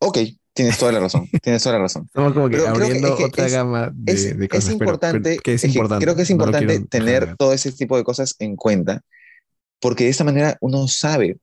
Ok, 0.00 0.18
tienes 0.58 0.76
toda 0.76 0.90
la 0.90 0.98
razón, 1.00 1.28
tienes 1.40 1.62
toda 1.62 1.76
la 1.76 1.82
razón. 1.82 2.04
Estamos 2.06 2.32
como 2.32 2.48
que 2.48 2.56
Pero 2.56 2.64
creo 2.72 2.76
que- 2.78 2.84
abriendo 2.84 3.08
es 3.08 3.14
que 3.14 3.24
otra 3.24 3.46
es- 3.46 3.52
gama 3.52 3.90
de, 3.94 4.12
Es, 4.12 4.36
de 4.38 4.48
cosas. 4.48 4.72
importante, 4.72 5.38
pero 5.44 5.54
es 5.54 5.64
importante. 5.64 6.04
creo 6.04 6.16
que 6.16 6.22
es 6.22 6.30
no 6.30 6.34
importante 6.34 6.66
de 6.66 6.80
tener 6.86 7.36
todo 7.36 7.52
ese 7.52 7.70
tipo 7.72 7.96
de 7.96 8.02
cosas 8.04 8.34
en 8.40 8.56
cuenta, 8.56 9.02
porque 9.80 10.04
de 10.04 10.10
esta 10.10 10.24
manera 10.24 10.56
uno 10.60 10.88
sabe 10.88 11.38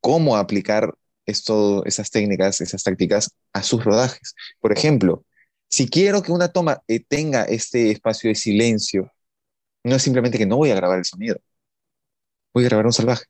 cómo 0.00 0.36
aplicar 0.38 0.94
esto, 1.26 1.84
esas 1.84 2.10
técnicas, 2.10 2.60
esas 2.62 2.82
tácticas 2.82 3.30
a 3.52 3.62
sus 3.62 3.84
rodajes. 3.84 4.34
Por 4.60 4.72
ejemplo, 4.72 5.24
si 5.68 5.88
quiero 5.88 6.22
que 6.22 6.32
una 6.32 6.48
toma 6.48 6.80
eh, 6.88 7.00
tenga 7.06 7.44
este 7.44 7.90
espacio 7.90 8.28
de 8.28 8.34
silencio, 8.34 9.12
no 9.84 9.96
es 9.96 10.02
simplemente 10.02 10.38
que 10.38 10.46
no 10.46 10.56
voy 10.56 10.70
a 10.70 10.74
grabar 10.74 10.98
el 10.98 11.04
sonido, 11.04 11.36
voy 12.54 12.64
a 12.64 12.68
grabar 12.68 12.86
un 12.86 12.92
salvaje. 12.92 13.24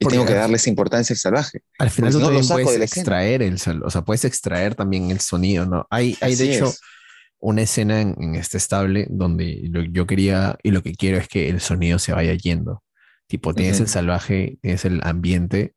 Y 0.00 0.04
Porque 0.04 0.14
tengo 0.16 0.26
que 0.26 0.32
al- 0.32 0.40
darle 0.40 0.56
esa 0.56 0.70
importancia 0.70 1.12
al 1.14 1.18
salvaje. 1.18 1.60
Al 1.78 1.90
final 1.90 2.10
tú 2.12 2.20
no, 2.20 2.30
lo 2.30 2.42
saco 2.42 2.62
puedes 2.62 2.78
de 2.78 2.84
extraer 2.86 3.42
el 3.42 3.58
sal- 3.58 3.82
o 3.84 3.90
sea, 3.90 4.02
puedes 4.02 4.24
extraer 4.24 4.74
también 4.74 5.10
el 5.10 5.20
sonido, 5.20 5.66
¿no? 5.66 5.86
Hay, 5.90 6.16
hay 6.22 6.34
de 6.36 6.54
hecho 6.54 6.66
es. 6.66 6.80
una 7.38 7.62
escena 7.62 8.00
en, 8.00 8.16
en 8.18 8.34
este 8.34 8.56
estable 8.56 9.06
donde 9.10 9.60
lo- 9.70 9.82
yo 9.84 10.06
quería 10.06 10.56
y 10.62 10.70
lo 10.70 10.82
que 10.82 10.94
quiero 10.94 11.18
es 11.18 11.28
que 11.28 11.48
el 11.50 11.60
sonido 11.60 11.98
se 11.98 12.12
vaya 12.12 12.32
yendo. 12.34 12.82
Tipo, 13.28 13.52
tienes 13.54 13.76
Ujú. 13.76 13.84
el 13.84 13.88
salvaje, 13.90 14.58
tienes 14.62 14.84
el 14.86 15.00
ambiente, 15.04 15.74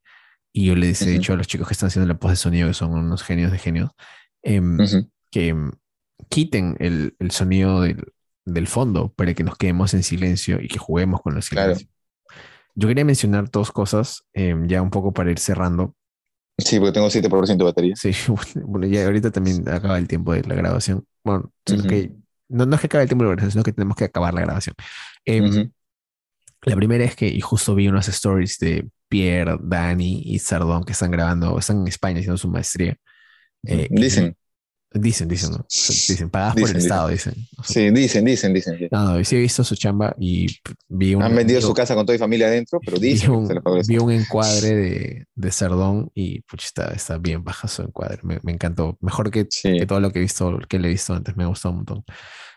y 0.54 0.66
yo 0.68 0.76
les 0.76 1.02
he 1.02 1.06
Ujú. 1.06 1.14
dicho 1.14 1.34
a 1.34 1.36
los 1.36 1.48
chicos 1.48 1.68
que 1.68 1.74
están 1.74 1.88
haciendo 1.88 2.08
la 2.08 2.18
voz 2.18 2.32
de 2.32 2.36
sonido, 2.38 2.68
que 2.70 2.74
son 2.74 2.92
unos 2.94 3.24
genios 3.24 3.52
de 3.52 3.58
genios, 3.60 3.92
em, 4.42 4.80
Ujú. 4.80 5.10
que 5.32 5.50
em, 5.50 5.72
quiten 6.30 6.78
el, 6.80 7.16
el 7.20 7.32
sonido 7.32 7.82
del, 7.82 8.06
del 8.46 8.68
fondo 8.68 9.12
para 9.14 9.34
que 9.34 9.44
nos 9.44 9.58
quedemos 9.58 9.94
en 9.94 10.04
silencio 10.04 10.60
y 10.62 10.68
que 10.70 10.80
juguemos 10.80 11.22
con 11.22 11.36
el 11.36 11.44
Claro. 11.44 11.76
Yo 12.76 12.88
quería 12.88 13.06
mencionar 13.06 13.50
dos 13.50 13.72
cosas, 13.72 14.24
em, 14.34 14.68
ya 14.68 14.82
un 14.82 14.90
poco 14.90 15.14
para 15.14 15.32
ir 15.32 15.40
cerrando. 15.40 15.96
Sí, 16.58 16.80
porque 16.80 16.94
tengo 16.94 17.10
7% 17.10 17.64
de 17.66 17.72
batería. 17.72 17.96
Sí, 17.96 18.12
bueno, 18.66 18.88
ya 18.88 19.06
ahorita 19.06 19.32
también 19.32 19.68
acaba 19.70 19.98
el 19.98 20.08
tiempo 20.08 20.34
de 20.34 20.44
la 20.44 20.56
grabación. 20.56 21.06
Bueno, 21.24 21.52
sino 21.66 21.82
Ujú. 21.82 21.90
que 21.90 22.12
no, 22.50 22.66
no 22.66 22.76
es 22.76 22.82
que 22.82 22.88
acabe 22.88 23.04
el 23.04 23.10
tiempo 23.10 23.24
de 23.24 23.30
la 23.30 23.36
grabación, 23.36 23.52
sino 23.52 23.64
que 23.64 23.74
tenemos 23.74 23.98
que 23.98 24.06
acabar 24.06 24.34
la 24.34 24.42
grabación. 24.42 24.76
Em, 25.26 25.46
Ujú. 25.46 25.72
La 26.66 26.76
primera 26.76 27.04
es 27.04 27.16
que, 27.16 27.28
y 27.28 27.42
justo 27.42 27.76
vi 27.76 27.88
unas 27.90 28.08
stories 28.08 28.58
de 28.60 28.90
Pierre, 29.10 29.58
Dani 29.62 30.22
y 30.26 30.40
Sardón 30.40 30.86
que 30.86 30.94
están 30.94 31.12
grabando, 31.12 31.60
están 31.60 31.82
en 31.82 31.88
España 31.88 32.20
haciendo 32.20 32.38
su 32.38 32.48
maestría. 32.48 32.96
Eh, 33.66 33.88
Dicen, 33.92 34.36
Dicen, 34.96 35.28
dicen, 35.28 35.52
¿no? 35.52 35.66
Dicen, 35.70 36.30
pagadas 36.30 36.54
por 36.54 36.62
el 36.62 36.66
Dicen, 36.68 36.78
dicen. 36.78 36.92
Estado, 36.92 37.08
dicen. 37.10 37.34
O 37.58 37.64
sea, 37.64 37.74
sí, 37.74 37.90
dicen, 37.92 38.26
dicen, 38.26 38.54
dicen. 38.54 38.88
No, 38.92 39.18
no, 39.18 39.24
sí 39.24 39.36
he 39.36 39.40
visto 39.40 39.64
su 39.64 39.76
chamba 39.76 40.16
y 40.20 40.46
vi 40.88 41.16
un, 41.16 41.24
Han 41.24 41.36
vendido 41.36 41.60
vi- 41.60 41.66
su 41.66 41.74
casa 41.74 41.96
con 41.96 42.06
toda 42.06 42.14
mi 42.16 42.20
familia 42.20 42.46
adentro, 42.48 42.80
pero 42.86 43.00
vi 43.00 43.10
dicen 43.14 43.32
que 43.32 43.36
un, 43.38 43.48
se 43.48 43.56
pagó 43.62 43.78
el 43.78 43.84
vi 43.88 43.98
un 43.98 44.12
encuadre 44.12 44.76
de, 44.76 45.26
de 45.34 45.52
Sardón 45.52 46.12
y 46.14 46.42
pucha, 46.42 46.68
está, 46.68 46.92
está 46.94 47.18
bien 47.18 47.44
baja 47.44 47.68
su 47.68 47.82
encuadre. 47.82 48.20
Me, 48.24 48.40
me 48.44 48.52
encantó. 48.52 48.98
Mejor 49.02 49.32
que, 49.32 49.48
Sí. 49.50 49.78
que 49.80 49.86
todo 49.88 50.00
lo 50.00 50.12
que 50.12 50.20
he 50.20 50.22
visto, 50.22 50.60
que 50.70 50.78
le 50.78 50.90
he 50.90 50.92
visto 50.92 51.14
antes. 51.14 51.36
Me 51.36 51.44
ha 51.44 51.48
gustado 51.48 51.72
un 51.72 51.78
montón. 51.78 52.04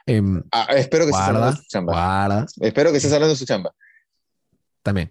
Em, 0.05 0.43
Ah, 0.53 0.67
espero 0.77 1.05
que 1.07 1.11
estés 1.13 1.27
hablando 1.27 1.41
guarda, 1.47 1.51
de 1.57 1.63
su 1.63 1.69
chamba. 1.69 1.93
guarda, 1.95 2.47
Espero 2.61 2.91
que 2.91 2.97
estés 2.99 3.13
hablando 3.15 3.33
de 3.33 3.39
su 3.39 3.47
chamba. 3.47 3.73
también. 4.83 5.11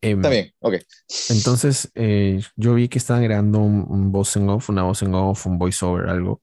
Em, 0.00 0.18
Está 0.18 0.28
bien, 0.28 0.52
ok. 0.60 0.74
Entonces, 1.30 1.90
eh, 1.96 2.40
yo 2.54 2.74
vi 2.74 2.88
que 2.88 2.98
estaban 2.98 3.22
grabando 3.24 3.58
un, 3.58 3.84
un 3.88 4.12
voz 4.12 4.36
en 4.36 4.48
off, 4.48 4.68
una 4.70 4.84
voz 4.84 5.02
en 5.02 5.12
off, 5.14 5.46
un 5.46 5.58
voiceover, 5.58 6.08
algo, 6.08 6.40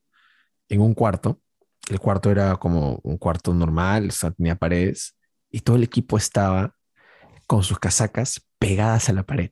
en 0.69 0.81
un 0.81 0.93
cuarto. 0.93 1.41
El 1.89 1.99
cuarto 1.99 2.31
era 2.31 2.57
como 2.57 2.99
un 3.03 3.17
cuarto 3.17 3.53
normal, 3.53 4.09
o 4.09 4.11
sea, 4.11 4.31
tenía 4.31 4.55
paredes, 4.55 5.17
y 5.51 5.61
todo 5.61 5.75
el 5.77 5.83
equipo 5.83 6.17
estaba 6.17 6.75
con 7.47 7.63
sus 7.63 7.79
casacas 7.79 8.47
pegadas 8.59 9.09
a 9.09 9.13
la 9.13 9.23
pared. 9.23 9.51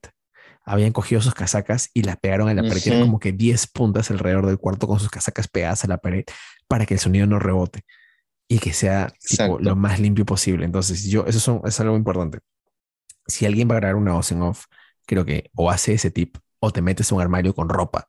Habían 0.66 0.94
cogido 0.94 1.22
sus 1.22 1.34
casacas 1.36 1.90
y 1.94 2.04
las 2.04 2.18
pegaron 2.18 2.50
a 2.50 2.54
la 2.54 2.66
pared. 2.66 2.82
Eran 2.86 3.00
Ujú. 3.00 3.02
como 3.02 3.20
que 3.20 3.32
10 3.34 3.68
puntas 3.68 4.12
alrededor 4.12 4.46
del 4.48 4.58
cuarto 4.60 4.88
con 4.88 5.00
sus 5.00 5.10
casacas 5.10 5.48
pegadas 5.48 5.84
a 5.84 5.88
la 5.88 5.98
pared 5.98 6.24
para 6.68 6.86
que 6.86 6.96
el 6.96 7.00
sonido 7.00 7.28
no 7.28 7.40
rebote 7.40 7.84
y 8.50 8.60
que 8.60 8.74
sea 8.74 9.18
tipo, 9.28 9.60
lo 9.60 9.76
más 9.76 10.00
limpio 10.00 10.26
posible. 10.26 10.66
Entonces, 10.66 11.06
yo, 11.06 11.26
eso 11.28 11.40
son, 11.40 11.62
es 11.66 11.80
algo 11.82 11.98
importante. 11.98 12.40
Si 13.28 13.46
alguien 13.46 13.70
va 13.70 13.76
a 13.76 13.80
grabar 13.80 13.96
una 13.96 14.14
voz 14.14 14.32
en 14.32 14.42
off, 14.42 14.66
creo 15.06 15.26
que 15.26 15.52
o 15.56 15.70
hace 15.72 15.94
ese 15.94 16.12
tip 16.12 16.38
o 16.60 16.72
te 16.72 16.82
metes 16.82 17.12
a 17.12 17.16
un 17.16 17.22
armario 17.22 17.54
con 17.56 17.70
ropa 17.70 18.08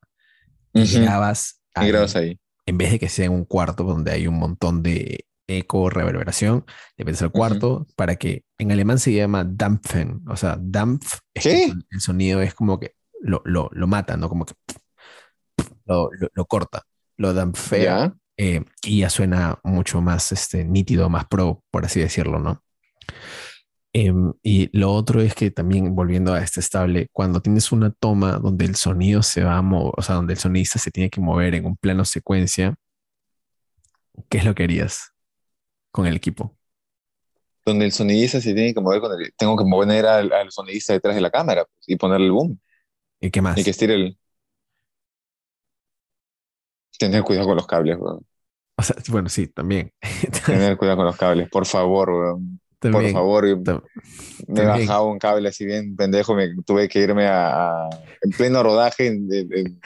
y 0.73 0.99
grabas, 0.99 1.61
Y 1.77 1.87
grabas 1.87 2.15
ahí. 2.15 2.39
En 2.65 2.77
vez 2.77 2.91
de 2.91 2.99
que 2.99 3.09
sea 3.09 3.25
en 3.25 3.33
un 3.33 3.45
cuarto 3.45 3.83
donde 3.83 4.11
hay 4.11 4.27
un 4.27 4.35
montón 4.35 4.83
de 4.83 5.25
eco, 5.47 5.89
reverberación, 5.89 6.65
depende 6.97 7.19
del 7.19 7.31
cuarto, 7.31 7.87
para 7.95 8.15
que 8.15 8.43
en 8.57 8.71
alemán 8.71 8.99
se 8.99 9.13
llama 9.13 9.43
Dampfen, 9.43 10.21
o 10.27 10.35
sea, 10.35 10.57
Dampf, 10.59 11.19
es 11.33 11.45
el 11.45 12.01
sonido 12.01 12.41
es 12.41 12.53
como 12.53 12.79
que 12.79 12.95
lo, 13.21 13.41
lo, 13.45 13.69
lo 13.71 13.87
mata, 13.87 14.17
¿no? 14.17 14.29
Como 14.29 14.45
que 14.45 14.53
lo, 15.85 16.09
lo, 16.33 16.45
corta, 16.45 16.83
lo 17.17 17.33
dampfea 17.33 18.13
eh, 18.37 18.63
y 18.83 18.99
ya 19.01 19.09
suena 19.09 19.59
mucho 19.63 20.01
más 20.01 20.31
este, 20.31 20.65
nítido, 20.65 21.09
más 21.09 21.25
pro, 21.27 21.63
por 21.71 21.85
así 21.85 21.99
decirlo, 21.99 22.39
¿no? 22.39 22.61
Em, 23.97 24.33
y 24.43 24.77
lo 24.77 24.91
otro 24.91 25.21
es 25.21 25.33
que 25.35 25.51
también, 25.51 25.95
volviendo 25.95 26.33
a 26.33 26.41
este 26.43 26.59
estable, 26.59 27.07
cuando 27.13 27.41
tienes 27.41 27.71
una 27.71 27.91
toma 27.91 28.33
donde 28.39 28.65
el 28.65 28.75
sonido 28.75 29.23
se 29.23 29.41
va 29.41 29.55
a 29.55 29.61
mover, 29.61 29.93
o 29.95 30.01
sea, 30.01 30.15
donde 30.15 30.33
el 30.33 30.39
sonista 30.39 30.77
se 30.77 30.91
tiene 30.91 31.09
que 31.09 31.21
mover 31.21 31.55
en 31.55 31.65
un 31.65 31.77
plano 31.77 32.03
secuencia, 32.03 32.75
¿qué 34.27 34.39
es 34.39 34.43
lo 34.43 34.53
que 34.53 34.65
harías 34.65 35.13
con 35.91 36.07
el 36.07 36.17
equipo? 36.17 36.57
Donde 37.65 37.85
el 37.85 37.93
sonidista 37.93 38.41
se 38.41 38.53
tiene 38.53 38.73
que 38.73 38.81
mover 38.81 38.99
con 38.99 39.17
el... 39.17 39.31
Tengo 39.37 39.55
que 39.55 39.63
mover 39.63 40.05
al, 40.05 40.33
al 40.33 40.51
sonidista 40.51 40.91
detrás 40.91 41.15
de 41.15 41.21
la 41.21 41.31
cámara 41.31 41.63
pues, 41.63 41.87
y 41.87 41.95
ponerle 41.95 42.25
el 42.25 42.33
boom 42.33 42.59
¿Y 43.21 43.31
qué 43.31 43.41
más? 43.41 43.57
y 43.57 43.63
que 43.63 43.69
estire 43.69 43.93
el... 43.93 44.17
Tener 46.99 47.23
cuidado 47.23 47.47
con 47.47 47.55
los 47.55 47.65
cables, 47.65 47.95
weón. 47.97 48.25
O 48.77 48.83
sea, 48.83 48.97
bueno, 49.07 49.29
sí, 49.29 49.47
también. 49.47 49.93
Tener 50.45 50.75
cuidado 50.77 50.97
con 50.97 51.05
los 51.05 51.15
cables, 51.15 51.47
por 51.49 51.65
favor, 51.65 52.09
weón. 52.09 52.59
Por 52.79 52.91
También, 52.91 53.13
favor, 53.13 53.47
yo- 53.47 53.57
tam- 53.63 53.83
me 54.47 54.55
también. 54.63 54.87
bajado 54.87 55.07
un 55.07 55.17
cable 55.19 55.49
así 55.49 55.65
bien 55.65 55.95
pendejo, 55.95 56.35
me 56.35 56.53
tuve 56.65 56.87
que 56.87 56.99
irme 56.99 57.25
a, 57.27 57.47
a- 57.85 57.89
en 58.21 58.31
pleno 58.31 58.61
rodaje 58.63 59.07
en, 59.07 59.27
en- 59.33 59.51
en- 59.53 59.81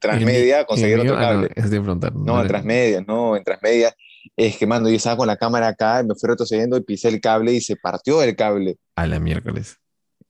Transmedia 0.00 0.60
a 0.60 0.64
conseguir 0.66 0.98
otro 1.00 1.16
Ah, 1.16 1.20
no, 1.20 1.26
cable. 1.28 1.48
eso 1.56 1.68
te 1.68 1.74
iba 1.76 1.80
a 1.82 1.84
preguntar. 1.84 2.14
No, 2.14 2.40
en 2.42 2.46
Transmedia, 2.46 3.00
no, 3.06 3.36
en 3.36 3.42
Transmedia. 3.42 3.94
Es 4.36 4.56
que, 4.58 4.66
mando, 4.66 4.90
yo 4.90 4.96
estaba 4.96 5.16
con 5.16 5.26
la 5.26 5.36
cámara 5.38 5.68
acá, 5.68 6.02
me 6.02 6.14
fui 6.14 6.28
retrocediendo 6.28 6.76
y 6.76 6.82
pisé 6.82 7.08
el 7.08 7.20
cable 7.22 7.52
y 7.54 7.60
se 7.62 7.74
partió 7.76 8.22
el 8.22 8.36
cable. 8.36 8.76
A 8.96 9.06
la 9.06 9.18
miércoles. 9.18 9.78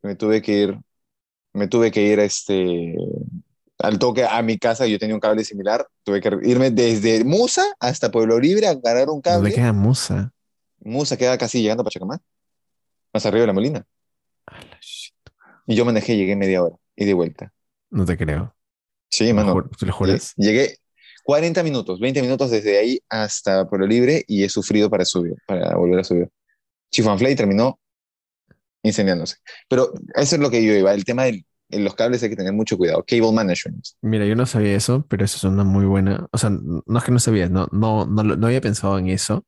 Me 0.02 0.14
tuve 0.14 0.40
que 0.40 0.52
ir, 0.52 0.78
me 1.52 1.66
tuve 1.66 1.90
que 1.90 2.02
ir 2.02 2.20
este, 2.20 2.94
al 3.80 3.98
toque 3.98 4.24
a 4.24 4.40
mi 4.42 4.58
casa, 4.58 4.86
yo 4.86 4.98
tenía 4.98 5.16
un 5.16 5.20
cable 5.20 5.44
similar, 5.44 5.86
tuve 6.04 6.20
que 6.20 6.30
irme 6.44 6.70
desde 6.70 7.24
Musa 7.24 7.64
hasta 7.80 8.10
Pueblo 8.12 8.38
Libre 8.38 8.68
a 8.68 8.70
agarrar 8.70 9.08
un 9.08 9.20
¿Dónde 9.20 9.22
cable. 9.50 9.52
queda 9.54 9.72
Musa? 9.72 10.32
Musa 10.80 11.16
queda 11.16 11.36
casi 11.38 11.60
llegando 11.62 11.82
a 11.82 11.84
Pachacamá, 11.84 12.18
más 13.12 13.26
arriba 13.26 13.42
de 13.42 13.46
la 13.48 13.52
Molina. 13.52 13.84
Y 15.66 15.74
yo 15.74 15.84
manejé, 15.84 16.16
llegué 16.16 16.36
media 16.36 16.62
hora 16.62 16.76
y 16.96 17.04
de 17.04 17.14
vuelta. 17.14 17.52
No 17.90 18.04
te 18.04 18.16
creo. 18.16 18.54
Sí, 19.10 19.28
¿Lo 19.28 19.34
mano. 19.34 19.54
jur- 19.54 19.70
¿Tú 19.76 19.86
lo 19.86 19.92
juras? 19.92 20.32
Llegué 20.36 20.76
40 21.24 21.62
minutos, 21.62 22.00
20 22.00 22.22
minutos 22.22 22.50
desde 22.50 22.78
ahí 22.78 23.00
hasta 23.08 23.68
Pueblo 23.68 23.86
Libre 23.86 24.24
y 24.26 24.44
he 24.44 24.48
sufrido 24.48 24.88
para 24.90 25.04
subir, 25.04 25.34
para 25.46 25.74
volver 25.76 26.00
a 26.00 26.04
subir. 26.04 26.28
Chifanflay 26.90 27.34
terminó 27.36 27.78
incendiándose. 28.82 29.36
Pero 29.68 29.92
eso 30.14 30.36
es 30.36 30.40
lo 30.40 30.50
que 30.50 30.64
yo 30.64 30.72
iba. 30.72 30.94
El 30.94 31.04
tema 31.04 31.24
de 31.24 31.44
los 31.70 31.94
cables 31.94 32.22
hay 32.22 32.30
que 32.30 32.36
tener 32.36 32.52
mucho 32.52 32.78
cuidado. 32.78 33.04
Cable 33.06 33.32
management. 33.32 33.84
Mira, 34.00 34.24
yo 34.24 34.34
no 34.34 34.46
sabía 34.46 34.74
eso, 34.74 35.04
pero 35.08 35.24
eso 35.24 35.36
es 35.36 35.44
una 35.44 35.64
muy 35.64 35.84
buena. 35.84 36.26
O 36.32 36.38
sea, 36.38 36.50
no 36.50 36.98
es 36.98 37.04
que 37.04 37.12
no 37.12 37.18
sabía, 37.18 37.48
no, 37.48 37.68
no, 37.72 38.06
no, 38.06 38.22
no 38.22 38.46
había 38.46 38.60
pensado 38.62 38.98
en 38.98 39.08
eso, 39.08 39.44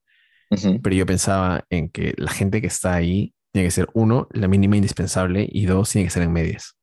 Pero 0.50 0.96
yo 0.96 1.06
pensaba 1.06 1.64
en 1.70 1.88
que 1.88 2.14
la 2.16 2.30
gente 2.32 2.60
que 2.60 2.66
está 2.66 2.94
ahí 2.94 3.34
tiene 3.52 3.68
que 3.68 3.72
ser, 3.72 3.88
uno, 3.94 4.28
la 4.32 4.48
mínima 4.48 4.76
indispensable, 4.76 5.48
y 5.50 5.66
dos, 5.66 5.90
tiene 5.90 6.06
que 6.06 6.10
ser 6.12 6.22
en 6.24 6.32
medias. 6.32 6.76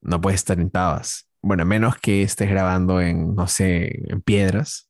No 0.00 0.20
puedes 0.20 0.40
estar 0.40 0.58
en 0.58 0.70
tabas. 0.70 1.28
Bueno, 1.42 1.62
a 1.62 1.66
menos 1.66 1.96
que 1.98 2.22
estés 2.22 2.48
grabando 2.48 3.00
en, 3.00 3.34
no 3.34 3.46
sé, 3.46 4.10
en 4.10 4.20
piedras, 4.22 4.88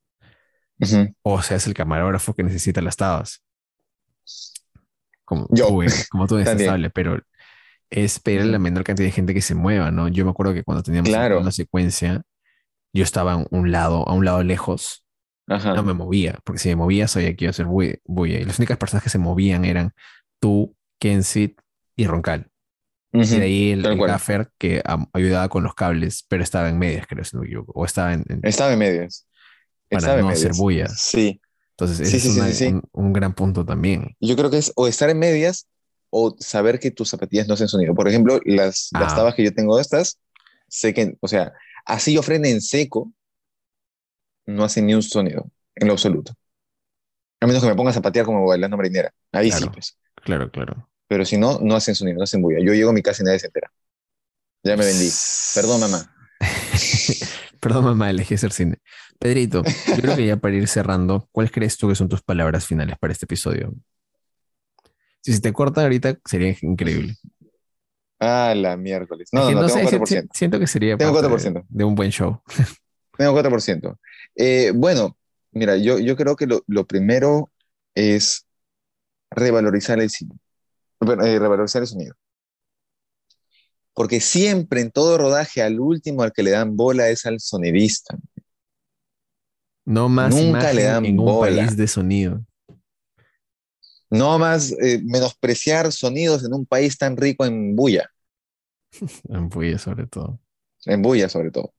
o 1.23 1.43
seas 1.43 1.67
el 1.67 1.75
camarógrafo 1.75 2.35
que 2.35 2.43
necesita 2.43 2.81
las 2.81 2.97
tabas. 2.97 3.43
Como 5.25 5.47
Yo. 5.51 5.69
tú, 5.69 5.83
como 6.11 6.25
indispensable, 6.31 6.91
pero 6.91 7.21
es 7.91 8.21
pedir 8.21 8.45
la 8.47 8.59
menor 8.59 8.85
cantidad 8.85 9.07
de 9.07 9.13
gente 9.13 9.35
que 9.35 9.41
se 9.43 9.55
mueva, 9.55 9.91
¿no? 9.91 10.09
Yo 10.09 10.25
me 10.25 10.31
acuerdo 10.31 10.55
que 10.55 10.63
cuando 10.65 10.83
teníamos 10.83 11.09
Claro. 11.09 11.41
una 11.41 11.53
secuencia, 11.53 12.23
yo 12.93 13.03
estaba 13.03 13.33
a 13.35 13.45
un 13.51 13.73
lado, 13.73 14.07
a 14.09 14.15
un 14.15 14.25
lado 14.25 14.43
lejos, 14.43 15.05
Ajá. 15.49 15.75
no 15.75 15.83
me 15.83 15.95
movía, 15.95 16.39
porque 16.45 16.59
si 16.61 16.69
me 16.69 16.77
movía 16.77 17.09
sabía 17.09 17.35
que 17.35 17.45
iba 17.47 17.51
a 17.51 17.55
ser 17.55 17.67
bulla. 17.67 18.39
Y 18.41 18.45
las 18.45 18.59
únicas 18.59 18.77
personas 18.79 19.03
que 19.03 19.11
se 19.11 19.19
movían 19.19 19.65
eran 19.65 19.93
tú, 20.41 20.77
Kensit 21.01 21.61
y 21.97 22.07
Roncal. 22.07 22.51
Ujú. 23.13 23.25
Y 23.35 23.39
de 23.39 23.45
ahí 23.45 23.71
el, 23.71 23.87
el 23.87 23.99
gaffer 23.99 24.51
que 24.59 24.83
ayudaba 25.15 25.49
con 25.49 25.63
los 25.65 25.75
cables, 25.75 26.25
pero 26.29 26.43
estaba 26.43 26.69
en 26.69 26.79
medias, 26.79 27.07
creo, 27.07 27.25
si 27.25 27.35
no 27.37 27.41
me 27.43 27.47
equivoco. 27.49 27.73
O 27.75 27.85
estaba 27.85 28.13
en... 28.13 28.25
en- 28.29 28.41
Estaba 28.43 28.73
en 28.73 28.79
medias. 28.79 29.27
Para 29.89 29.99
Estaba 30.01 30.19
en 30.21 30.25
no 30.27 30.31
hacer 30.31 30.45
medias. 30.51 30.59
bulla. 30.59 30.89
Sí. 30.89 31.41
entonces, 31.71 32.11
sí, 32.11 32.17
es 32.19 32.27
una- 32.37 32.49
sí. 32.53 32.67
Un, 32.67 32.83
un 32.93 33.13
gran 33.15 33.33
punto 33.35 33.65
también. 33.65 34.15
Yo 34.21 34.37
creo 34.37 34.51
que 34.51 34.59
es 34.59 34.73
o 34.77 34.87
estar 34.87 35.09
en 35.09 35.19
medias 35.19 35.67
o 36.11 36.37
saber 36.39 36.79
que 36.79 36.91
tus 36.91 37.09
zapatillas 37.09 37.49
no 37.49 37.55
hacen 37.55 37.69
sonido. 37.69 37.95
Por 37.95 38.07
ejemplo, 38.09 38.41
las, 38.45 38.89
las 38.93 39.13
Ah. 39.13 39.17
tabas 39.17 39.35
que 39.35 39.45
yo 39.45 39.55
tengo 39.55 39.81
estas, 39.81 40.19
sé 40.69 40.93
que, 40.93 41.17
o 41.21 41.29
sea, 41.29 41.53
así 41.87 42.13
yo 42.15 42.23
frene 42.23 42.51
en 42.51 42.61
seco, 42.61 43.13
no 44.49 44.65
hacen 44.65 44.87
ni 44.87 44.95
un 44.95 45.03
sonido, 45.03 45.51
en 45.77 45.87
lo 45.87 45.93
absoluto. 45.95 46.33
A 47.41 47.47
menos 47.47 47.63
que 47.63 47.69
me 47.69 47.77
ponga 47.77 47.91
a 47.91 47.95
zapatear 47.95 48.25
como 48.27 48.47
bailando 48.47 48.77
marinera. 48.77 49.13
Ahí 49.33 49.51
sí, 49.53 49.59
Claro. 49.59 49.73
pues. 49.73 49.99
Claro, 50.17 50.51
claro. 50.51 50.89
Pero 51.07 51.25
si 51.25 51.39
no, 51.39 51.61
no 51.63 51.77
hacen 51.77 51.95
sonido, 51.95 52.19
no 52.19 52.25
hacen 52.25 52.43
bulla. 52.43 52.59
Yo 52.61 52.73
llego 52.75 52.91
a 52.91 52.93
mi 52.93 53.03
casa 53.03 53.23
y 53.23 53.27
nadie 53.27 53.39
se 53.39 53.47
entera. 53.47 53.71
Ya 54.65 54.77
me 54.77 54.85
vendí. 54.85 55.09
Perdón, 55.55 55.81
mamá. 55.81 56.15
Perdón, 57.61 57.85
mamá, 57.85 58.11
elegí 58.11 58.35
hacer 58.35 58.53
cine. 58.53 58.79
Pedrito, 59.19 59.63
yo 59.65 59.97
creo 59.97 60.17
que 60.17 60.27
ya 60.27 60.37
para 60.37 60.55
ir 60.55 60.69
cerrando, 60.69 61.29
¿cuáles 61.33 61.51
crees 61.53 61.77
tú 61.77 61.89
que 61.89 61.95
son 61.95 62.09
tus 62.09 62.23
palabras 62.23 62.67
finales 62.67 62.97
para 62.99 63.13
este 63.13 63.25
episodio? 63.27 63.73
Si 65.23 65.33
se 65.33 65.41
te 65.41 65.53
corta 65.53 65.83
ahorita, 65.83 66.19
sería 66.25 66.55
increíble. 66.63 67.15
Ah, 68.21 68.53
la 68.57 68.77
miércoles. 68.77 69.29
No, 69.33 69.51
no, 69.51 69.63
no, 69.63 69.69
sé, 69.69 69.75
tengo 69.87 69.89
si- 70.07 70.15
4%. 70.17 70.23
si- 70.33 70.39
siento 70.39 70.59
que 70.61 70.67
sería 70.67 70.97
Tengo 70.97 71.13
parte 71.13 71.29
4%. 71.29 71.61
De, 71.61 71.67
de 71.69 71.85
un 71.85 71.95
buen 71.95 72.11
show. 72.11 72.43
Tengo 73.19 73.33
4%. 73.33 73.99
Eh, 74.37 74.73
bueno, 74.75 75.19
mira, 75.53 75.77
yo, 75.77 75.99
yo 75.99 76.17
creo 76.17 76.37
que 76.37 76.47
lo, 76.47 76.63
lo 76.69 76.87
primero 76.87 77.51
es 77.95 78.47
revalorizar 79.31 80.01
el 80.01 80.11
cine, 80.11 80.35
eh, 81.03 81.39
revalorizar 81.39 81.83
el 81.83 81.89
sonido. 81.89 82.15
Porque 83.95 84.21
siempre 84.21 84.81
en 84.81 84.93
todo 84.93 85.19
rodaje 85.19 85.61
al 85.63 85.81
último 85.81 86.23
al 86.23 86.33
que 86.33 86.45
le 86.45 86.53
dan 86.53 86.77
bola 86.77 87.09
es 87.09 87.27
al 87.27 87.41
sonidista. 87.41 88.17
No 89.85 90.09
más 90.09 90.37
Nunca 90.37 90.73
le 90.73 90.85
dan 90.85 91.05
en 91.07 91.19
un 91.19 91.27
bola. 91.27 91.63
país 91.63 91.77
de 91.77 91.89
sonido. 91.89 92.45
No 94.11 94.39
más 94.39 94.73
eh, 94.81 95.01
menospreciar 95.05 95.93
sonidos 95.93 96.45
en 96.45 96.55
un 96.55 96.65
país 96.65 96.97
tan 96.97 97.17
rico 97.17 97.45
en 97.45 97.75
bulla, 97.77 98.09
En 99.29 99.49
Puya, 99.49 99.79
sobre 99.79 100.07
todo. 100.07 100.41
en 100.87 101.03
bulla 101.03 101.29
sobre 101.29 101.51
todo. 101.51 101.73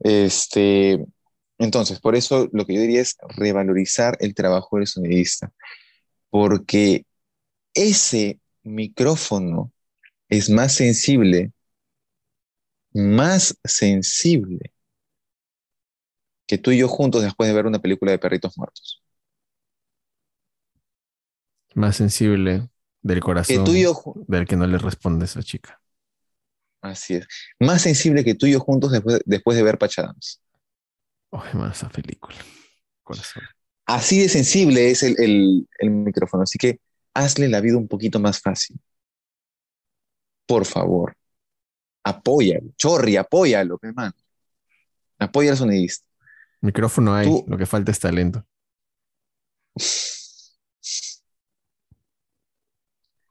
Este, 0.00 1.04
entonces, 1.58 2.00
por 2.00 2.16
eso 2.16 2.48
lo 2.52 2.66
que 2.66 2.74
yo 2.74 2.80
diría 2.80 3.02
es 3.02 3.16
revalorizar 3.36 4.16
el 4.20 4.34
trabajo 4.34 4.76
del 4.78 4.86
sonidista, 4.86 5.52
porque 6.30 7.06
ese 7.74 8.40
micrófono 8.64 9.72
es 10.28 10.50
más 10.50 10.74
sensible, 10.74 11.52
más 12.94 13.56
sensible 13.64 14.72
que 16.46 16.58
tú 16.58 16.70
y 16.70 16.78
yo 16.78 16.88
juntos 16.88 17.22
después 17.22 17.48
de 17.48 17.54
ver 17.54 17.66
una 17.66 17.78
película 17.80 18.12
de 18.12 18.18
perritos 18.18 18.56
muertos. 18.58 19.02
Más 21.74 21.96
sensible 21.96 22.68
del 23.02 23.20
Que 23.46 23.58
corazón 23.58 23.58
tú 23.58 23.74
y 23.74 23.82
yo, 23.82 23.92
del 24.26 24.46
que 24.46 24.56
no 24.56 24.66
le 24.68 24.78
responde 24.78 25.24
esa 25.24 25.42
chica. 25.42 25.79
Así 26.82 27.14
es, 27.16 27.26
más 27.58 27.82
sensible 27.82 28.24
que 28.24 28.34
tú 28.34 28.46
y 28.46 28.52
yo 28.52 28.60
juntos 28.60 28.92
después, 28.92 29.20
después 29.24 29.56
de 29.56 29.62
ver 29.62 29.78
Pachadams. 29.78 30.40
Oye, 31.30 31.52
más 31.54 31.76
esa 31.76 31.88
película. 31.88 32.36
Corazón. 33.02 33.42
Así 33.86 34.20
de 34.20 34.28
sensible 34.28 34.90
es 34.90 35.02
el, 35.02 35.14
el- 35.20 35.68
el 35.78 35.90
micrófono, 35.90 36.42
así 36.44 36.58
que 36.58 36.80
hazle 37.14 37.48
la 37.48 37.60
vida 37.60 37.76
un 37.76 37.88
poquito 37.88 38.20
más 38.20 38.40
fácil. 38.40 38.78
Por 40.46 40.64
favor, 40.64 41.14
apóyalo, 42.04 42.70
chorri, 42.76 43.16
apóyalo, 43.16 43.78
hermano. 43.82 44.14
Apoya 45.18 45.52
al 45.52 45.56
sonidista. 45.56 46.06
Micrófono 46.60 47.14
hay, 47.14 47.26
Tú- 47.26 47.44
lo 47.46 47.56
que 47.58 47.66
falta 47.66 47.90
es 47.92 47.98
talento. 48.00 48.44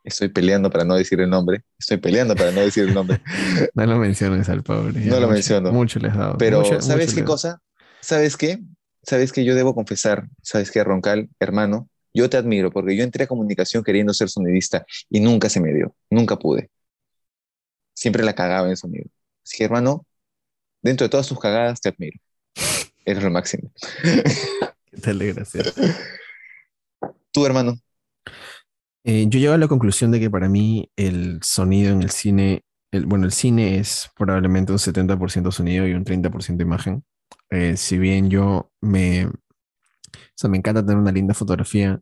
Estoy 0.03 0.29
peleando 0.29 0.69
para 0.69 0.85
no 0.85 0.95
decir 0.95 1.19
el 1.21 1.29
nombre. 1.29 1.63
Estoy 1.77 1.97
peleando 1.97 2.35
para 2.35 2.51
no 2.51 2.61
decir 2.61 2.83
el 2.87 2.93
nombre. 2.93 3.21
No 3.75 3.85
lo 3.85 3.97
menciones 3.97 4.47
al 4.49 4.63
pobre. 4.63 4.99
No 5.01 5.15
lo 5.15 5.21
mucho- 5.21 5.33
menciono. 5.33 5.71
Mucho 5.71 5.99
les 5.99 6.15
dado. 6.15 6.37
Pero, 6.37 6.61
Mucho- 6.61 6.81
¿sabes 6.81 7.07
mucho 7.07 7.15
qué 7.17 7.23
cosa? 7.25 7.61
¿Sabes 8.01 8.37
qué? 8.37 8.59
¿Sabes 9.03 9.31
qué? 9.31 9.43
Yo 9.45 9.55
debo 9.55 9.75
confesar, 9.75 10.27
¿sabes 10.41 10.71
qué, 10.71 10.83
Roncal, 10.83 11.29
hermano? 11.39 11.89
Yo 12.13 12.29
te 12.29 12.37
admiro 12.37 12.71
porque 12.71 12.95
yo 12.97 13.03
entré 13.03 13.25
a 13.25 13.27
comunicación 13.27 13.83
queriendo 13.83 14.13
ser 14.13 14.29
sonidista 14.29 14.85
y 15.09 15.19
nunca 15.19 15.47
se 15.49 15.59
me 15.59 15.71
dio, 15.73 15.95
nunca 16.09 16.37
pude. 16.37 16.69
Siempre 17.93 18.23
la 18.23 18.33
cagaba 18.33 18.69
en 18.69 18.77
sonido. 18.77 19.05
Así 19.43 19.57
que, 19.57 19.65
hermano, 19.65 20.05
dentro 20.81 21.05
de 21.05 21.09
todas 21.09 21.27
tus 21.27 21.39
cagadas 21.39 21.81
te 21.81 21.89
admiro. 21.89 22.19
Eres 23.05 23.23
lo 23.23 23.29
máximo. 23.31 23.71
¿Qué 24.91 24.97
tal, 25.01 25.19
desgraciado? 25.19 25.71
Tu 27.31 27.45
hermano. 27.45 27.77
Eh, 29.03 29.25
yo 29.29 29.39
llego 29.39 29.53
a 29.53 29.57
la 29.57 29.67
conclusión 29.67 30.11
de 30.11 30.19
que 30.19 30.29
para 30.29 30.49
mí 30.49 30.91
el 30.95 31.39
sonido 31.43 31.91
en 31.91 32.01
el 32.03 32.09
cine, 32.11 32.63
el, 32.91 33.05
bueno, 33.05 33.25
el 33.25 33.31
cine 33.31 33.77
es 33.79 34.09
probablemente 34.17 34.71
un 34.71 34.79
70% 34.79 35.51
sonido 35.51 35.87
y 35.87 35.93
un 35.93 36.03
30% 36.03 36.61
imagen. 36.63 37.03
Eh, 37.49 37.77
si 37.77 37.97
bien 37.97 38.29
yo 38.29 38.71
me, 38.81 39.25
o 39.27 39.31
sea, 40.35 40.49
me 40.49 40.57
encanta 40.57 40.81
tener 40.83 40.97
una 40.97 41.11
linda 41.11 41.33
fotografía, 41.33 41.99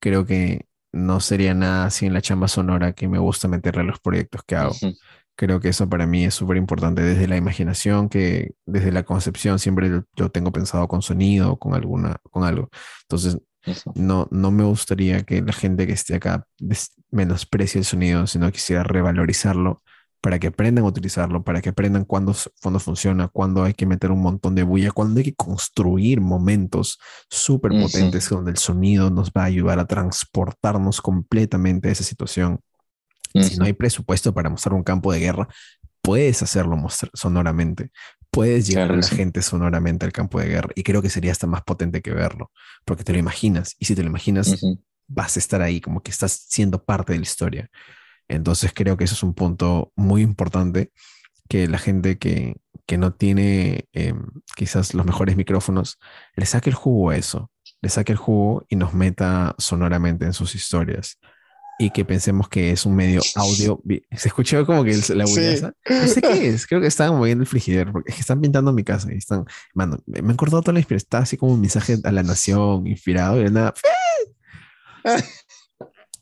creo 0.00 0.26
que 0.26 0.66
no 0.92 1.20
sería 1.20 1.54
nada 1.54 1.88
en 2.00 2.14
la 2.14 2.22
chamba 2.22 2.48
sonora 2.48 2.92
que 2.92 3.08
me 3.08 3.18
gusta 3.18 3.48
meterle 3.48 3.82
a 3.82 3.84
los 3.84 4.00
proyectos 4.00 4.42
que 4.46 4.56
hago. 4.56 4.74
Creo 5.36 5.60
que 5.60 5.68
eso 5.68 5.88
para 5.88 6.06
mí 6.06 6.24
es 6.24 6.34
súper 6.34 6.56
importante 6.56 7.02
desde 7.02 7.28
la 7.28 7.36
imaginación, 7.36 8.08
que 8.08 8.52
desde 8.66 8.90
la 8.92 9.04
concepción 9.04 9.58
siempre 9.60 10.02
lo 10.16 10.30
tengo 10.30 10.52
pensado 10.52 10.88
con 10.88 11.02
sonido, 11.02 11.58
con 11.58 11.74
alguna, 11.74 12.16
con 12.30 12.44
algo. 12.44 12.70
Entonces. 13.02 13.38
No, 13.94 14.28
no 14.30 14.50
me 14.50 14.64
gustaría 14.64 15.22
que 15.22 15.42
la 15.42 15.52
gente 15.52 15.86
que 15.86 15.92
esté 15.92 16.16
acá 16.16 16.46
menosprecie 17.10 17.78
el 17.78 17.84
sonido, 17.84 18.26
sino 18.26 18.50
quisiera 18.52 18.82
revalorizarlo 18.82 19.82
para 20.20 20.38
que 20.38 20.48
aprendan 20.48 20.84
a 20.84 20.88
utilizarlo, 20.88 21.44
para 21.44 21.60
que 21.60 21.68
aprendan 21.68 22.04
cuándo, 22.04 22.34
cuándo 22.60 22.80
funciona, 22.80 23.28
cuándo 23.28 23.62
hay 23.62 23.74
que 23.74 23.86
meter 23.86 24.10
un 24.10 24.20
montón 24.20 24.54
de 24.54 24.64
bulla, 24.64 24.90
cuándo 24.90 25.18
hay 25.18 25.24
que 25.24 25.34
construir 25.34 26.20
momentos 26.20 26.98
súper 27.30 27.70
potentes 27.70 28.28
donde 28.28 28.50
el 28.50 28.58
sonido 28.58 29.10
nos 29.10 29.30
va 29.30 29.42
a 29.42 29.46
ayudar 29.46 29.78
a 29.78 29.86
transportarnos 29.86 31.00
completamente 31.00 31.88
a 31.88 31.92
esa 31.92 32.04
situación. 32.04 32.60
Si 33.34 33.56
no 33.56 33.66
hay 33.66 33.74
presupuesto 33.74 34.32
para 34.34 34.50
mostrar 34.50 34.74
un 34.74 34.82
campo 34.82 35.12
de 35.12 35.20
guerra, 35.20 35.48
puedes 36.02 36.42
hacerlo 36.42 36.76
sonoramente. 37.12 37.90
Puedes 38.30 38.66
llegar 38.66 38.90
Claro 38.90 38.94
a 38.94 38.96
la 38.98 39.08
sí. 39.08 39.16
gente 39.16 39.42
sonoramente 39.42 40.04
al 40.06 40.12
campo 40.12 40.40
de 40.40 40.48
guerra. 40.48 40.70
Y 40.74 40.82
creo 40.82 41.02
que 41.02 41.10
sería 41.10 41.32
hasta 41.32 41.46
más 41.46 41.62
potente 41.62 42.02
que 42.02 42.12
verlo, 42.12 42.52
porque 42.84 43.04
te 43.04 43.12
lo 43.12 43.18
imaginas. 43.18 43.74
Y 43.78 43.86
si 43.86 43.94
te 43.94 44.02
lo 44.02 44.08
imaginas, 44.08 44.58
vas 45.08 45.36
a 45.36 45.40
estar 45.40 45.62
ahí, 45.62 45.80
como 45.80 46.02
que 46.02 46.10
estás 46.10 46.32
siendo 46.48 46.84
parte 46.84 47.12
de 47.14 47.18
la 47.20 47.22
historia. 47.24 47.70
Entonces 48.28 48.72
creo 48.74 48.96
que 48.96 49.04
eso 49.04 49.14
es 49.14 49.22
un 49.22 49.34
punto 49.34 49.92
muy 49.96 50.22
importante, 50.22 50.92
que 51.48 51.68
la 51.68 51.78
gente 51.78 52.18
que, 52.18 52.56
que 52.86 52.98
no 52.98 53.14
tiene 53.14 53.86
eh, 53.94 54.14
quizás 54.56 54.94
los 54.94 55.06
mejores 55.06 55.36
micrófonos, 55.36 55.98
le 56.36 56.46
saque 56.46 56.70
el 56.70 56.76
jugo 56.76 57.10
a 57.10 57.16
eso, 57.16 57.50
le 57.80 57.88
saque 57.90 58.12
el 58.12 58.18
jugo 58.18 58.66
y 58.68 58.76
nos 58.76 58.94
meta 58.94 59.54
sonoramente 59.58 60.26
en 60.26 60.32
sus 60.34 60.54
historias. 60.54 61.18
Y 61.80 61.90
que 61.90 62.04
pensemos 62.04 62.48
que 62.48 62.72
es 62.72 62.84
un 62.86 62.96
medio 62.96 63.20
audio. 63.36 63.80
Se 64.16 64.28
escuchó 64.28 64.66
como 64.66 64.82
que 64.82 64.90
el- 64.90 65.18
la 65.18 65.26
Sí. 65.26 65.34
bullaza. 65.34 65.72
No 65.88 66.08
sé 66.08 66.20
qué 66.20 66.48
es. 66.48 66.66
Creo 66.66 66.80
que 66.80 66.88
estaban 66.88 67.16
moviendo 67.16 67.42
el 67.42 67.48
frigidero 67.48 67.92
porque 67.92 68.10
es 68.10 68.16
que 68.16 68.20
están 68.22 68.40
pintando 68.40 68.72
mi 68.72 68.82
casa 68.82 69.12
y 69.12 69.16
están. 69.18 69.44
Mano, 69.74 69.98
me 70.06 70.18
han 70.18 70.36
cortado 70.36 70.60
toda 70.62 70.72
la 70.72 70.80
inspiración. 70.80 71.06
Está 71.06 71.18
así 71.18 71.36
como 71.36 71.52
un 71.52 71.60
mensaje 71.60 71.96
a 72.02 72.10
la 72.10 72.22
nación 72.24 72.86
inspirado 72.88 73.40
y 73.40 73.44
de 73.44 73.50
nada. 73.50 73.74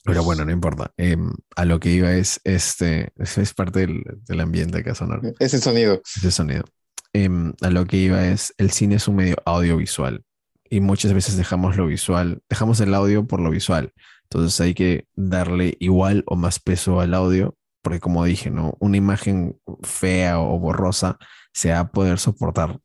Pero 0.05 0.23
bueno, 0.23 0.45
no 0.45 0.53
importa. 0.53 0.93
Em, 0.97 1.33
a 1.57 1.65
lo 1.65 1.81
que 1.81 1.91
iba 1.91 2.13
es 2.13 2.41
este. 2.45 3.13
Es 3.17 3.55
parte 3.55 3.81
del, 3.81 4.05
del 4.29 4.41
ambiente 4.41 4.79
acá 4.79 4.95
sonoro 4.95 5.23
Es 5.41 5.53
el 5.55 5.61
sonido. 5.63 6.01
ese 6.17 6.31
sonido. 6.31 6.65
Em, 7.13 7.55
a 7.63 7.71
lo 7.71 7.87
que 7.87 7.97
iba 7.97 8.27
es, 8.27 8.55
el 8.59 8.71
cine 8.71 8.97
es 8.97 9.09
un 9.09 9.17
medio 9.17 9.37
audiovisual 9.47 10.23
y 10.69 10.81
muchas 10.81 11.13
veces 11.15 11.37
dejamos 11.37 11.77
lo 11.77 11.87
visual, 11.87 12.43
dejamos 12.49 12.79
el 12.81 12.93
audio 12.95 13.27
por 13.27 13.41
lo 13.41 13.51
visual. 13.51 13.93
Entonces 14.31 14.61
hay 14.61 14.75
que 14.75 15.07
darle 15.15 15.77
igual 15.79 16.25
o 16.27 16.35
más 16.35 16.59
peso 16.59 17.01
al 17.01 17.15
audio, 17.15 17.57
porque 17.83 18.01
como 18.01 18.25
dije, 18.25 18.51
¿no? 18.51 18.77
Una 18.81 18.97
imagen 18.97 19.61
fea 19.83 20.41
o 20.41 20.59
borrosa 20.59 21.17
se 21.53 21.71
va 21.71 21.81
a 21.81 21.93
poder 21.93 22.19
soportar 22.19 22.81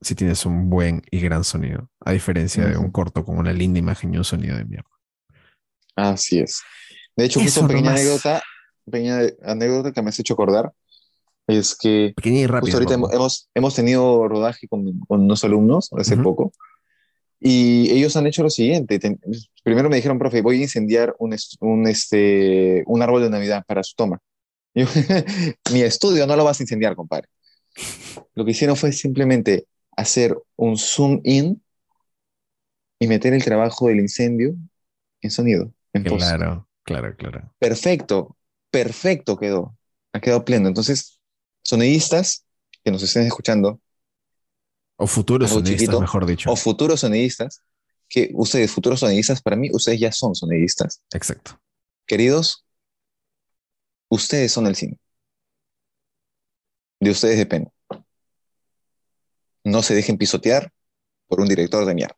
si 0.00 0.14
tienes 0.14 0.46
un 0.46 0.70
buen 0.70 1.02
y 1.10 1.20
gran 1.20 1.44
sonido, 1.44 1.90
a 2.00 2.12
diferencia 2.12 2.64
de 2.64 2.78
un 2.78 2.90
corto 2.90 3.24
con 3.24 3.36
una 3.36 3.52
linda 3.52 3.78
imagen 3.78 4.14
y 4.14 4.18
un 4.18 4.24
sonido 4.24 4.56
de 4.56 4.64
mierda. 4.64 4.88
Así 5.96 6.38
es. 6.38 6.62
De 7.16 7.24
hecho, 7.24 7.40
justo 7.40 7.60
Eso 7.60 7.68
pequeña 7.68 7.90
nomás. 7.90 8.00
anécdota, 8.00 8.42
pequeña 8.90 9.18
anécdota 9.42 9.92
que 9.92 10.02
me 10.02 10.08
has 10.08 10.18
hecho 10.18 10.34
acordar 10.34 10.72
es 11.48 11.76
que 11.76 12.12
Pequeña 12.14 12.40
y 12.40 12.46
justo 12.46 12.76
ahorita 12.76 12.94
hemos, 12.94 13.48
hemos, 13.54 13.74
tenido 13.74 14.28
rodaje 14.28 14.68
con, 14.68 15.00
con 15.00 15.22
unos 15.22 15.42
alumnos 15.44 15.90
hace 15.92 16.16
poco 16.16 16.52
y 17.40 17.90
ellos 17.90 18.16
han 18.16 18.26
hecho 18.26 18.42
lo 18.42 18.50
siguiente. 18.50 18.98
Ten- 18.98 19.20
primero 19.62 19.88
me 19.88 19.96
dijeron, 19.96 20.18
profe, 20.18 20.42
voy 20.42 20.58
a 20.60 20.62
incendiar 20.62 21.14
un, 21.18 21.34
un, 21.60 21.86
este, 21.86 22.82
un 22.86 23.02
árbol 23.02 23.22
de 23.22 23.30
Navidad 23.30 23.64
para 23.66 23.82
su 23.82 23.94
toma. 23.96 24.18
Yo, 24.74 24.86
Mi 25.72 25.82
estudio 25.82 26.26
no 26.26 26.36
lo 26.36 26.44
vas 26.44 26.60
a 26.60 26.62
incendiar, 26.62 26.94
compadre. 26.96 27.28
Lo 28.34 28.44
que 28.44 28.52
hicieron 28.52 28.76
fue 28.76 28.92
simplemente 28.92 29.66
hacer 29.96 30.36
un 30.56 30.76
zoom 30.76 31.20
in 31.24 31.60
y 32.98 33.06
meter 33.06 33.32
el 33.34 33.44
trabajo 33.44 33.88
del 33.88 34.00
incendio 34.00 34.54
en 35.20 35.30
sonido, 35.30 35.72
en 35.92 36.04
post. 36.04 36.20
Claro, 36.20 36.68
claro, 36.84 37.16
claro. 37.16 37.52
Perfecto, 37.58 38.36
perfecto 38.70 39.36
quedó. 39.36 39.76
Ha 40.12 40.20
quedado 40.20 40.44
pleno. 40.44 40.68
Entonces, 40.68 41.20
sonidistas 41.62 42.44
que 42.84 42.90
nos 42.90 43.02
estén 43.02 43.24
escuchando, 43.24 43.80
O 45.00 45.06
futuros 45.06 45.62
chiquito, 45.62 46.00
mejor 46.00 46.26
dicho. 46.26 46.50
o 46.50 46.56
futuros 46.56 47.00
sonidistas, 47.00 47.62
que 48.08 48.30
ustedes, 48.34 48.72
futuros 48.72 49.00
sonidistas, 49.00 49.40
para 49.40 49.54
mí, 49.54 49.70
ustedes 49.72 50.00
ya 50.00 50.10
son 50.10 50.34
sonidistas. 50.34 51.02
Exacto. 51.12 51.58
Queridos, 52.04 52.66
ustedes 54.08 54.50
son 54.50 54.66
el 54.66 54.74
cine. 54.74 54.98
De 57.00 57.10
ustedes 57.10 57.38
depende. 57.38 57.70
No 59.62 59.82
se 59.82 59.94
dejen 59.94 60.18
pisotear 60.18 60.72
por 61.28 61.40
un 61.40 61.48
director 61.48 61.84
de 61.84 61.94
mierda. 61.94 62.16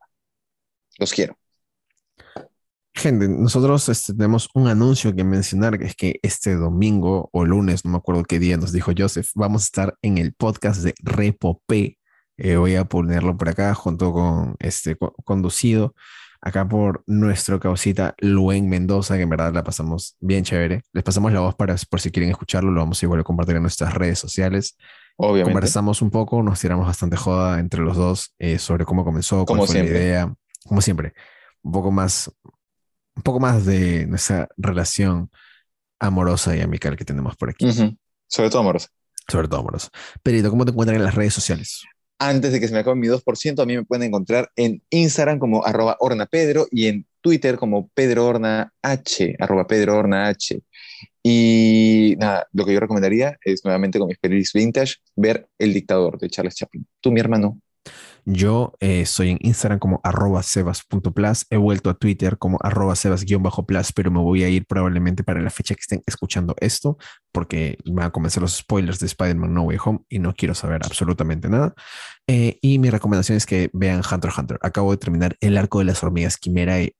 Los 0.97 1.13
quiero. 1.13 1.37
Gente, 2.93 3.27
nosotros 3.29 3.87
este, 3.89 4.13
tenemos 4.13 4.49
un 4.53 4.67
anuncio 4.67 5.15
que 5.15 5.23
mencionar, 5.23 5.77
que 5.79 5.85
es 5.85 5.95
que 5.95 6.19
este 6.23 6.55
domingo 6.55 7.29
o 7.31 7.45
lunes, 7.45 7.85
no 7.85 7.91
me 7.91 7.97
acuerdo 7.97 8.23
qué 8.23 8.39
día 8.39 8.57
nos 8.57 8.71
dijo 8.71 8.91
Joseph, 8.97 9.29
vamos 9.35 9.61
a 9.61 9.65
estar 9.65 9.97
en 10.01 10.17
el 10.17 10.33
podcast 10.33 10.81
de 10.81 10.93
Repopé. 10.99 11.97
Eh, 12.37 12.55
voy 12.57 12.75
a 12.75 12.85
ponerlo 12.85 13.37
por 13.37 13.49
acá 13.49 13.73
junto 13.75 14.11
con 14.13 14.55
este 14.59 14.95
co- 14.95 15.13
conducido 15.23 15.93
acá 16.43 16.67
por 16.67 17.03
nuestro 17.05 17.59
causita 17.59 18.15
Luen 18.17 18.67
Mendoza, 18.67 19.15
que 19.15 19.21
en 19.23 19.29
verdad 19.29 19.53
la 19.53 19.63
pasamos 19.63 20.15
bien 20.19 20.43
chévere. 20.43 20.81
Les 20.91 21.03
pasamos 21.03 21.31
la 21.31 21.39
voz 21.41 21.53
para 21.55 21.75
por 21.89 22.01
si 22.01 22.09
quieren 22.09 22.31
escucharlo, 22.31 22.71
lo 22.71 22.79
vamos 22.81 23.01
a 23.01 23.05
igual 23.05 23.19
a 23.19 23.23
compartir 23.23 23.57
en 23.57 23.61
nuestras 23.61 23.93
redes 23.93 24.17
sociales. 24.17 24.75
Obviamente. 25.17 25.51
Conversamos 25.53 26.01
un 26.01 26.09
poco, 26.09 26.41
nos 26.41 26.59
tiramos 26.59 26.87
bastante 26.87 27.15
joda 27.15 27.59
entre 27.59 27.81
los 27.81 27.95
dos 27.95 28.33
eh, 28.39 28.57
sobre 28.57 28.85
cómo 28.85 29.03
comenzó, 29.05 29.45
cuál 29.45 29.45
Como 29.45 29.65
fue 29.67 29.73
siempre. 29.75 29.93
la 29.93 29.99
idea, 29.99 30.33
como 30.65 30.81
siempre, 30.81 31.13
un 31.61 31.71
poco 31.73 31.91
más, 31.91 32.31
un 33.15 33.21
poco 33.21 33.39
más 33.39 33.63
de 33.65 34.07
nuestra 34.07 34.47
relación 34.57 35.29
amorosa 35.99 36.55
y 36.55 36.61
amical 36.61 36.95
que 36.97 37.05
tenemos 37.05 37.35
por 37.35 37.51
aquí, 37.51 37.67
Ujú. 37.69 37.95
Sobre 38.27 38.49
todo, 38.49 38.61
amorosa. 38.61 38.87
sobre 39.27 39.47
todo 39.47 39.59
amorosa. 39.59 39.89
Perito, 40.23 40.49
¿cómo 40.49 40.65
te 40.65 40.71
encuentran 40.71 40.97
en 40.97 41.03
las 41.03 41.13
redes 41.13 41.35
sociales? 41.35 41.83
Antes 42.23 42.51
de 42.51 42.59
que 42.59 42.67
se 42.67 42.73
me 42.75 42.81
acabe 42.81 42.97
mi 42.97 43.07
2%, 43.07 43.63
a 43.63 43.65
mí 43.65 43.75
me 43.75 43.83
pueden 43.83 44.09
encontrar 44.09 44.51
en 44.55 44.83
Instagram 44.91 45.39
como 45.39 45.65
arroba 45.65 45.97
ornapedro 45.99 46.67
y 46.69 46.85
en 46.85 47.07
Twitter 47.19 47.57
como 47.57 47.89
Pedro 47.95 48.27
Horna 48.27 48.71
H, 48.83 49.35
arroba. 49.39 49.65
Y 51.23 52.15
nada, 52.19 52.47
lo 52.53 52.63
que 52.63 52.73
yo 52.73 52.79
recomendaría 52.79 53.39
es 53.43 53.65
nuevamente 53.65 53.97
con 53.97 54.07
mis 54.07 54.19
pelis 54.19 54.53
vintage 54.53 54.97
ver 55.15 55.49
El 55.57 55.73
Dictador 55.73 56.19
de 56.19 56.29
Charles 56.29 56.53
Chaplin. 56.53 56.85
Tú, 56.99 57.11
mi 57.11 57.19
hermano. 57.21 57.59
Yo 58.25 58.73
eh, 58.79 59.05
soy 59.05 59.31
en 59.31 59.37
Instagram 59.41 59.79
como 59.79 59.99
arroba 60.03 60.43
sebas.plus, 60.43 61.45
he 61.49 61.57
vuelto 61.57 61.89
a 61.89 61.95
Twitter 61.95 62.37
como 62.37 62.59
arroba 62.61 62.95
sebas-plus, 62.95 63.93
pero 63.93 64.11
me 64.11 64.19
voy 64.19 64.43
a 64.43 64.49
ir 64.49 64.65
probablemente 64.67 65.23
para 65.23 65.41
la 65.41 65.49
fecha 65.49 65.73
que 65.73 65.81
estén 65.81 66.03
escuchando 66.05 66.55
esto, 66.59 66.97
porque 67.31 67.77
van 67.85 68.07
a 68.07 68.11
comenzar 68.11 68.41
los 68.41 68.57
spoilers 68.57 68.99
de 68.99 69.07
Spider-Man 69.07 69.53
No 69.53 69.63
Way 69.63 69.77
Home 69.83 69.99
y 70.09 70.19
no 70.19 70.33
quiero 70.33 70.53
saber 70.53 70.81
absolutamente 70.85 71.49
nada. 71.49 71.73
Eh, 72.27 72.59
y 72.61 72.77
mi 72.77 72.89
recomendación 72.89 73.37
es 73.37 73.45
que 73.45 73.69
vean 73.73 73.99
Hunter 73.99 74.29
x 74.29 74.37
Hunter. 74.37 74.59
Acabo 74.61 74.91
de 74.91 74.97
terminar 74.97 75.35
el 75.41 75.57
arco 75.57 75.79
de 75.79 75.85
las 75.85 76.03
hormigas 76.03 76.37
quimera 76.37 76.81
y 76.81 76.93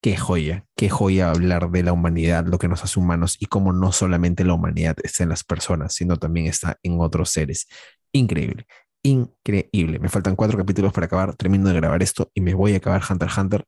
qué 0.00 0.16
joya, 0.16 0.64
qué 0.76 0.88
joya 0.88 1.30
hablar 1.30 1.70
de 1.70 1.82
la 1.82 1.92
humanidad, 1.92 2.46
lo 2.46 2.58
que 2.58 2.68
nos 2.68 2.84
hace 2.84 2.98
humanos 2.98 3.36
y 3.38 3.46
cómo 3.46 3.72
no 3.72 3.92
solamente 3.92 4.44
la 4.44 4.54
humanidad 4.54 4.96
está 5.02 5.24
en 5.24 5.28
las 5.28 5.44
personas, 5.44 5.94
sino 5.94 6.16
también 6.16 6.46
está 6.46 6.78
en 6.82 7.00
otros 7.00 7.30
seres. 7.30 7.68
Increíble 8.12 8.66
increíble. 9.02 9.98
Me 9.98 10.08
faltan 10.08 10.36
cuatro 10.36 10.58
capítulos 10.58 10.92
para 10.92 11.06
acabar. 11.06 11.34
Termino 11.36 11.68
de 11.68 11.74
grabar 11.74 12.02
esto 12.02 12.30
y 12.34 12.40
me 12.40 12.54
voy 12.54 12.74
a 12.74 12.78
acabar 12.78 13.02
Hunter 13.08 13.28
x 13.28 13.38
Hunter. 13.38 13.64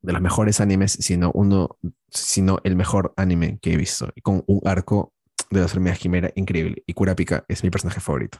De 0.00 0.12
los 0.12 0.22
mejores 0.22 0.60
animes, 0.60 0.92
sino 0.92 1.30
uno, 1.34 1.76
sino 2.08 2.60
el 2.64 2.76
mejor 2.76 3.12
anime 3.16 3.58
que 3.60 3.72
he 3.72 3.76
visto. 3.76 4.10
Y 4.14 4.20
con 4.20 4.44
un 4.46 4.60
arco 4.64 5.12
de 5.50 5.60
las 5.60 5.72
hormigas 5.74 5.98
quimera 5.98 6.30
increíble. 6.36 6.82
Y 6.86 6.92
Kurapika 6.94 7.44
es 7.48 7.64
mi 7.64 7.70
personaje 7.70 8.00
favorito. 8.00 8.38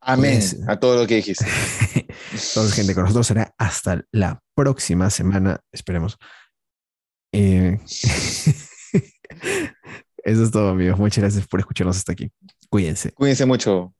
Amén 0.00 0.34
Pues- 0.34 0.68
a 0.68 0.78
todo 0.78 1.00
lo 1.02 1.06
que 1.06 1.16
dijiste. 1.16 1.44
Entonces, 2.32 2.72
gente, 2.72 2.94
con 2.94 3.02
nosotros 3.04 3.26
será 3.26 3.52
hasta 3.58 4.04
la 4.12 4.40
próxima 4.54 5.10
semana. 5.10 5.60
Esperemos. 5.72 6.16
Eh, 7.32 7.78
Eso 10.24 10.42
es 10.44 10.50
todo, 10.50 10.70
amigos. 10.70 10.98
Muchas 10.98 11.22
gracias 11.22 11.46
por 11.46 11.60
escucharnos 11.60 11.96
hasta 11.96 12.12
aquí. 12.12 12.30
Cuídense. 12.68 13.12
Cuídense 13.12 13.46
mucho. 13.46 13.94